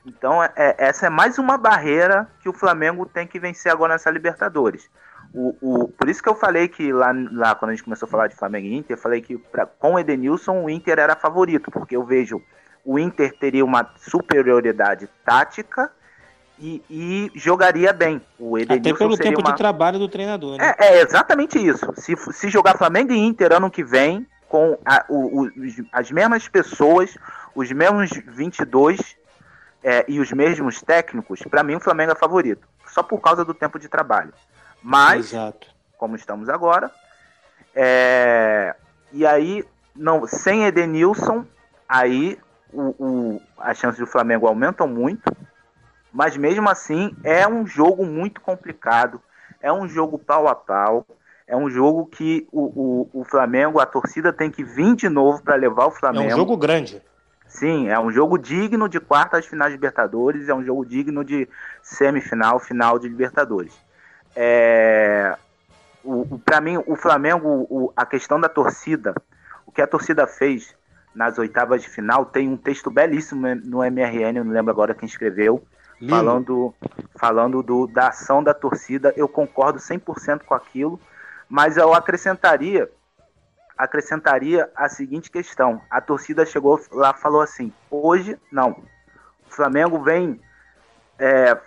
[0.04, 3.92] Então, é, é, essa é mais uma barreira que o Flamengo tem que vencer agora
[3.92, 4.90] nessa Libertadores.
[5.32, 8.10] O, o, por isso que eu falei que lá, lá, quando a gente começou a
[8.10, 11.14] falar de Flamengo e Inter, eu falei que pra, com o Edenilson o Inter era
[11.14, 12.42] favorito, porque eu vejo
[12.84, 15.92] o Inter teria uma superioridade tática
[16.60, 18.20] e, e jogaria bem.
[18.38, 19.50] O Edenilson Até pelo tempo uma...
[19.50, 20.58] de trabalho do treinador.
[20.58, 20.74] Né?
[20.78, 21.90] É, é, exatamente isso.
[21.96, 25.50] Se, se jogar Flamengo e Inter ano que vem, com a, o, o,
[25.90, 27.16] as mesmas pessoas,
[27.54, 29.16] os mesmos 22,
[29.82, 32.68] é, e os mesmos técnicos, para mim o Flamengo é favorito.
[32.86, 34.32] Só por causa do tempo de trabalho.
[34.82, 35.68] Mas, Exato.
[35.96, 36.90] como estamos agora,
[37.74, 38.74] é,
[39.12, 39.64] e aí,
[39.94, 41.46] não, sem Edenilson,
[41.88, 42.38] aí
[42.72, 45.34] o, o, as chances do Flamengo aumentam muito.
[46.12, 49.20] Mas mesmo assim, é um jogo muito complicado.
[49.60, 51.06] É um jogo pau a pau.
[51.46, 55.42] É um jogo que o, o, o Flamengo, a torcida tem que vir de novo
[55.42, 56.30] para levar o Flamengo.
[56.30, 57.02] É um jogo grande.
[57.50, 61.48] Sim, é um jogo digno de quartas finais de Libertadores, é um jogo digno de
[61.82, 63.74] semifinal, final de Libertadores.
[64.36, 65.36] É,
[66.04, 69.12] o, o para mim, o Flamengo, o, a questão da torcida,
[69.66, 70.76] o que a torcida fez
[71.12, 75.08] nas oitavas de final, tem um texto belíssimo no MRN, eu não lembro agora quem
[75.08, 75.60] escreveu,
[76.00, 76.14] Lindo.
[76.14, 76.74] falando,
[77.16, 79.12] falando do, da ação da torcida.
[79.16, 80.98] Eu concordo 100% com aquilo,
[81.48, 82.88] mas eu acrescentaria
[83.76, 88.72] acrescentaria a seguinte questão: a torcida chegou lá falou assim, hoje não,
[89.48, 90.40] o Flamengo vem
[91.18, 91.58] é,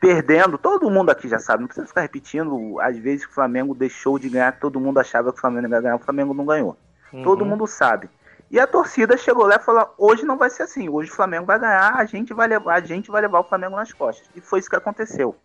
[0.00, 4.18] perdendo, todo mundo aqui já sabe, não precisa ficar repetindo, às vezes o Flamengo deixou
[4.18, 6.76] de ganhar, todo mundo achava que o Flamengo ia ganhar, o Flamengo não ganhou.
[7.12, 7.22] Uhum.
[7.22, 8.08] Todo mundo sabe.
[8.50, 11.44] E a torcida chegou lá e falou: hoje não vai ser assim, hoje o Flamengo
[11.44, 14.28] vai ganhar, a gente vai levar, a gente vai levar o Flamengo nas costas.
[14.34, 15.36] E foi isso que aconteceu.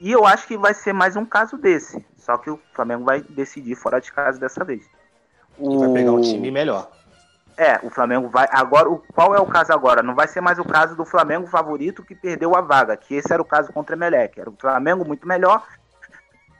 [0.00, 2.04] E eu acho que vai ser mais um caso desse.
[2.16, 4.84] Só que o Flamengo vai decidir fora de casa dessa vez.
[5.58, 5.78] O...
[5.78, 6.90] vai pegar um time melhor.
[7.56, 8.48] É, o Flamengo vai.
[8.50, 10.02] Agora, o, qual é o caso agora?
[10.02, 13.32] Não vai ser mais o caso do Flamengo favorito que perdeu a vaga, que esse
[13.32, 14.40] era o caso contra o Emelec.
[14.40, 15.64] Era o Flamengo muito melhor,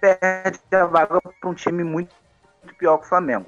[0.01, 2.15] perde a vaga para um time muito,
[2.78, 3.47] pior que o Flamengo.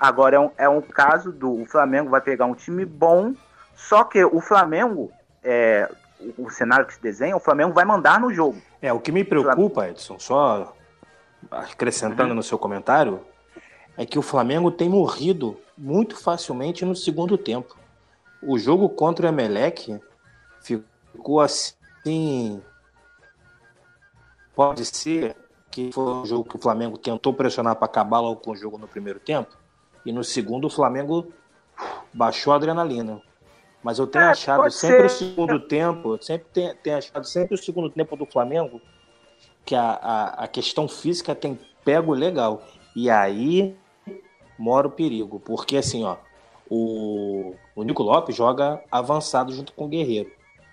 [0.00, 3.34] Agora é um, é um caso do Flamengo vai pegar um time bom,
[3.74, 5.12] Só que o Flamengo,
[5.44, 8.60] é, o, o cenário que se desenha, o Flamengo vai mandar no jogo.
[8.80, 10.74] É, o que me preocupa, Edson, só
[11.50, 12.36] acrescentando uhum.
[12.36, 13.20] no seu comentário,
[13.96, 17.76] é que o Flamengo tem morrido muito facilmente no segundo tempo.
[18.42, 20.00] O jogo contra o Emelec
[20.62, 22.62] ficou assim.
[24.54, 25.36] Pode ser
[25.70, 28.76] que foi um jogo que o Flamengo tentou pressionar para acabar logo com o jogo
[28.76, 29.56] no primeiro tempo,
[30.04, 31.32] e no segundo o Flamengo
[32.12, 33.20] baixou a adrenalina.
[33.82, 35.26] Mas eu tenho é, achado sempre ser.
[35.26, 38.80] o segundo tempo, sempre tenho, tenho, achado sempre o segundo tempo do Flamengo
[39.64, 42.62] que a, a, a questão física tem pego legal.
[42.94, 43.74] E aí
[44.58, 46.16] mora o perigo, porque assim, ó,
[46.68, 50.30] o, o Nico Lopes joga avançado junto com o Guerreiro.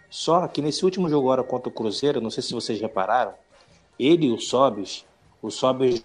[0.10, 3.34] Só que nesse último jogo agora contra o Cruzeiro, não sei se vocês repararam,
[4.00, 5.06] ele e o Sobis,
[5.42, 6.04] o Sobis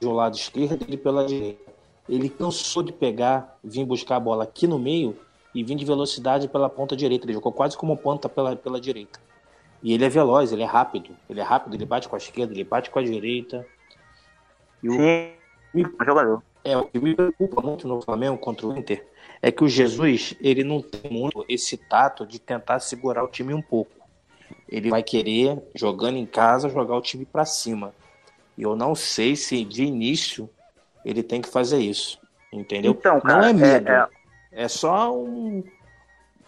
[0.00, 1.63] do lado esquerdo e ele pela direita.
[2.08, 5.16] Ele cansou de pegar, vir buscar a bola aqui no meio
[5.54, 7.24] e vir de velocidade pela ponta direita.
[7.24, 9.18] Ele jogou quase como ponta pela, pela direita.
[9.82, 11.16] E ele é veloz, ele é rápido.
[11.28, 13.66] Ele é rápido, ele bate com a esquerda, ele bate com a direita.
[14.82, 14.92] E o...
[14.92, 15.30] Sim,
[15.72, 15.86] me...
[16.04, 16.42] jogador.
[16.64, 19.06] É, o que me preocupa muito no Flamengo contra o Inter
[19.42, 23.52] é que o Jesus, ele não tem muito esse tato de tentar segurar o time
[23.52, 23.92] um pouco.
[24.66, 27.94] Ele vai querer, jogando em casa, jogar o time para cima.
[28.56, 30.48] E eu não sei se de início
[31.04, 32.18] ele tem que fazer isso.
[32.52, 32.92] Entendeu?
[32.92, 33.88] Então, cara, não é medo.
[33.88, 34.08] É,
[34.52, 34.64] é...
[34.64, 35.62] é só um.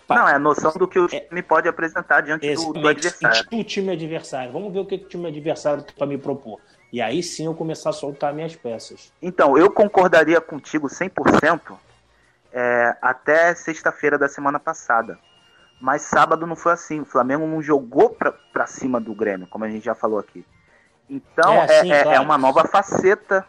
[0.08, 1.42] Não, é a noção do que o é time é...
[1.42, 3.44] pode apresentar diante do, do, adversário.
[3.52, 4.52] O time adversário.
[4.52, 6.60] Vamos ver o que o time adversário tem para me propor.
[6.92, 9.12] E aí sim eu começar a soltar minhas peças.
[9.20, 11.76] Então, eu concordaria contigo 100%
[12.52, 15.18] é, até sexta-feira da semana passada.
[15.80, 17.00] Mas sábado não foi assim.
[17.00, 20.46] O Flamengo não jogou pra, pra cima do Grêmio, como a gente já falou aqui.
[21.10, 22.16] Então é, é, é, claro.
[22.16, 23.44] é uma nova faceta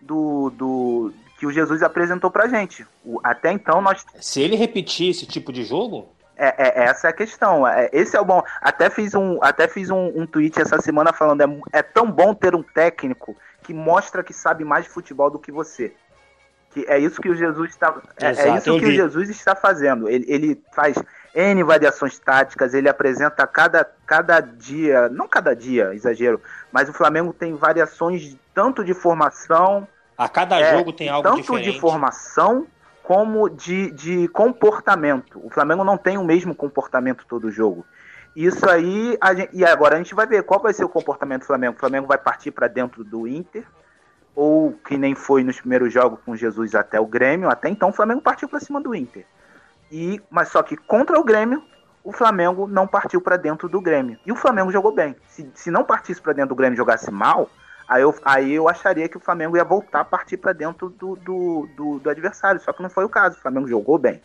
[0.00, 2.86] do, do que o Jesus apresentou pra gente.
[3.04, 4.04] O, até então nós.
[4.20, 7.66] Se ele repetir esse tipo de jogo, é, é, essa é a questão.
[7.66, 8.42] É, esse é o bom.
[8.60, 12.34] Até fiz um, até fiz um, um tweet essa semana falando: é, é tão bom
[12.34, 15.92] ter um técnico que mostra que sabe mais de futebol do que você.
[16.70, 17.94] Que é isso que o Jesus está.
[18.18, 20.08] É, é isso que o Jesus está fazendo.
[20.08, 20.96] Ele, ele faz
[21.34, 26.40] N variações táticas, ele apresenta cada, cada dia, não cada dia, exagero,
[26.72, 29.86] mas o Flamengo tem variações tanto de formação.
[30.18, 31.64] A cada é, jogo tem algo tanto diferente.
[31.64, 32.66] Tanto de formação
[33.02, 35.40] como de, de comportamento.
[35.44, 37.84] O Flamengo não tem o mesmo comportamento todo jogo.
[38.34, 41.46] Isso aí, gente, e agora a gente vai ver qual vai ser o comportamento do
[41.46, 41.76] Flamengo.
[41.76, 43.64] O Flamengo vai partir para dentro do Inter,
[44.34, 47.48] ou que nem foi nos primeiros jogos com Jesus até o Grêmio.
[47.48, 49.26] Até então o Flamengo partiu para cima do Inter.
[49.90, 51.62] E, mas só que contra o Grêmio,
[52.04, 54.18] o Flamengo não partiu para dentro do Grêmio.
[54.24, 55.16] E o Flamengo jogou bem.
[55.28, 57.50] Se, se não partisse para dentro do Grêmio e jogasse mal,
[57.90, 61.16] Aí eu, aí eu acharia que o Flamengo ia voltar a partir para dentro do,
[61.16, 63.36] do, do, do, adversário, só que não foi o caso.
[63.36, 64.22] O Flamengo jogou bem.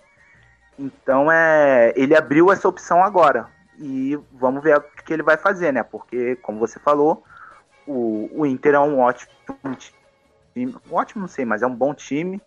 [0.77, 3.47] Então é, ele abriu essa opção agora.
[3.79, 5.81] E vamos ver o que ele vai fazer, né?
[5.81, 7.23] Porque, como você falou,
[7.87, 9.33] o, o Inter é um ótimo
[9.75, 10.77] time.
[10.87, 12.39] Um ótimo, não sei, mas é um bom time.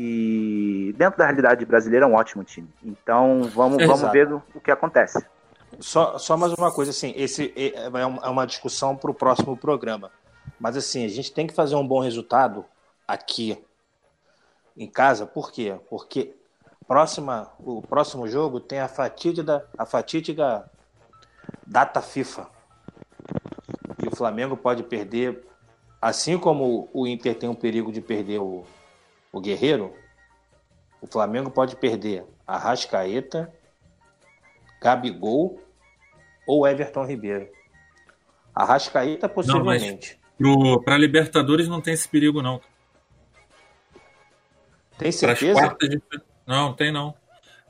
[0.00, 2.68] E dentro da realidade brasileira é um ótimo time.
[2.84, 5.26] Então vamos, vamos ver o, o que acontece.
[5.80, 10.12] Só, só mais uma coisa, assim, esse é, é uma discussão para o próximo programa.
[10.60, 12.64] Mas assim, a gente tem que fazer um bom resultado
[13.08, 13.60] aqui
[14.76, 15.74] em casa, por quê?
[15.90, 16.32] Porque
[16.86, 20.70] próxima, o próximo jogo tem a fatídica, a fatídica
[21.66, 22.46] data FIFA.
[24.00, 25.44] E o Flamengo pode perder,
[26.00, 28.64] assim como o Inter tem um perigo de perder o,
[29.32, 29.94] o Guerreiro,
[31.00, 33.52] o Flamengo pode perder a Rascaeta,
[34.80, 35.60] Gabigol
[36.46, 37.48] ou Everton Ribeiro.
[38.54, 40.18] A Rascaeta possivelmente.
[40.84, 42.60] Para Libertadores não tem esse perigo, não.
[44.96, 45.76] Tem certeza?
[45.80, 46.00] De...
[46.46, 47.14] Não, tem não.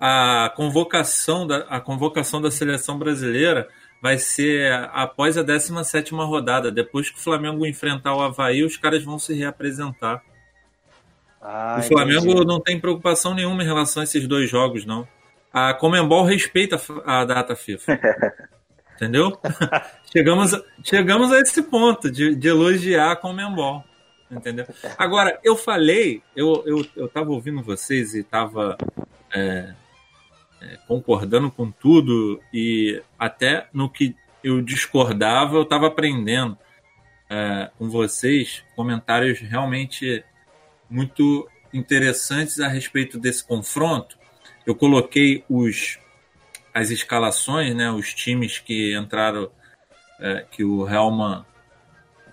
[0.00, 3.68] A convocação, da, a convocação da seleção brasileira
[4.00, 6.70] vai ser após a 17 rodada.
[6.70, 10.22] Depois que o Flamengo enfrentar o Havaí, os caras vão se reapresentar.
[11.40, 12.46] Ah, o Flamengo entendi.
[12.46, 15.06] não tem preocupação nenhuma em relação a esses dois jogos, não.
[15.52, 18.00] A Comembol respeita a data FIFA.
[18.96, 19.38] Entendeu?
[20.12, 20.50] chegamos,
[20.82, 23.84] chegamos a esse ponto de, de elogiar a Comembol.
[24.30, 24.66] Entendeu?
[24.98, 28.76] Agora, eu falei, eu, eu, eu tava ouvindo vocês e tava
[29.32, 29.72] é,
[30.60, 36.58] é, concordando com tudo e até no que eu discordava, eu tava aprendendo
[37.30, 40.24] é, com vocês comentários realmente
[40.90, 44.18] muito interessantes a respeito desse confronto.
[44.66, 45.98] Eu coloquei os
[46.72, 49.50] as escalações, né, os times que entraram,
[50.20, 51.44] é, que o Helman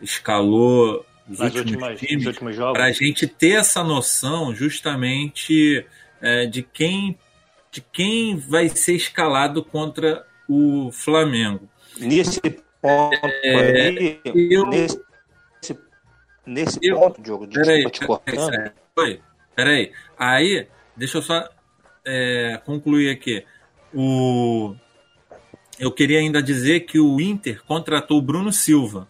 [0.02, 2.38] escalou os Nas últimos últimas, times,
[2.74, 5.86] para a gente ter essa noção justamente
[6.22, 7.18] é, de quem
[7.72, 11.68] de quem vai ser escalado contra o Flamengo.
[11.98, 12.40] Nesse
[12.82, 14.98] ponto é, aí, eu, nesse,
[16.46, 18.72] nesse eu, ponto, Diogo, peraí, te cortando.
[18.96, 19.22] Peraí,
[19.56, 19.92] peraí.
[20.18, 21.50] Aí, deixa eu só
[22.06, 23.44] é, concluir aqui.
[23.94, 24.76] O,
[25.80, 29.08] eu queria ainda dizer que o Inter contratou o Bruno Silva,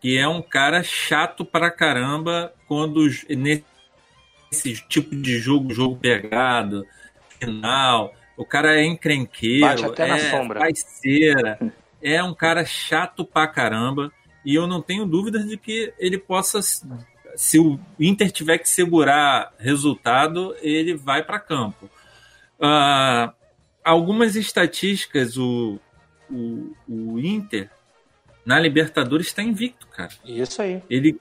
[0.00, 3.64] que é um cara chato pra caramba quando nesse
[4.88, 6.86] tipo de jogo, jogo pegado,
[7.38, 10.60] final, o cara é encrenqueiro, Bate até é na sombra.
[10.60, 11.58] parceira,
[12.02, 14.10] é um cara chato pra caramba
[14.44, 16.60] e eu não tenho dúvidas de que ele possa
[17.36, 21.86] se o Inter tiver que segurar resultado, ele vai para campo.
[22.58, 23.32] Uh,
[23.84, 25.78] algumas estatísticas, o,
[26.30, 27.70] o, o Inter
[28.44, 30.12] na Libertadores está invicto, cara.
[30.24, 30.82] Isso aí.
[30.90, 31.18] Ele,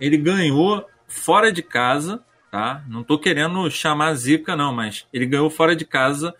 [0.00, 2.84] ele ganhou fora de casa, tá?
[2.86, 6.34] Não tô querendo chamar zica, não, mas ele ganhou fora de casa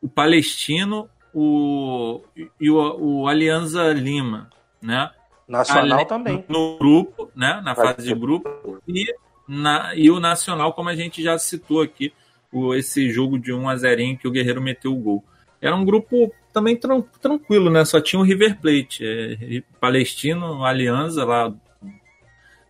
[0.00, 2.20] o Palestino o,
[2.60, 2.76] e o,
[3.22, 4.50] o Alianza Lima,
[4.82, 5.10] né?
[5.46, 6.44] Nacional Ali, também.
[6.48, 7.60] No grupo, né?
[7.64, 8.80] Na fase de grupo.
[8.88, 9.04] E,
[9.46, 12.12] na, e o Nacional, como a gente já citou aqui,
[12.52, 15.24] o, esse jogo de 1 a 0 que o Guerreiro meteu o gol.
[15.60, 17.84] Era um grupo também tran tranquilo, né?
[17.84, 21.52] Só tinha o River Plate, é, Palestino, Aliança lá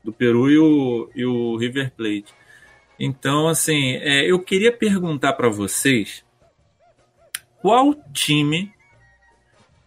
[0.05, 2.35] do Peru e o, e o River Plate.
[2.99, 6.25] Então, assim, é, eu queria perguntar para vocês
[7.61, 8.73] qual time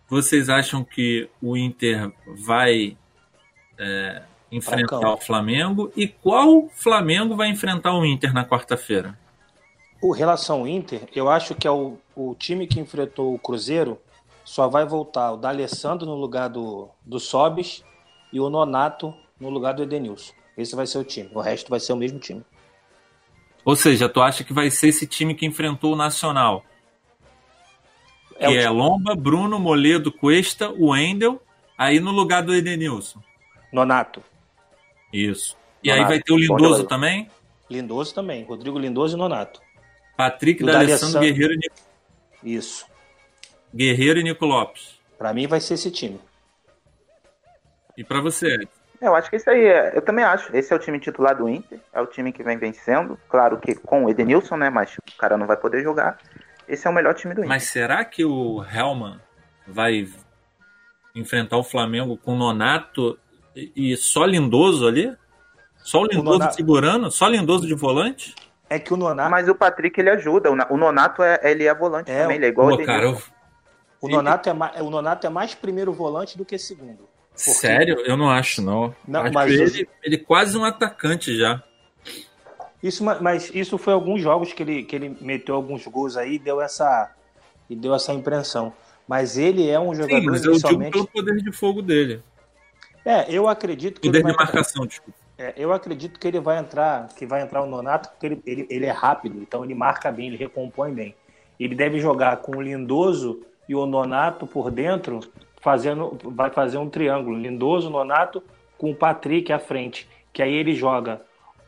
[0.08, 2.12] vocês acham que o Inter
[2.46, 2.98] vai
[3.78, 9.18] é, enfrentar o Flamengo e qual Flamengo vai enfrentar o Inter na quarta-feira?
[10.02, 14.00] O relação ao Inter, eu acho que é o, o time que enfrentou o Cruzeiro
[14.44, 17.84] só vai voltar o D'Alessandro no lugar do, do Sobis
[18.32, 20.34] e o Nonato no lugar do Edenilson.
[20.56, 21.30] Esse vai ser o time.
[21.34, 22.44] O resto vai ser o mesmo time.
[23.66, 26.64] Ou seja, tu acha que vai ser esse time que enfrentou o Nacional?
[28.38, 31.42] É que é Lomba, Bruno, Moledo, Cuesta, o Wendel,
[31.78, 33.22] aí no lugar do Edenilson.
[33.72, 34.24] Nonato.
[35.12, 35.58] Isso.
[35.84, 36.04] E Nonato.
[36.04, 37.30] aí vai ter o Lindoso também?
[37.70, 38.44] Lindoso também.
[38.44, 39.62] Rodrigo Lindoso e Nonato.
[40.18, 41.76] Patrick, D'Alessandro, Guerreiro e Nico...
[42.44, 42.86] Isso.
[43.74, 45.00] Guerreiro e Nico Lopes.
[45.18, 46.20] Para mim vai ser esse time.
[47.98, 48.68] E para você,
[49.02, 49.96] Eu acho que isso aí é.
[49.96, 50.56] Eu também acho.
[50.56, 51.80] Esse é o time titular do Inter.
[51.94, 53.18] É o time que vem vencendo.
[53.30, 54.70] Claro que com o Edenilson, né?
[54.70, 56.18] Mas o cara não vai poder jogar.
[56.68, 57.50] Esse é o melhor time do Inter.
[57.50, 59.20] Mas será que o Helman
[59.68, 60.08] vai
[61.16, 63.18] enfrentar o Flamengo com Nonato
[63.56, 65.16] e só Lindoso ali?
[65.78, 66.56] Só o Lindoso o Nonato...
[66.56, 67.12] segurando?
[67.12, 68.34] Só Lindoso de volante?
[68.70, 69.30] É que o Nonato.
[69.30, 70.50] Mas o Patrick ele ajuda.
[70.52, 73.22] O Nonato é, ele é volante é, também, ele é igual Pô, cara, eu...
[74.02, 77.08] o, Nonato é mais, o Nonato é mais primeiro volante do que segundo.
[77.30, 77.52] Porque...
[77.52, 78.00] Sério?
[78.06, 78.96] Eu não acho, não.
[79.08, 81.62] não acho mas ele, ele quase um atacante já.
[82.86, 86.40] Isso, mas isso foi alguns jogos que ele, que ele meteu alguns gols aí e
[86.40, 87.12] deu essa,
[87.68, 88.72] e deu essa impressão.
[89.08, 90.20] Mas ele é um jogador.
[90.20, 92.22] Sim, mas eu digo pelo poder de fogo dele.
[93.04, 94.08] É, eu acredito que.
[94.08, 95.18] Poder de marcação, desculpa.
[95.36, 98.68] É, eu acredito que ele vai entrar, que vai entrar o Nonato, porque ele, ele,
[98.70, 101.16] ele é rápido, então ele marca bem, ele recompõe bem.
[101.60, 105.22] Ele deve jogar com o Lindoso e o Nonato por dentro,
[105.60, 107.36] fazendo, vai fazer um triângulo.
[107.36, 108.44] Lindoso, Nonato,
[108.78, 110.08] com o Patrick à frente.
[110.32, 111.20] Que aí ele joga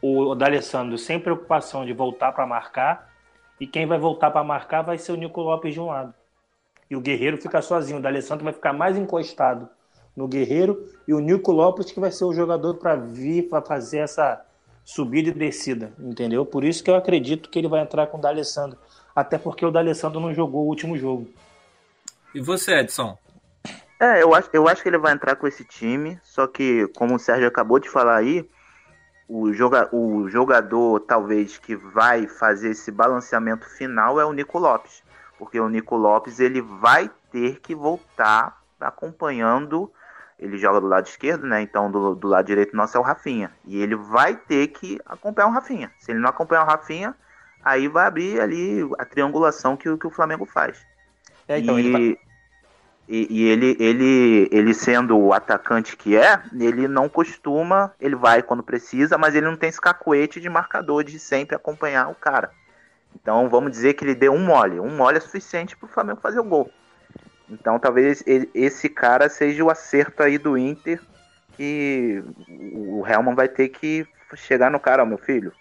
[0.01, 3.11] o D'Alessandro sem preocupação de voltar para marcar.
[3.59, 6.13] E quem vai voltar para marcar vai ser o Nico Lopes de um lado.
[6.89, 7.99] E o Guerreiro fica sozinho.
[7.99, 9.67] O D'Alessandro vai ficar mais encostado
[10.15, 13.99] no Guerreiro e o Nico Lopes que vai ser o jogador para vir para fazer
[13.99, 14.43] essa
[14.83, 16.45] subida e descida, entendeu?
[16.45, 18.79] Por isso que eu acredito que ele vai entrar com o D'Alessandro,
[19.15, 21.29] até porque o D'Alessandro não jogou o último jogo.
[22.33, 23.17] E você, Edson?
[23.99, 27.15] É, eu acho, eu acho que ele vai entrar com esse time, só que, como
[27.15, 28.47] o Sérgio acabou de falar aí,
[29.27, 35.03] o, joga, o jogador talvez que vai fazer esse balanceamento final é o Nico Lopes,
[35.37, 39.91] porque o Nico Lopes ele vai ter que voltar acompanhando
[40.39, 41.61] ele joga do lado esquerdo, né?
[41.61, 43.51] Então do, do lado direito nosso é o Rafinha.
[43.65, 45.91] E ele vai ter que acompanhar o Rafinha.
[45.99, 47.15] Se ele não acompanhar o Rafinha,
[47.63, 50.85] aí vai abrir ali a triangulação que, que o Flamengo faz.
[51.47, 52.26] É, então e, ele vai...
[53.07, 58.43] e, e, ele, ele, ele sendo o atacante que é, ele não costuma, ele vai
[58.43, 62.51] quando precisa, mas ele não tem esse cacuete de marcador de sempre acompanhar o cara.
[63.15, 64.79] Então vamos dizer que ele deu um mole.
[64.79, 66.69] Um mole é suficiente para o Flamengo fazer o gol.
[67.49, 68.23] Então talvez
[68.53, 70.99] esse cara seja o acerto aí do Inter
[71.53, 72.23] que
[72.73, 74.05] o Helman vai ter que
[74.35, 75.51] chegar no cara, ó, meu filho.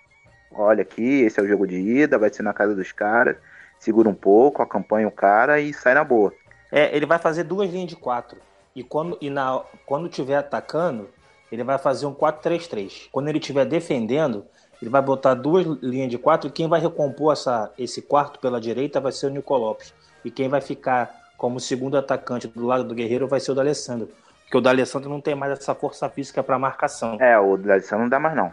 [0.53, 3.37] Olha aqui, esse é o jogo de ida, vai ser na casa dos caras.
[3.79, 6.33] Segura um pouco, acompanha o cara e sai na boa.
[6.71, 8.39] É, ele vai fazer duas linhas de quatro.
[8.75, 11.09] E quando e na quando tiver atacando,
[11.51, 13.09] ele vai fazer um 4-3-3.
[13.11, 14.45] Quando ele estiver defendendo,
[14.81, 18.61] Ele vai botar duas linhas de quatro e quem vai recompor essa, esse quarto pela
[18.61, 19.95] direita vai ser o Nico Lopes.
[20.25, 24.11] E quem vai ficar como segundo atacante do lado do Guerreiro vai ser o D'Alessandro.
[24.43, 27.17] Porque o D'Alessandro não tem mais essa força física para marcação.
[27.21, 28.53] É, o D'Alessandro não dá mais não.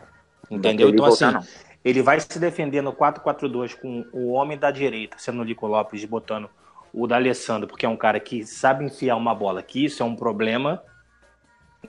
[0.50, 0.90] Entendeu?
[0.90, 1.44] Então voltar, assim, não.
[1.84, 6.06] ele vai se defender no 4-4-2 com o homem da direita, sendo o Nico Lopes,
[6.06, 6.50] botando
[6.94, 10.16] o D'Alessandro, porque é um cara que sabe enfiar uma bola, que isso é um
[10.16, 10.84] problema,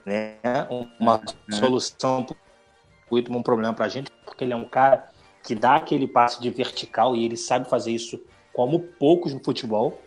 [0.05, 0.37] né?
[0.99, 1.51] Uma uhum.
[1.51, 2.25] solução
[3.29, 5.09] um problema pra gente, porque ele é um cara
[5.43, 8.19] que dá aquele passe de vertical e ele sabe fazer isso
[8.51, 10.01] como poucos no futebol,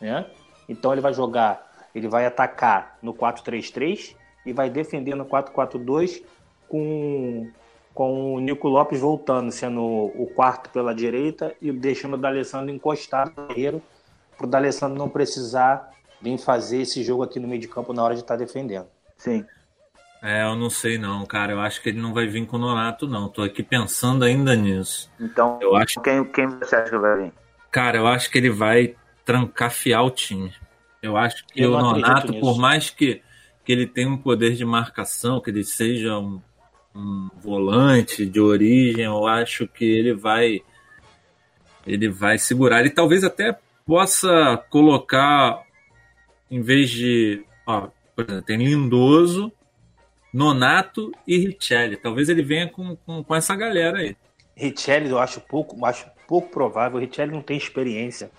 [0.00, 0.26] né?
[0.68, 4.14] Então ele vai jogar, ele vai atacar no 4-3-3
[4.46, 6.22] e vai defender no 4-4-2
[6.68, 7.50] com
[7.92, 13.32] com o Nico Lopes voltando, sendo o quarto pela direita e deixando o D'Alessandro encostado
[13.36, 13.80] no guerreiro,
[14.36, 15.90] para o D'Alessandro não precisar
[16.20, 18.86] vir fazer esse jogo aqui no meio de campo na hora de estar tá defendendo.
[19.16, 19.44] Sim.
[20.22, 21.52] É, eu não sei não, cara.
[21.52, 23.28] Eu acho que ele não vai vir com o Nonato, não.
[23.28, 25.10] Tô aqui pensando ainda nisso.
[25.20, 26.00] Então, eu acho...
[26.00, 27.32] quem, quem você acha que vai vir?
[27.70, 28.94] Cara, eu acho que ele vai
[29.24, 30.50] trancafiar o time.
[31.02, 33.20] Eu acho que eu o Nonato, por mais que,
[33.64, 36.40] que ele tenha um poder de marcação, que ele seja um,
[36.94, 40.62] um volante de origem, eu acho que ele vai
[41.86, 42.80] ele vai segurar.
[42.80, 45.62] Ele talvez até possa colocar,
[46.50, 47.44] em vez de.
[47.66, 49.52] Ó, por exemplo, tem Lindoso,
[50.32, 51.96] Nonato e Richelli.
[51.96, 54.16] Talvez ele venha com, com, com essa galera aí.
[54.56, 56.98] Richelli eu acho pouco, acho pouco provável.
[56.98, 58.30] Richelli não tem experiência.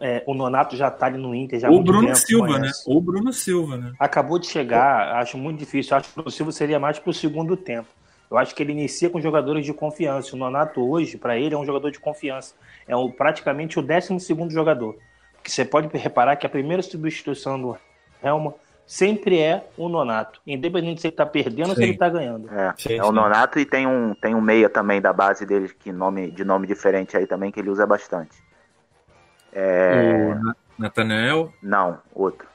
[0.00, 1.60] É, o Nonato já tá ali no Inter.
[1.60, 2.88] Já Ou Bruno tempo, Silva, conhece.
[2.88, 2.94] né?
[2.94, 3.92] Ou Bruno Silva, né?
[3.98, 5.96] Acabou de chegar, acho muito difícil.
[5.96, 7.88] Acho que o Bruno Silva seria mais pro segundo tempo.
[8.30, 10.34] Eu acho que ele inicia com jogadores de confiança.
[10.34, 12.54] O Nonato hoje, para ele, é um jogador de confiança.
[12.86, 14.96] É um, praticamente o 12 segundo jogador.
[15.34, 17.78] Porque você pode reparar que a primeira substituição do
[18.22, 18.54] Helma
[18.86, 22.48] sempre é o Nonato, independente se ele está perdendo ou se ele está ganhando.
[22.52, 25.90] É, é o Nonato e tem um, tem um meia também da base dele que
[25.92, 28.36] nome, de nome diferente aí também que ele usa bastante.
[29.52, 30.36] É...
[30.78, 31.52] O Nathanael?
[31.60, 32.46] Não, outro.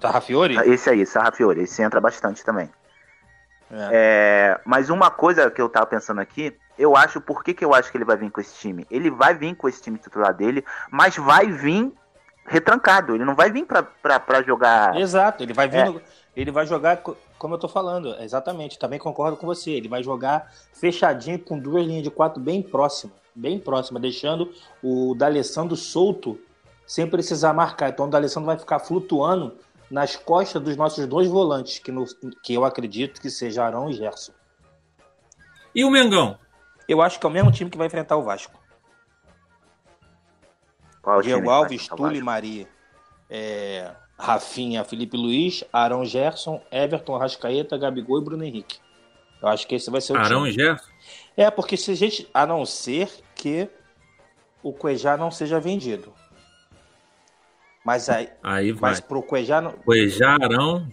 [0.00, 0.56] Sarrafiori?
[0.70, 2.68] Esse aí, Sarrafiori, esse entra bastante também.
[3.70, 3.88] É.
[3.92, 7.74] É, mas uma coisa que eu tava pensando aqui, eu acho, por que, que eu
[7.74, 8.86] acho que ele vai vir com esse time?
[8.90, 11.92] Ele vai vir com esse time titular dele, mas vai vir
[12.46, 13.14] retrancado.
[13.14, 14.96] Ele não vai vir para jogar.
[14.96, 15.78] Exato, ele vai vir.
[15.78, 15.84] É.
[15.86, 16.00] No,
[16.36, 17.02] ele vai jogar,
[17.38, 18.78] como eu tô falando, exatamente.
[18.78, 19.70] Também concordo com você.
[19.70, 23.16] Ele vai jogar fechadinho com duas linhas de quatro bem próximas.
[23.34, 24.50] Bem próxima, deixando
[24.82, 26.40] o D'Alessandro solto
[26.86, 27.90] sem precisar marcar.
[27.90, 29.54] Então o D'Alessandro vai ficar flutuando
[29.90, 32.04] nas costas dos nossos dois volantes, que, no,
[32.42, 34.32] que eu acredito que seja Arão e Gerson.
[35.74, 36.38] E o Mengão?
[36.88, 38.58] Eu acho que é o mesmo time que vai enfrentar o Vasco.
[41.02, 42.68] Qual Diego Alves, Túlio Maria.
[43.28, 48.78] É, Rafinha, Felipe Luiz, Arão Gerson, Everton, Arrascaeta, Gabigol e Bruno Henrique.
[49.42, 50.50] Eu acho que esse vai ser o Arão time.
[50.50, 50.90] e Gerson?
[51.36, 52.28] É, porque se a gente.
[52.32, 53.68] A não ser que
[54.62, 56.12] o Cuejá não seja vendido.
[57.86, 58.28] Mas aí.
[58.42, 58.90] Aí vai.
[58.90, 59.60] Mas pro Cuejá.
[59.60, 59.70] Não...
[59.70, 60.88] Cuejá, Arão.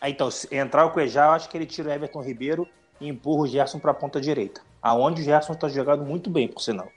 [0.00, 2.66] Aí, então, se entrar o Cuejá, eu acho que ele tira o Everton Ribeiro
[2.98, 4.62] e empurra o Gerson para a ponta direita.
[4.80, 6.88] Aonde o Gerson está jogando muito bem, por sinal.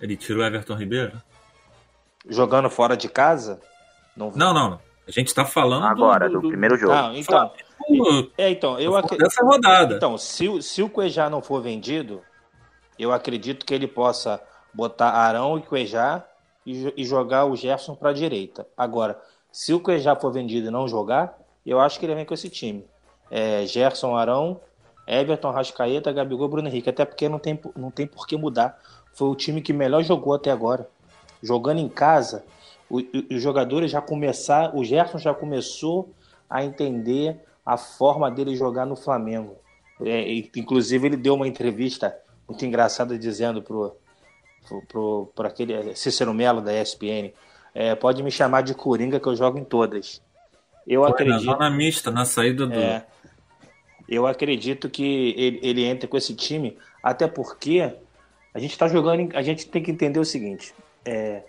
[0.00, 1.20] Ele tirou o Everton Ribeiro?
[2.26, 3.60] Jogando fora de casa?
[4.16, 4.80] Não, não, não.
[5.06, 6.94] A gente está falando agora do, do, do, primeiro jogo.
[6.94, 7.52] Não, então,
[8.38, 9.14] é, então eu ac...
[9.22, 9.96] essa rodada.
[9.96, 12.22] Então, se, se o Cuejá não for vendido,
[12.98, 14.40] eu acredito que ele possa
[14.78, 16.24] botar Arão e Cuejá
[16.64, 18.64] e, e jogar o Gerson para a direita.
[18.76, 21.36] Agora, se o Cuejá for vendido e não jogar,
[21.66, 22.84] eu acho que ele vem com esse time.
[23.28, 24.60] É, Gerson, Arão,
[25.04, 26.88] Everton, Rascaeta, Gabigol, Bruno Henrique.
[26.88, 28.78] Até porque não tem, não tem por que mudar
[29.14, 30.88] foi o time que melhor jogou até agora.
[31.42, 32.44] Jogando em casa,
[32.88, 36.14] os jogadores já começaram, o Gerson já começou
[36.48, 39.56] a entender a forma dele jogar no Flamengo.
[40.00, 43.96] É, inclusive, ele deu uma entrevista muito engraçada dizendo pro,
[44.88, 47.32] pro aquele Cícero Melo da ESPN:
[47.74, 50.22] é, pode me chamar de Coringa que eu jogo em todas.
[50.86, 51.46] Eu Foi acredito.
[51.46, 52.74] Na zona mista, na saída do.
[52.74, 53.06] É,
[54.08, 57.92] eu acredito que ele, ele entra com esse time, até porque
[58.54, 60.74] a gente está jogando, a gente tem que entender o seguinte:
[61.04, 61.42] é,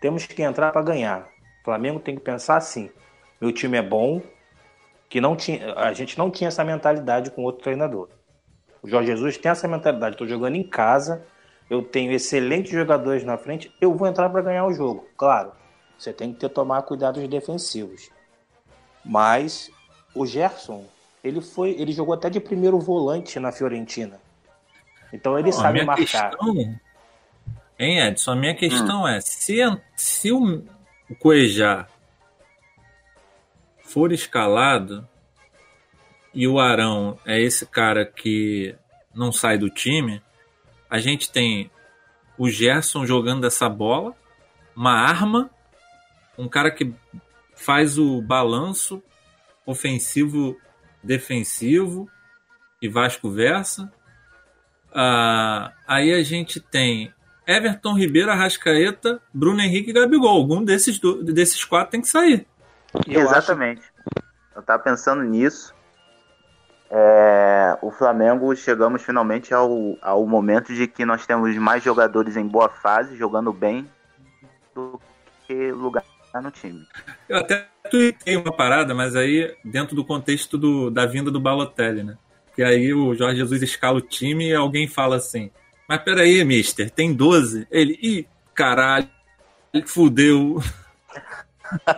[0.00, 1.28] temos que entrar para ganhar.
[1.60, 2.90] O Flamengo tem que pensar assim:
[3.40, 4.20] meu time é bom,
[5.08, 8.08] que não tinha, a gente não tinha essa mentalidade com outro treinador.
[8.82, 10.14] O Jorge Jesus tem essa mentalidade.
[10.14, 11.24] Estou jogando em casa,
[11.72, 15.08] eu tenho excelentes jogadores na frente, eu vou entrar para ganhar o jogo.
[15.16, 15.52] Claro,
[15.96, 18.10] você tem que ter tomar cuidados defensivos.
[19.02, 19.70] Mas
[20.14, 20.84] o Gerson,
[21.24, 24.20] ele foi, ele jogou até de primeiro volante na Fiorentina.
[25.10, 26.28] Então ele Não, sabe marcar.
[26.28, 26.78] Questão,
[27.78, 28.32] hein, Edson?
[28.32, 29.08] A minha questão hum.
[29.08, 29.56] é: se,
[29.96, 30.62] se o,
[31.18, 31.86] Cuejá
[33.82, 35.08] for escalado,
[36.34, 38.74] e o Arão é esse cara que
[39.14, 40.22] não sai do time,
[40.92, 41.70] a gente tem
[42.36, 44.14] o Gerson jogando essa bola,
[44.76, 45.48] uma arma,
[46.36, 46.94] um cara que
[47.54, 49.02] faz o balanço
[49.64, 50.54] ofensivo
[51.02, 52.10] defensivo
[52.82, 53.90] e Vasco versa.
[54.94, 57.10] Ah, aí a gente tem
[57.46, 60.36] Everton Ribeiro, Arrascaeta, Bruno Henrique e Gabigol.
[60.36, 62.46] Algum desses, desses quatro tem que sair.
[63.08, 63.80] Eu Exatamente.
[63.80, 64.26] Acho...
[64.56, 65.74] Eu tava pensando nisso.
[66.94, 72.46] É, o Flamengo chegamos finalmente ao, ao momento de que nós temos mais jogadores em
[72.46, 73.88] boa fase, jogando bem,
[74.74, 75.00] do
[75.46, 76.04] que lugar
[76.34, 76.86] no time.
[77.26, 82.04] Eu até tuitei uma parada, mas aí dentro do contexto do, da vinda do Balotelli,
[82.04, 82.18] né?
[82.54, 85.50] Que aí o Jorge Jesus escala o time e alguém fala assim:
[85.88, 87.66] Mas peraí, mister, tem 12?
[87.70, 89.08] Ele, ih, caralho,
[89.86, 90.60] fudeu.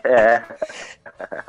[0.04, 0.40] É.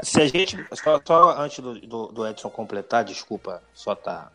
[0.01, 0.57] Se a gente.
[0.73, 4.31] Só, só antes do, do, do, Edson completar, desculpa, só tá.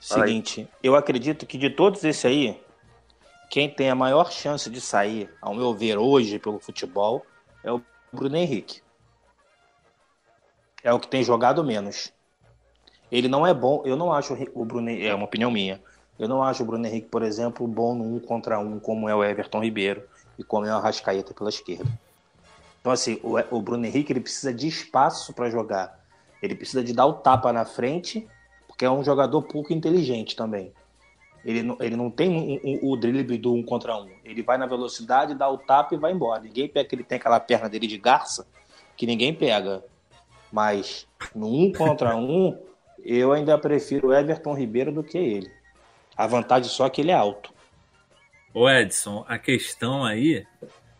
[0.00, 2.62] Seguinte, eu acredito que de todos esses aí,
[3.50, 7.26] quem tem a maior chance de sair, ao meu ver, hoje pelo futebol,
[7.64, 8.80] é o Bruno Henrique.
[10.84, 12.12] É o que tem jogado menos.
[13.10, 15.82] Ele não é bom, eu não acho o Bruno, é uma opinião minha.
[16.18, 19.14] Eu não acho o Bruno Henrique, por exemplo, bom no um contra um, como é
[19.14, 20.02] o Everton Ribeiro
[20.38, 21.88] e como é o Arrascaeta pela esquerda.
[22.88, 26.02] Então, assim, o, o Bruno Henrique ele precisa de espaço para jogar.
[26.42, 28.26] Ele precisa de dar o tapa na frente,
[28.66, 30.72] porque é um jogador pouco inteligente também.
[31.44, 34.08] Ele não, ele não tem um, um, o drible do um contra um.
[34.24, 36.40] Ele vai na velocidade, dá o tapa e vai embora.
[36.40, 38.46] Ninguém pega que ele tem aquela perna dele de garça
[38.96, 39.84] que ninguém pega.
[40.50, 42.58] Mas no um contra um,
[43.04, 45.52] eu ainda prefiro o Everton Ribeiro do que ele.
[46.16, 47.52] A vantagem só é que ele é alto.
[48.54, 50.46] Ô Edson, a questão aí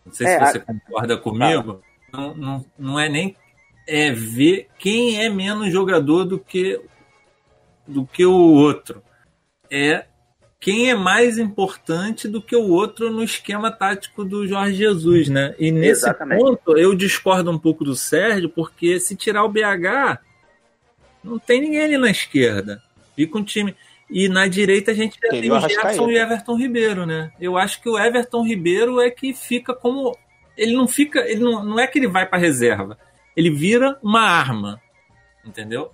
[0.09, 0.61] não sei é, se você a...
[0.61, 1.81] concorda comigo.
[2.11, 3.35] Não, não, não é nem
[3.87, 6.81] é ver quem é menos jogador do que
[7.87, 9.01] do que o outro.
[9.69, 10.05] É
[10.59, 15.55] quem é mais importante do que o outro no esquema tático do Jorge Jesus, né?
[15.57, 16.39] E nesse Exatamente.
[16.39, 20.19] ponto eu discordo um pouco do Sérgio, porque se tirar o BH,
[21.23, 22.81] não tem ninguém ali na esquerda.
[23.15, 23.75] Fica um time.
[24.09, 27.31] E na direita a gente já tem o Gerson e Everton Ribeiro, né?
[27.39, 30.17] Eu acho que o Everton Ribeiro é que fica como.
[30.57, 31.19] Ele não fica.
[31.19, 32.97] Ele não, não é que ele vai para reserva.
[33.35, 34.81] Ele vira uma arma.
[35.45, 35.91] Entendeu?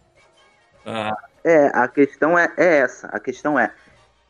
[0.86, 1.16] Ah.
[1.44, 3.08] É, a questão é, é essa.
[3.08, 3.72] A questão é,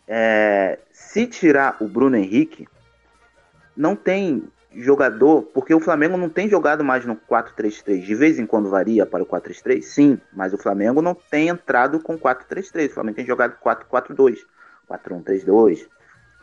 [0.08, 0.80] é.
[0.92, 2.68] Se tirar o Bruno Henrique,
[3.78, 4.44] não tem
[4.76, 8.06] jogador, porque o Flamengo não tem jogado mais no 4-3-3.
[8.06, 12.00] De vez em quando varia para o 4-3-3, sim, mas o Flamengo não tem entrado
[12.00, 12.90] com 4-3-3.
[12.90, 14.40] O Flamengo tem jogado 4-4-2,
[14.90, 15.88] 4-1-3-2.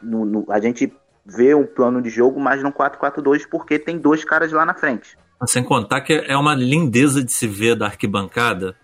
[0.02, 0.92] No, no, a gente
[1.24, 5.16] vê um plano de jogo mais no 4-4-2 porque tem dois caras lá na frente.
[5.46, 8.76] Sem contar que é uma lindeza de se ver da arquibancada.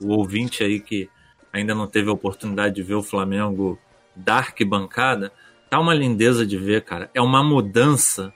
[0.00, 1.08] O ouvinte aí que
[1.52, 3.78] ainda não teve a oportunidade de ver o Flamengo
[4.14, 5.32] da arquibancada,
[5.70, 7.10] tá uma lindeza de ver, cara.
[7.14, 8.32] É uma mudança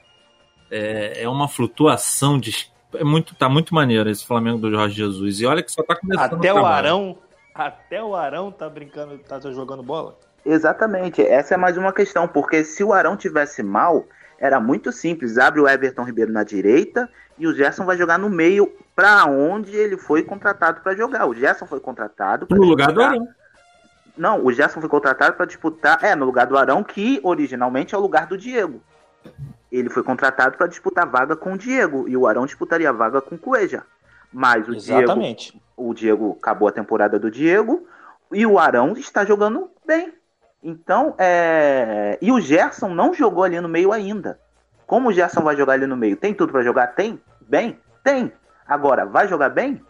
[0.70, 2.70] é, é uma flutuação de.
[2.94, 5.40] É muito, tá muito maneiro esse Flamengo do Jorge Jesus.
[5.40, 7.18] E olha que só tá começando Até o, Arão.
[7.54, 10.18] Até o Arão tá brincando, tá jogando bola.
[10.44, 11.20] Exatamente.
[11.20, 14.06] Essa é mais uma questão, porque se o Arão tivesse mal,
[14.38, 15.36] era muito simples.
[15.36, 19.76] Abre o Everton Ribeiro na direita e o Gerson vai jogar no meio para onde
[19.76, 21.26] ele foi contratado para jogar.
[21.26, 23.28] O Gerson foi contratado no lugar do Arão.
[24.16, 27.98] Não, o Gerson foi contratado para disputar, é, no lugar do Arão, que originalmente é
[27.98, 28.82] o lugar do Diego
[29.70, 33.34] ele foi contratado para disputar vaga com o Diego e o Arão disputaria vaga com
[33.34, 33.84] o Cueja.
[34.32, 35.52] Mas o Exatamente.
[35.52, 37.86] Diego, o Diego acabou a temporada do Diego
[38.32, 40.12] e o Arão está jogando bem.
[40.62, 42.18] Então, é...
[42.20, 44.38] e o Gerson não jogou ali no meio ainda.
[44.86, 46.16] Como o Gerson vai jogar ali no meio?
[46.16, 46.88] Tem tudo para jogar?
[46.88, 47.20] Tem?
[47.42, 47.78] Bem?
[48.02, 48.32] Tem.
[48.66, 49.82] Agora, vai jogar bem?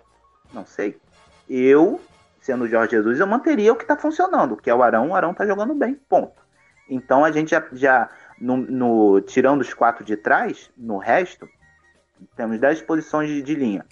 [0.52, 1.00] Não sei.
[1.48, 2.00] Eu,
[2.40, 5.10] sendo o Jorge Jesus, eu manteria o que está funcionando, que é o Arão.
[5.10, 5.94] O Arão está jogando bem.
[6.08, 6.40] Ponto.
[6.88, 8.08] Então a gente já, já
[8.40, 11.48] no, no, tirando os quatro de trás, no resto,
[12.36, 13.84] temos 10 posições de, de, linha.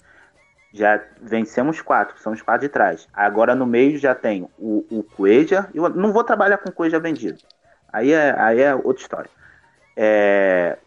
[0.73, 3.07] Já vencemos quatro, são os quatro de trás.
[3.13, 5.69] Agora no meio já tem o, o Coeja.
[5.73, 7.39] Eu não vou trabalhar com Coeja vendido.
[7.91, 9.29] Aí é, aí é outra história.
[9.95, 10.77] É,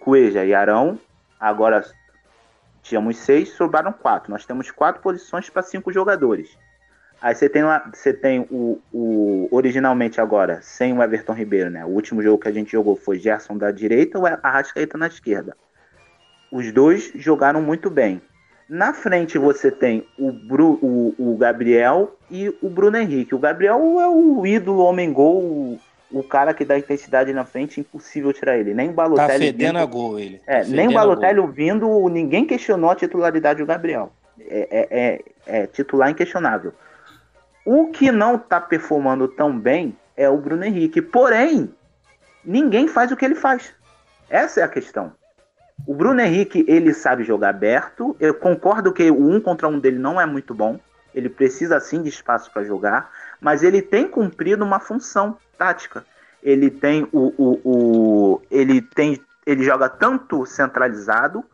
[0.00, 0.98] Coeja e Arão.
[1.38, 1.84] Agora
[2.82, 4.30] tínhamos seis, sobraram quatro.
[4.30, 6.56] Nós temos quatro posições para cinco jogadores.
[7.26, 11.84] Aí você tem lá, você tem o, o originalmente agora, sem o Everton Ribeiro, né?
[11.84, 15.56] O último jogo que a gente jogou foi Gerson da direita ou Arrascaeta na esquerda.
[16.52, 18.22] Os dois jogaram muito bem.
[18.68, 23.34] Na frente você tem o, Bru, o, o Gabriel e o Bruno Henrique.
[23.34, 25.80] O Gabriel é o ídolo homem-gol, o,
[26.12, 28.72] o, cara que dá intensidade na frente, impossível tirar ele.
[28.72, 29.28] Nem o Balotelli.
[29.28, 30.40] Tá fedendo vindo, a gol ele.
[30.46, 34.12] É, nem o Balotelli vindo, ninguém questionou a titularidade do Gabriel.
[34.38, 36.72] É, é, é, é titular inquestionável.
[37.66, 41.02] O que não tá performando tão bem é o Bruno Henrique.
[41.02, 41.74] Porém,
[42.44, 43.74] ninguém faz o que ele faz.
[44.30, 45.12] Essa é a questão.
[45.84, 48.16] O Bruno Henrique, ele sabe jogar aberto.
[48.20, 50.78] Eu concordo que o um contra um dele não é muito bom.
[51.12, 53.10] Ele precisa sim de espaço para jogar,
[53.40, 56.06] mas ele tem cumprido uma função tática.
[56.40, 61.44] Ele tem o, o, o ele tem ele joga tanto centralizado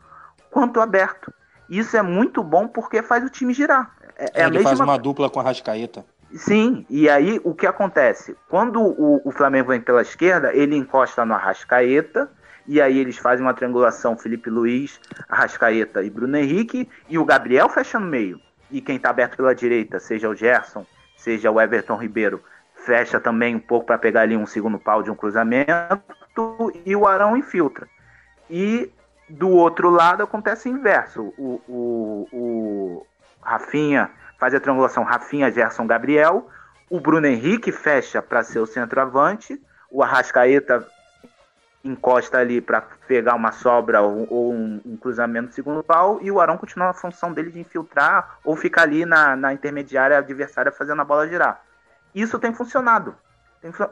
[0.51, 1.33] quanto aberto.
[1.67, 3.95] Isso é muito bom porque faz o time girar.
[4.33, 4.69] É, é ele mesma...
[4.69, 6.05] faz uma dupla com a Rascaeta.
[6.35, 8.35] Sim, e aí o que acontece?
[8.49, 12.29] Quando o, o Flamengo vem pela esquerda, ele encosta no Arrascaeta,
[12.67, 17.69] e aí eles fazem uma triangulação Felipe Luiz, Arrascaeta e Bruno Henrique, e o Gabriel
[17.69, 18.39] fecha no meio.
[18.71, 20.85] E quem está aberto pela direita, seja o Gerson,
[21.15, 22.41] seja o Everton Ribeiro,
[22.75, 26.01] fecha também um pouco para pegar ali um segundo pau de um cruzamento,
[26.83, 27.87] e o Arão infiltra.
[28.49, 28.91] E
[29.29, 31.33] do outro lado acontece o inverso.
[31.37, 33.05] O, o, o
[33.45, 34.09] Rafinha
[34.39, 36.49] faz a triangulação Rafinha, Gerson, Gabriel.
[36.89, 39.59] O Bruno Henrique fecha para ser o centroavante.
[39.89, 40.85] O Arrascaeta
[41.83, 46.19] encosta ali para pegar uma sobra ou, ou um, um, cruzamento no segundo pau.
[46.21, 50.17] E o Arão continua a função dele de infiltrar ou ficar ali na, na intermediária
[50.17, 51.61] adversária fazendo a bola girar.
[52.13, 53.15] Isso tem funcionado.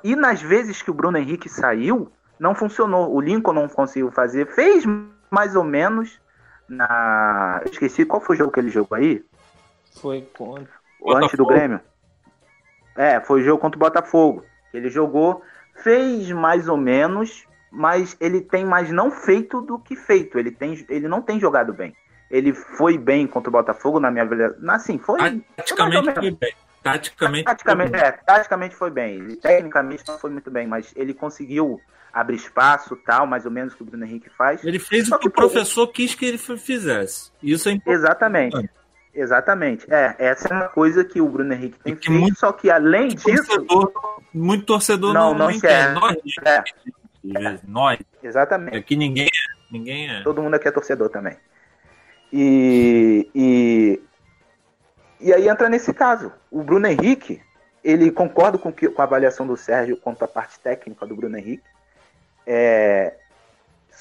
[0.03, 3.13] E nas vezes que o Bruno Henrique saiu, não funcionou.
[3.13, 4.47] O Lincoln não conseguiu fazer.
[4.47, 4.83] Fez
[5.29, 6.19] mais ou menos
[6.67, 7.61] na.
[7.65, 9.23] Esqueci qual foi o jogo que ele jogou aí.
[9.99, 10.69] Foi contra.
[10.99, 11.79] O antes do Grêmio.
[12.95, 14.45] É, foi o jogo contra o Botafogo.
[14.73, 15.41] Ele jogou,
[15.83, 20.37] fez mais ou menos, mas ele tem mais não feito do que feito.
[20.37, 21.95] Ele, tem, ele não tem jogado bem.
[22.29, 24.57] Ele foi bem contra o Botafogo, na minha avaliação.
[24.69, 25.43] Assim, foi.
[25.55, 26.55] Taticamente foi bem.
[26.83, 29.35] Taticamente, taticamente, foi é, taticamente foi bem.
[29.35, 31.79] tecnicamente não foi muito bem, mas ele conseguiu
[32.11, 34.63] abrir espaço, tal, mais ou menos que o Bruno Henrique faz.
[34.63, 37.31] Ele fez Só o que, o professor quis que ele fizesse.
[37.41, 37.95] Isso é importante.
[37.95, 38.69] Exatamente.
[39.13, 39.85] Exatamente.
[39.91, 43.09] É, essa é uma coisa que o Bruno Henrique tem feito, muito, só que além
[43.09, 43.45] disso.
[43.45, 43.93] Torcedor,
[44.33, 45.93] muito torcedor não, não, não quer.
[45.93, 47.59] Nós, é.
[47.67, 47.99] nós.
[48.23, 48.77] Exatamente.
[48.77, 49.61] Aqui ninguém é.
[49.71, 50.21] Ninguém é.
[50.21, 51.37] Todo mundo aqui é torcedor também.
[52.31, 54.01] E, e,
[55.19, 56.31] e aí entra nesse caso.
[56.49, 57.41] O Bruno Henrique,
[57.83, 61.37] ele concorda com, que, com a avaliação do Sérgio quanto à parte técnica do Bruno
[61.37, 61.63] Henrique.
[62.47, 63.15] É,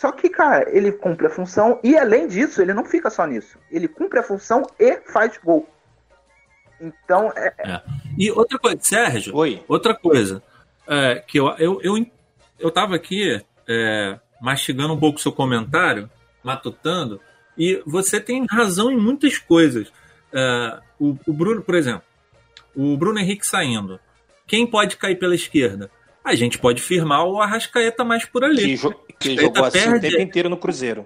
[0.01, 3.59] só que, cara, ele cumpre a função e, além disso, ele não fica só nisso.
[3.71, 5.69] Ele cumpre a função e faz gol.
[6.81, 7.53] Então, é...
[7.59, 7.73] é.
[7.73, 7.83] é.
[8.17, 9.63] E outra coisa, Sérgio, Oi.
[9.69, 10.43] outra coisa,
[10.89, 12.07] é, que eu, eu, eu,
[12.59, 16.09] eu tava aqui é, mastigando um pouco o seu comentário,
[16.43, 17.21] matutando,
[17.59, 19.93] e você tem razão em muitas coisas.
[20.33, 22.05] É, o, o Bruno, por exemplo,
[22.75, 24.01] o Bruno Henrique saindo.
[24.47, 25.91] Quem pode cair pela esquerda?
[26.31, 28.63] A gente pode firmar o Arrascaeta mais por ali.
[28.63, 30.07] Que, jo que jogou assim perde...
[30.07, 31.05] o tempo inteiro no Cruzeiro.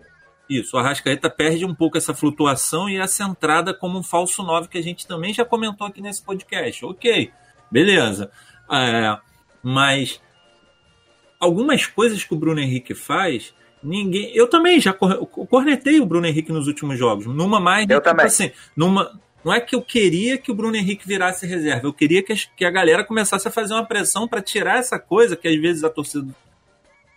[0.49, 4.69] Isso, o Arrascaeta perde um pouco essa flutuação e essa entrada como um falso 9
[4.69, 6.85] que a gente também já comentou aqui nesse podcast.
[6.85, 7.31] Ok,
[7.71, 8.31] beleza.
[8.71, 9.17] É,
[9.63, 10.21] mas
[11.41, 14.31] algumas coisas que o Bruno Henrique faz, ninguém.
[14.37, 17.25] Eu também já cornetei o Bruno Henrique nos últimos jogos.
[17.25, 17.89] Numa mais.
[17.89, 18.27] Eu tipo também.
[18.27, 22.23] assim, numa, não é que eu queria que o Bruno Henrique virasse reserva, eu queria
[22.23, 25.57] que, que a galera começasse a fazer uma pressão para tirar essa coisa que às
[25.61, 26.35] vezes a torcida.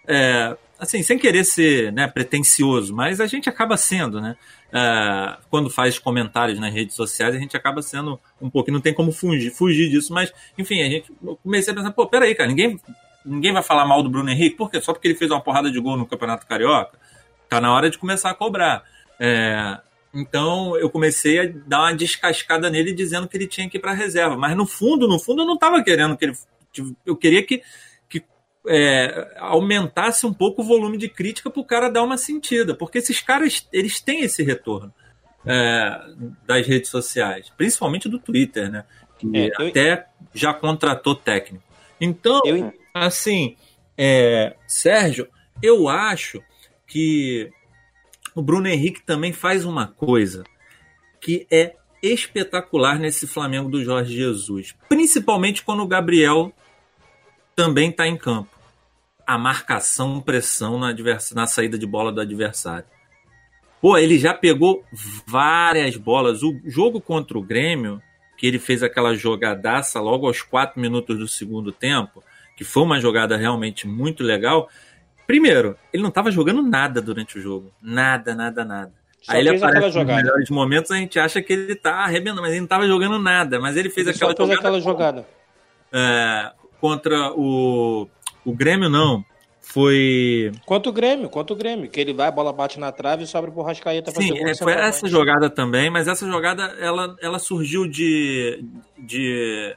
[0.06, 4.36] É, assim, sem querer ser né, pretencioso, mas a gente acaba sendo, né?
[4.72, 8.94] É, quando faz comentários nas redes sociais, a gente acaba sendo um pouco, não tem
[8.94, 12.80] como fugir, fugir disso, mas enfim, a gente comecei a pensar, pô, peraí, cara, ninguém,
[13.26, 14.82] ninguém vai falar mal do Bruno Henrique, por quê?
[14.82, 17.00] Só porque ele fez uma porrada de gol no Campeonato Carioca?
[17.48, 18.84] Tá na hora de começar a cobrar.
[19.18, 19.80] É,
[20.14, 23.94] então eu comecei a dar uma descascada nele dizendo que ele tinha que ir para
[23.94, 24.38] reserva.
[24.38, 26.34] Mas no fundo, no fundo, eu não estava querendo que ele.
[27.06, 27.62] Eu queria que,
[28.10, 28.24] que
[28.68, 32.74] é, aumentasse um pouco o volume de crítica para o cara dar uma sentida.
[32.74, 34.94] Porque esses caras eles têm esse retorno
[35.46, 36.00] é,
[36.46, 38.86] das redes sociais, principalmente do Twitter, né?
[39.18, 39.68] Que é, eu...
[39.68, 41.64] até já contratou técnico.
[42.00, 42.74] Então, eu...
[42.94, 43.56] assim,
[43.98, 45.28] é, Sérgio,
[45.62, 46.42] eu acho
[46.86, 47.52] que
[48.38, 50.44] o Bruno Henrique também faz uma coisa
[51.20, 51.74] que é
[52.04, 56.54] espetacular nesse Flamengo do Jorge Jesus, principalmente quando o Gabriel
[57.56, 58.56] também está em campo.
[59.26, 60.94] A marcação, pressão na,
[61.34, 62.86] na saída de bola do adversário.
[63.82, 64.86] Pô, ele já pegou
[65.26, 66.44] várias bolas.
[66.44, 68.00] O jogo contra o Grêmio,
[68.38, 72.24] que ele fez aquela jogadaça logo aos quatro minutos do segundo tempo,
[72.56, 74.70] que foi uma jogada realmente muito legal.
[75.28, 77.70] Primeiro, ele não estava jogando nada durante o jogo.
[77.82, 78.94] Nada, nada, nada.
[79.22, 82.52] Só Aí ele aparece nos melhores momentos, a gente acha que ele tá arrebentando, mas
[82.52, 83.60] ele não estava jogando nada.
[83.60, 85.28] Mas ele fez ele aquela, jogada, aquela jogada.
[85.92, 88.08] É, contra o,
[88.46, 89.24] o Grêmio, não.
[89.60, 90.54] Foi.
[90.66, 91.90] Quanto o Grêmio, quanto o Grêmio.
[91.90, 94.56] Que ele vai, a bola bate na trave e sobra pro Rascaeta Sim, fazer é,
[94.56, 98.64] foi essa jogada também, mas essa jogada ela, ela surgiu de,
[98.98, 99.76] de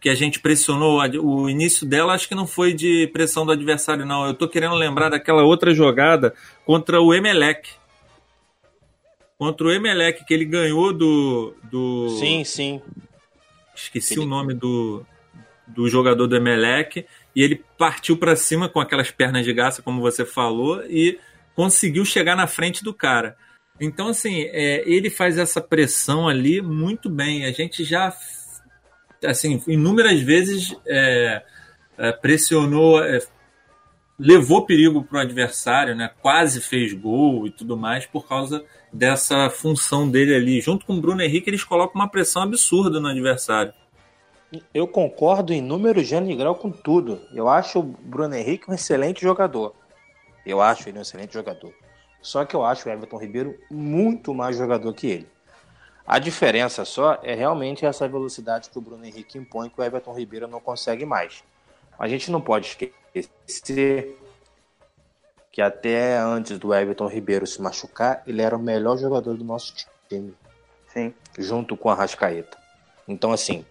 [0.00, 1.00] que a gente pressionou.
[1.20, 4.26] O início dela acho que não foi de pressão do adversário, não.
[4.26, 6.34] Eu tô querendo lembrar daquela outra jogada
[6.64, 7.70] contra o Emelec.
[9.36, 11.54] Contra o Emelec, que ele ganhou do.
[11.70, 12.08] do...
[12.18, 12.80] Sim, sim.
[13.74, 14.22] Esqueci ele...
[14.22, 15.04] o nome do,
[15.66, 17.06] do jogador do Emelec.
[17.34, 21.18] E ele partiu para cima com aquelas pernas de gaça, como você falou, e
[21.54, 23.36] conseguiu chegar na frente do cara.
[23.80, 27.44] Então, assim, é, ele faz essa pressão ali muito bem.
[27.44, 28.12] A gente já
[29.24, 31.42] assim, inúmeras vezes é,
[31.96, 33.20] é, pressionou, é,
[34.18, 36.10] levou perigo para o adversário, né?
[36.20, 40.60] quase fez gol e tudo mais por causa dessa função dele ali.
[40.60, 43.72] Junto com o Bruno Henrique, eles colocam uma pressão absurda no adversário.
[44.72, 47.20] Eu concordo em número, gênero grau com tudo.
[47.34, 49.74] Eu acho o Bruno Henrique um excelente jogador.
[50.46, 51.72] Eu acho ele um excelente jogador.
[52.22, 55.28] Só que eu acho o Everton Ribeiro muito mais jogador que ele.
[56.08, 60.14] A diferença só é realmente essa velocidade que o Bruno Henrique impõe que o Everton
[60.14, 61.44] Ribeiro não consegue mais.
[61.98, 62.78] A gente não pode
[63.14, 64.18] esquecer
[65.52, 69.74] que até antes do Everton Ribeiro se machucar, ele era o melhor jogador do nosso
[70.08, 70.34] time.
[70.86, 71.12] Sim.
[71.36, 72.56] Junto com a Rascaeta.
[73.06, 73.66] Então, assim,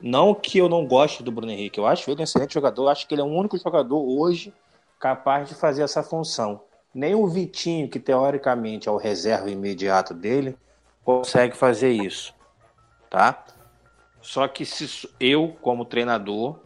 [0.00, 3.08] não que eu não goste do Bruno Henrique, eu acho ele um excelente jogador, acho
[3.08, 4.54] que ele é o único jogador hoje
[5.00, 6.60] capaz de fazer essa função.
[6.94, 10.56] Nem o Vitinho, que teoricamente é o reserva imediato dele,
[11.04, 12.34] consegue fazer isso,
[13.10, 13.44] tá?
[14.20, 16.58] Só que se eu, como treinador,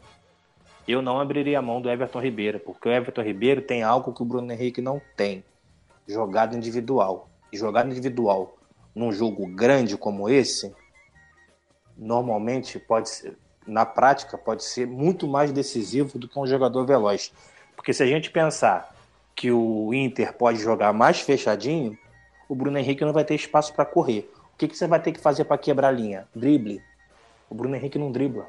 [0.86, 4.22] eu não abriria a mão do Everton Ribeiro, porque o Everton Ribeiro tem algo que
[4.22, 5.42] o Bruno Henrique não tem:
[6.06, 7.28] jogada individual.
[7.52, 8.56] E jogada individual
[8.94, 10.74] num jogo grande como esse,
[11.96, 13.36] normalmente pode ser,
[13.66, 17.32] na prática, pode ser muito mais decisivo do que um jogador veloz.
[17.74, 18.94] Porque se a gente pensar
[19.34, 21.96] que o Inter pode jogar mais fechadinho,
[22.48, 24.30] o Bruno Henrique não vai ter espaço para correr.
[24.54, 26.26] O que, que você vai ter que fazer para quebrar a linha?
[26.34, 26.82] Drible.
[27.48, 28.46] O Bruno Henrique não dribla.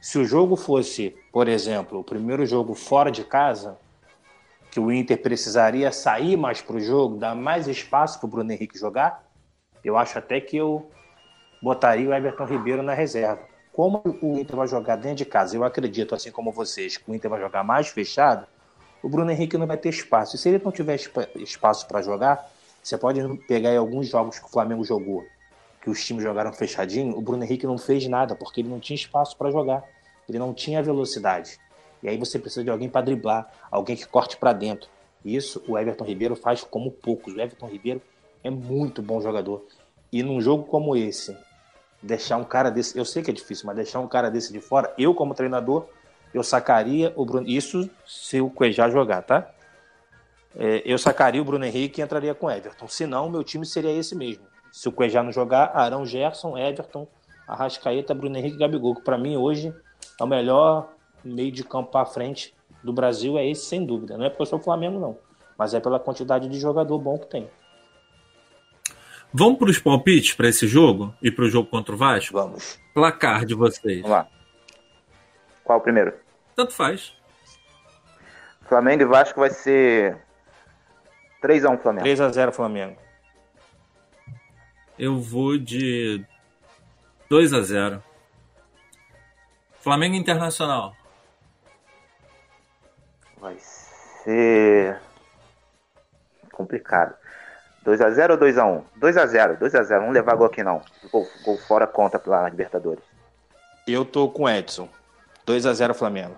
[0.00, 3.76] Se o jogo fosse, por exemplo, o primeiro jogo fora de casa,
[4.70, 8.52] que o Inter precisaria sair mais para o jogo, dar mais espaço para o Bruno
[8.52, 9.24] Henrique jogar,
[9.82, 10.90] eu acho até que eu
[11.62, 13.40] botaria o Everton Ribeiro na reserva.
[13.72, 17.14] Como o Inter vai jogar dentro de casa, eu acredito, assim como vocês, que o
[17.14, 18.46] Inter vai jogar mais fechado,
[19.02, 20.36] o Bruno Henrique não vai ter espaço.
[20.36, 20.98] E se ele não tiver
[21.36, 22.50] espaço para jogar,
[22.82, 25.24] você pode pegar alguns jogos que o Flamengo jogou,
[25.82, 28.96] que os times jogaram fechadinho, o Bruno Henrique não fez nada, porque ele não tinha
[28.96, 29.84] espaço para jogar.
[30.28, 31.58] Ele não tinha velocidade.
[32.02, 34.88] E aí você precisa de alguém para driblar, alguém que corte para dentro.
[35.24, 37.34] Isso o Everton Ribeiro faz como poucos.
[37.34, 38.02] O Everton Ribeiro
[38.44, 39.64] é muito bom jogador.
[40.12, 41.36] E num jogo como esse,
[42.02, 44.60] deixar um cara desse, eu sei que é difícil, mas deixar um cara desse de
[44.60, 45.86] fora, eu como treinador,
[46.32, 47.48] eu sacaria o Bruno.
[47.48, 49.50] Isso se o Cuejá jogar, tá?
[50.56, 52.88] É, eu sacaria o Bruno Henrique e entraria com Everton.
[52.88, 54.44] Se não, meu time seria esse mesmo.
[54.72, 57.06] Se o Cuejá não jogar, Arão Gerson, Everton,
[57.46, 59.74] Arrascaeta, Bruno Henrique e Gabigol, que para mim hoje
[60.20, 60.92] é o melhor
[61.24, 64.16] meio de campo para frente do Brasil, é esse sem dúvida.
[64.16, 65.18] Não é porque eu sou Flamengo, não,
[65.56, 67.48] mas é pela quantidade de jogador bom que tem.
[69.32, 72.32] Vamos para os palpites para esse jogo e para o jogo contra o Vasco?
[72.32, 72.78] Vamos.
[72.94, 74.00] Placar de vocês.
[74.00, 74.28] Vamos lá.
[75.68, 76.14] Qual o primeiro?
[76.56, 77.14] Tanto faz.
[78.62, 80.16] Flamengo e Vasco vai ser
[81.42, 82.06] 3x1 Flamengo.
[82.06, 82.98] 3x0 Flamengo.
[84.98, 86.24] Eu vou de
[87.30, 88.02] 2x0.
[89.74, 90.96] Flamengo Internacional.
[93.36, 94.98] Vai ser
[96.50, 97.14] complicado.
[97.84, 98.84] 2x0 ou 2x1?
[98.98, 100.00] 2x0, 2x0.
[100.00, 100.80] Não levar gol aqui não.
[101.12, 103.04] Gol, gol fora conta pela Libertadores.
[103.86, 104.88] Eu tô com Edson.
[105.48, 106.36] 2x0 Flamengo.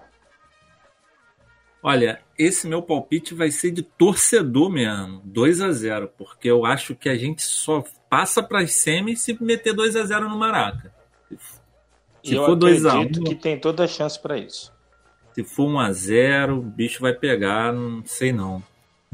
[1.82, 6.94] Olha, esse meu palpite vai ser de torcedor mesmo, 2 a 0 porque eu acho
[6.94, 10.92] que a gente só passa para as semis se meter 2 a 0 no Maraca.
[12.22, 14.70] Se eu for 2 a 1, que tem toda a chance para isso.
[15.32, 18.62] Se for 1 a 0, o bicho vai pegar, não sei não.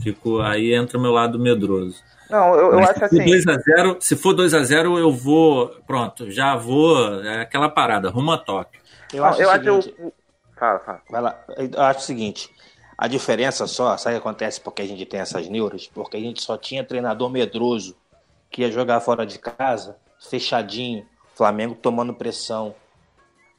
[0.00, 2.02] Fico aí entra o meu lado medroso.
[2.28, 3.24] Não, eu, eu acho assim.
[3.24, 7.68] 2 a 0, se for 2 a 0, eu vou, pronto, já vou, é aquela
[7.68, 8.80] parada, rumo a Tóquio.
[9.12, 10.12] Eu acho, eu seguinte, acho
[10.56, 11.02] Fala, fala.
[11.10, 11.44] Vai lá.
[11.56, 12.50] Eu acho o seguinte,
[12.96, 15.86] a diferença só, sabe o que acontece porque a gente tem essas neuras?
[15.86, 17.94] Porque a gente só tinha treinador medroso
[18.50, 22.74] que ia jogar fora de casa, fechadinho, Flamengo tomando pressão.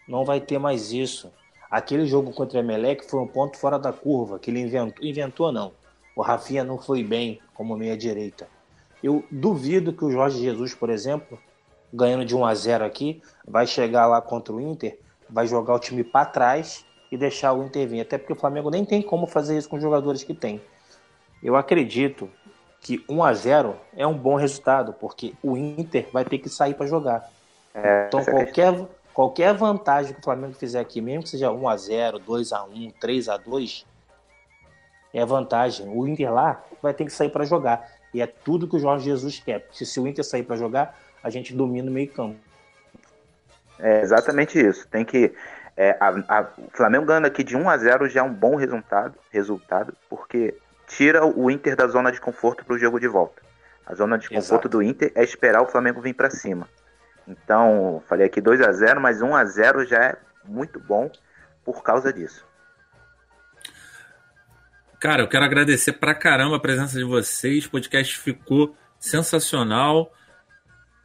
[0.07, 1.31] Não vai ter mais isso.
[1.69, 5.51] Aquele jogo contra o Emelec foi um ponto fora da curva, que ele inventou, inventou
[5.51, 5.73] não.
[6.15, 8.47] O Rafinha não foi bem como meia direita.
[9.03, 11.37] Eu duvido que o Jorge Jesus, por exemplo,
[11.93, 14.97] ganhando de 1 a 0 aqui, vai chegar lá contra o Inter,
[15.29, 18.01] vai jogar o time para trás e deixar o Inter vir.
[18.01, 20.61] Até porque o Flamengo nem tem como fazer isso com os jogadores que tem.
[21.41, 22.29] Eu acredito
[22.81, 26.73] que 1 a 0 é um bom resultado, porque o Inter vai ter que sair
[26.73, 27.29] para jogar.
[27.73, 32.93] É, então qualquer, qualquer vantagem que o Flamengo fizer aqui, mesmo que seja 1x0, 2x1,
[33.01, 33.85] 3x2,
[35.13, 35.87] é vantagem.
[35.89, 37.89] O Inter lá vai ter que sair para jogar.
[38.13, 39.59] E é tudo que o Jorge Jesus quer.
[39.59, 42.37] Porque se o Inter sair para jogar, a gente domina o meio campo.
[43.79, 44.87] É exatamente isso.
[44.87, 45.33] Tem que.
[45.75, 48.55] É, a, a, o Flamengo ganhando aqui de 1 a 0 já é um bom
[48.55, 50.55] resultado, resultado porque
[50.87, 53.41] tira o Inter da zona de conforto para o jogo de volta.
[53.85, 54.69] A zona de conforto Exato.
[54.69, 56.67] do Inter é esperar o Flamengo vir para cima.
[57.27, 61.11] Então, falei aqui 2 a 0 mas 1 a 0 já é muito bom
[61.63, 62.45] por causa disso.
[64.99, 67.65] Cara, eu quero agradecer pra caramba a presença de vocês.
[67.65, 70.11] O podcast ficou sensacional.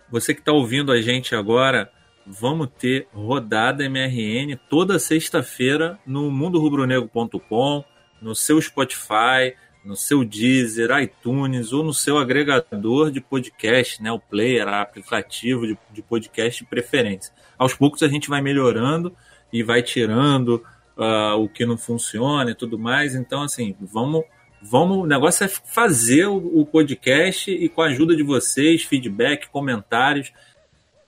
[0.08, 1.90] Você que está ouvindo a gente agora,
[2.26, 7.84] vamos ter rodada MRN toda sexta-feira no mundorubronegro.com,
[8.20, 9.54] no seu Spotify,
[9.84, 15.76] no seu Deezer, iTunes ou no seu agregador de podcast, né, o player, aplicativo de,
[15.92, 17.32] de podcast de preferência.
[17.58, 19.14] Aos poucos a gente vai melhorando
[19.52, 20.62] e vai tirando
[20.96, 23.14] uh, o que não funciona e tudo mais.
[23.14, 24.24] Então, assim, vamos,
[24.62, 24.98] vamos.
[24.98, 30.32] O negócio é fazer o, podcast e com a ajuda de vocês, feedback, comentários.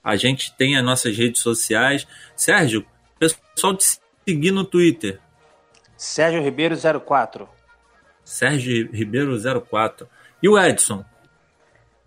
[0.05, 2.07] A gente tem as nossas redes sociais.
[2.35, 2.85] Sérgio,
[3.17, 5.19] pessoal te seguir no Twitter.
[5.97, 7.49] Sérgio Ribeiro 04.
[8.23, 10.07] Sérgio Ribeiro 04.
[10.43, 11.03] E o Edson?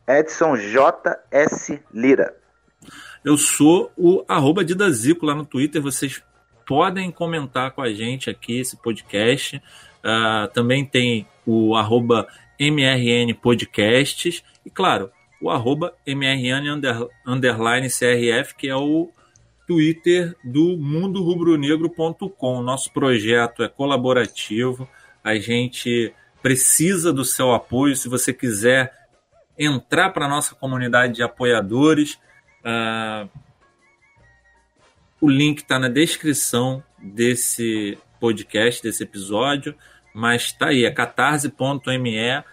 [0.07, 2.37] Edson JS Lira.
[3.25, 5.83] Eu sou o arroba Didazico lá no Twitter.
[5.83, 6.23] Vocês
[6.65, 9.57] podem comentar com a gente aqui esse podcast.
[9.57, 12.29] Uh, também tem o arroba
[12.61, 19.11] MRN Podcasts e, claro, o arroba MRN under, underline CRF, que é o
[19.67, 22.63] Twitter do mundorubronegro.com.
[22.63, 24.89] Nosso projeto é colaborativo,
[25.23, 26.13] a gente
[26.43, 27.95] precisa do seu apoio.
[27.95, 28.93] Se você quiser
[29.59, 32.19] entrar para a nossa comunidade de apoiadores,
[32.65, 33.29] uh,
[35.21, 39.75] o link está na descrição desse podcast, desse episódio,
[40.15, 42.45] mas está aí, é catarse.me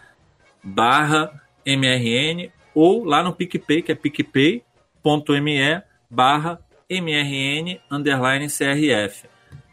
[0.64, 4.64] barra MRN ou lá no PicPay, que é picpay.me
[6.10, 9.28] barra MRN underline CRF.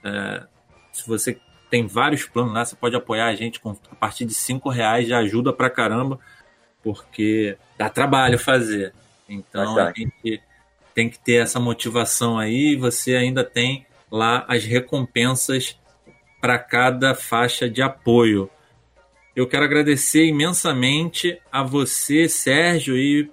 [0.05, 0.45] É,
[0.93, 1.39] se você
[1.71, 5.09] tem vários planos lá, você pode apoiar a gente com, a partir de cinco reais,
[5.09, 6.19] já ajuda pra caramba,
[6.83, 8.95] porque dá trabalho fazer.
[9.29, 10.43] Então a gente
[10.95, 12.77] tem que ter essa motivação aí.
[12.77, 15.79] Você ainda tem lá as recompensas
[16.41, 18.51] para cada faixa de apoio.
[19.35, 23.31] Eu quero agradecer imensamente a você, Sérgio, e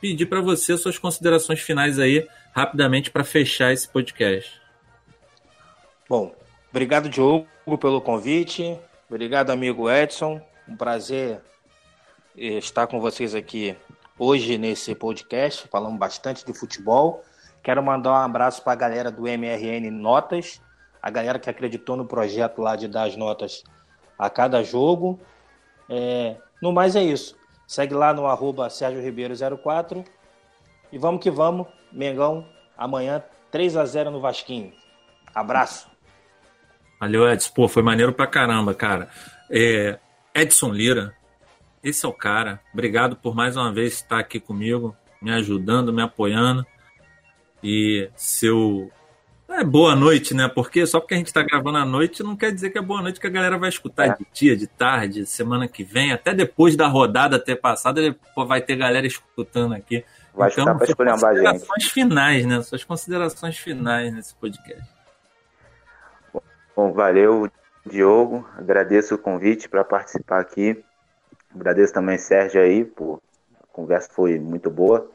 [0.00, 4.60] pedir para você suas considerações finais aí, rapidamente, para fechar esse podcast.
[6.08, 6.34] Bom,
[6.70, 7.46] obrigado, Diogo,
[7.80, 8.76] pelo convite.
[9.08, 10.40] Obrigado, amigo Edson.
[10.68, 11.40] Um prazer
[12.36, 13.76] estar com vocês aqui
[14.18, 17.22] hoje nesse podcast, falamos bastante de futebol.
[17.62, 20.60] Quero mandar um abraço para a galera do MRN Notas,
[21.02, 23.64] a galera que acreditou no projeto lá de dar as notas
[24.18, 25.18] a cada jogo.
[25.88, 27.36] É, no mais é isso.
[27.66, 30.04] Segue lá no arroba Sérgio Ribeiro 04
[30.92, 31.66] e vamos que vamos.
[31.90, 32.46] Mengão,
[32.76, 34.72] amanhã 3 a 0 no Vasquinho.
[35.34, 35.90] Abraço.
[37.00, 37.52] Valeu, Edson.
[37.52, 39.08] Pô, foi maneiro pra caramba, cara.
[39.50, 39.98] É,
[40.34, 41.14] Edson Lira,
[41.82, 42.60] esse é o cara.
[42.72, 46.64] Obrigado por mais uma vez estar aqui comigo, me ajudando, me apoiando.
[47.62, 48.90] E seu.
[49.54, 50.48] É boa noite, né?
[50.48, 53.02] Porque só porque a gente está gravando à noite não quer dizer que é boa
[53.02, 54.16] noite que a galera vai escutar é.
[54.16, 58.00] de dia, de tarde, semana que vem, até depois da rodada ter passado,
[58.34, 60.04] vai ter galera escutando aqui.
[60.34, 61.20] Vai então, escutar para escolher gente.
[61.20, 62.62] Considerações finais, né?
[62.62, 64.90] Suas considerações finais nesse podcast.
[66.74, 67.50] Bom, valeu,
[67.84, 68.48] Diogo.
[68.56, 70.82] Agradeço o convite para participar aqui.
[71.54, 73.20] Agradeço também Sérgio aí, pô.
[73.62, 75.10] A conversa foi muito boa.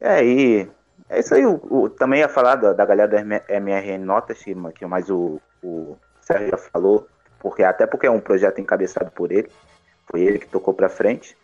[0.00, 0.68] É, e
[1.10, 1.44] é isso aí.
[1.44, 3.20] O, o também ia falar da, da galera da
[3.60, 7.06] MRN Notas, que, que mais o, o Sérgio já falou,
[7.38, 9.50] porque, até porque é um projeto encabeçado por ele.
[10.10, 11.36] Foi ele que tocou para frente.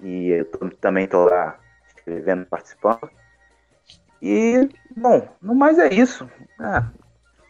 [0.00, 1.58] E eu tô, também estou lá
[1.96, 3.10] escrevendo, participando.
[4.22, 6.28] E, bom, no mais é isso.
[6.58, 6.88] Ah,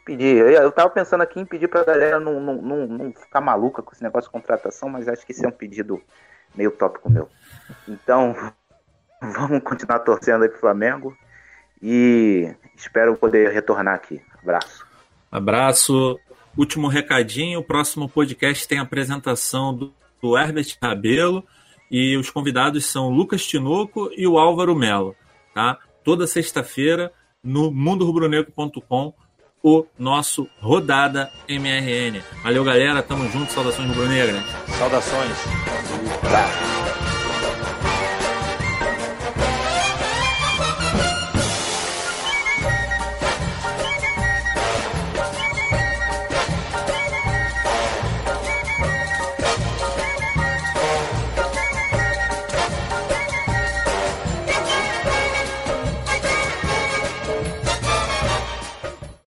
[0.04, 0.36] Pedir.
[0.36, 3.82] Eu, eu tava pensando aqui em pedir pra galera não, não, não, não, ficar maluca
[3.82, 6.00] com esse negócio de contratação, mas acho que esse é um pedido
[6.54, 7.28] meio tópico meu.
[7.88, 8.34] Então,
[9.20, 11.16] vamos continuar torcendo aí pro Flamengo
[11.82, 14.20] e espero poder retornar aqui.
[14.42, 14.86] Abraço.
[15.30, 16.20] Abraço.
[16.56, 21.44] Último recadinho: o próximo podcast tem a apresentação do, do Herbert Rabelo
[21.90, 25.14] e os convidados são o Lucas Tinoco e o Álvaro Melo.
[25.54, 25.78] Tá?
[26.02, 29.14] Toda sexta-feira no mundorubronegro.com
[29.62, 32.20] o nosso Rodada MRN.
[32.42, 33.02] Valeu, galera.
[33.02, 33.50] Tamo junto.
[33.50, 34.44] Saudações rubro-negras.
[34.78, 35.36] Saudações.
[36.20, 36.73] Tá.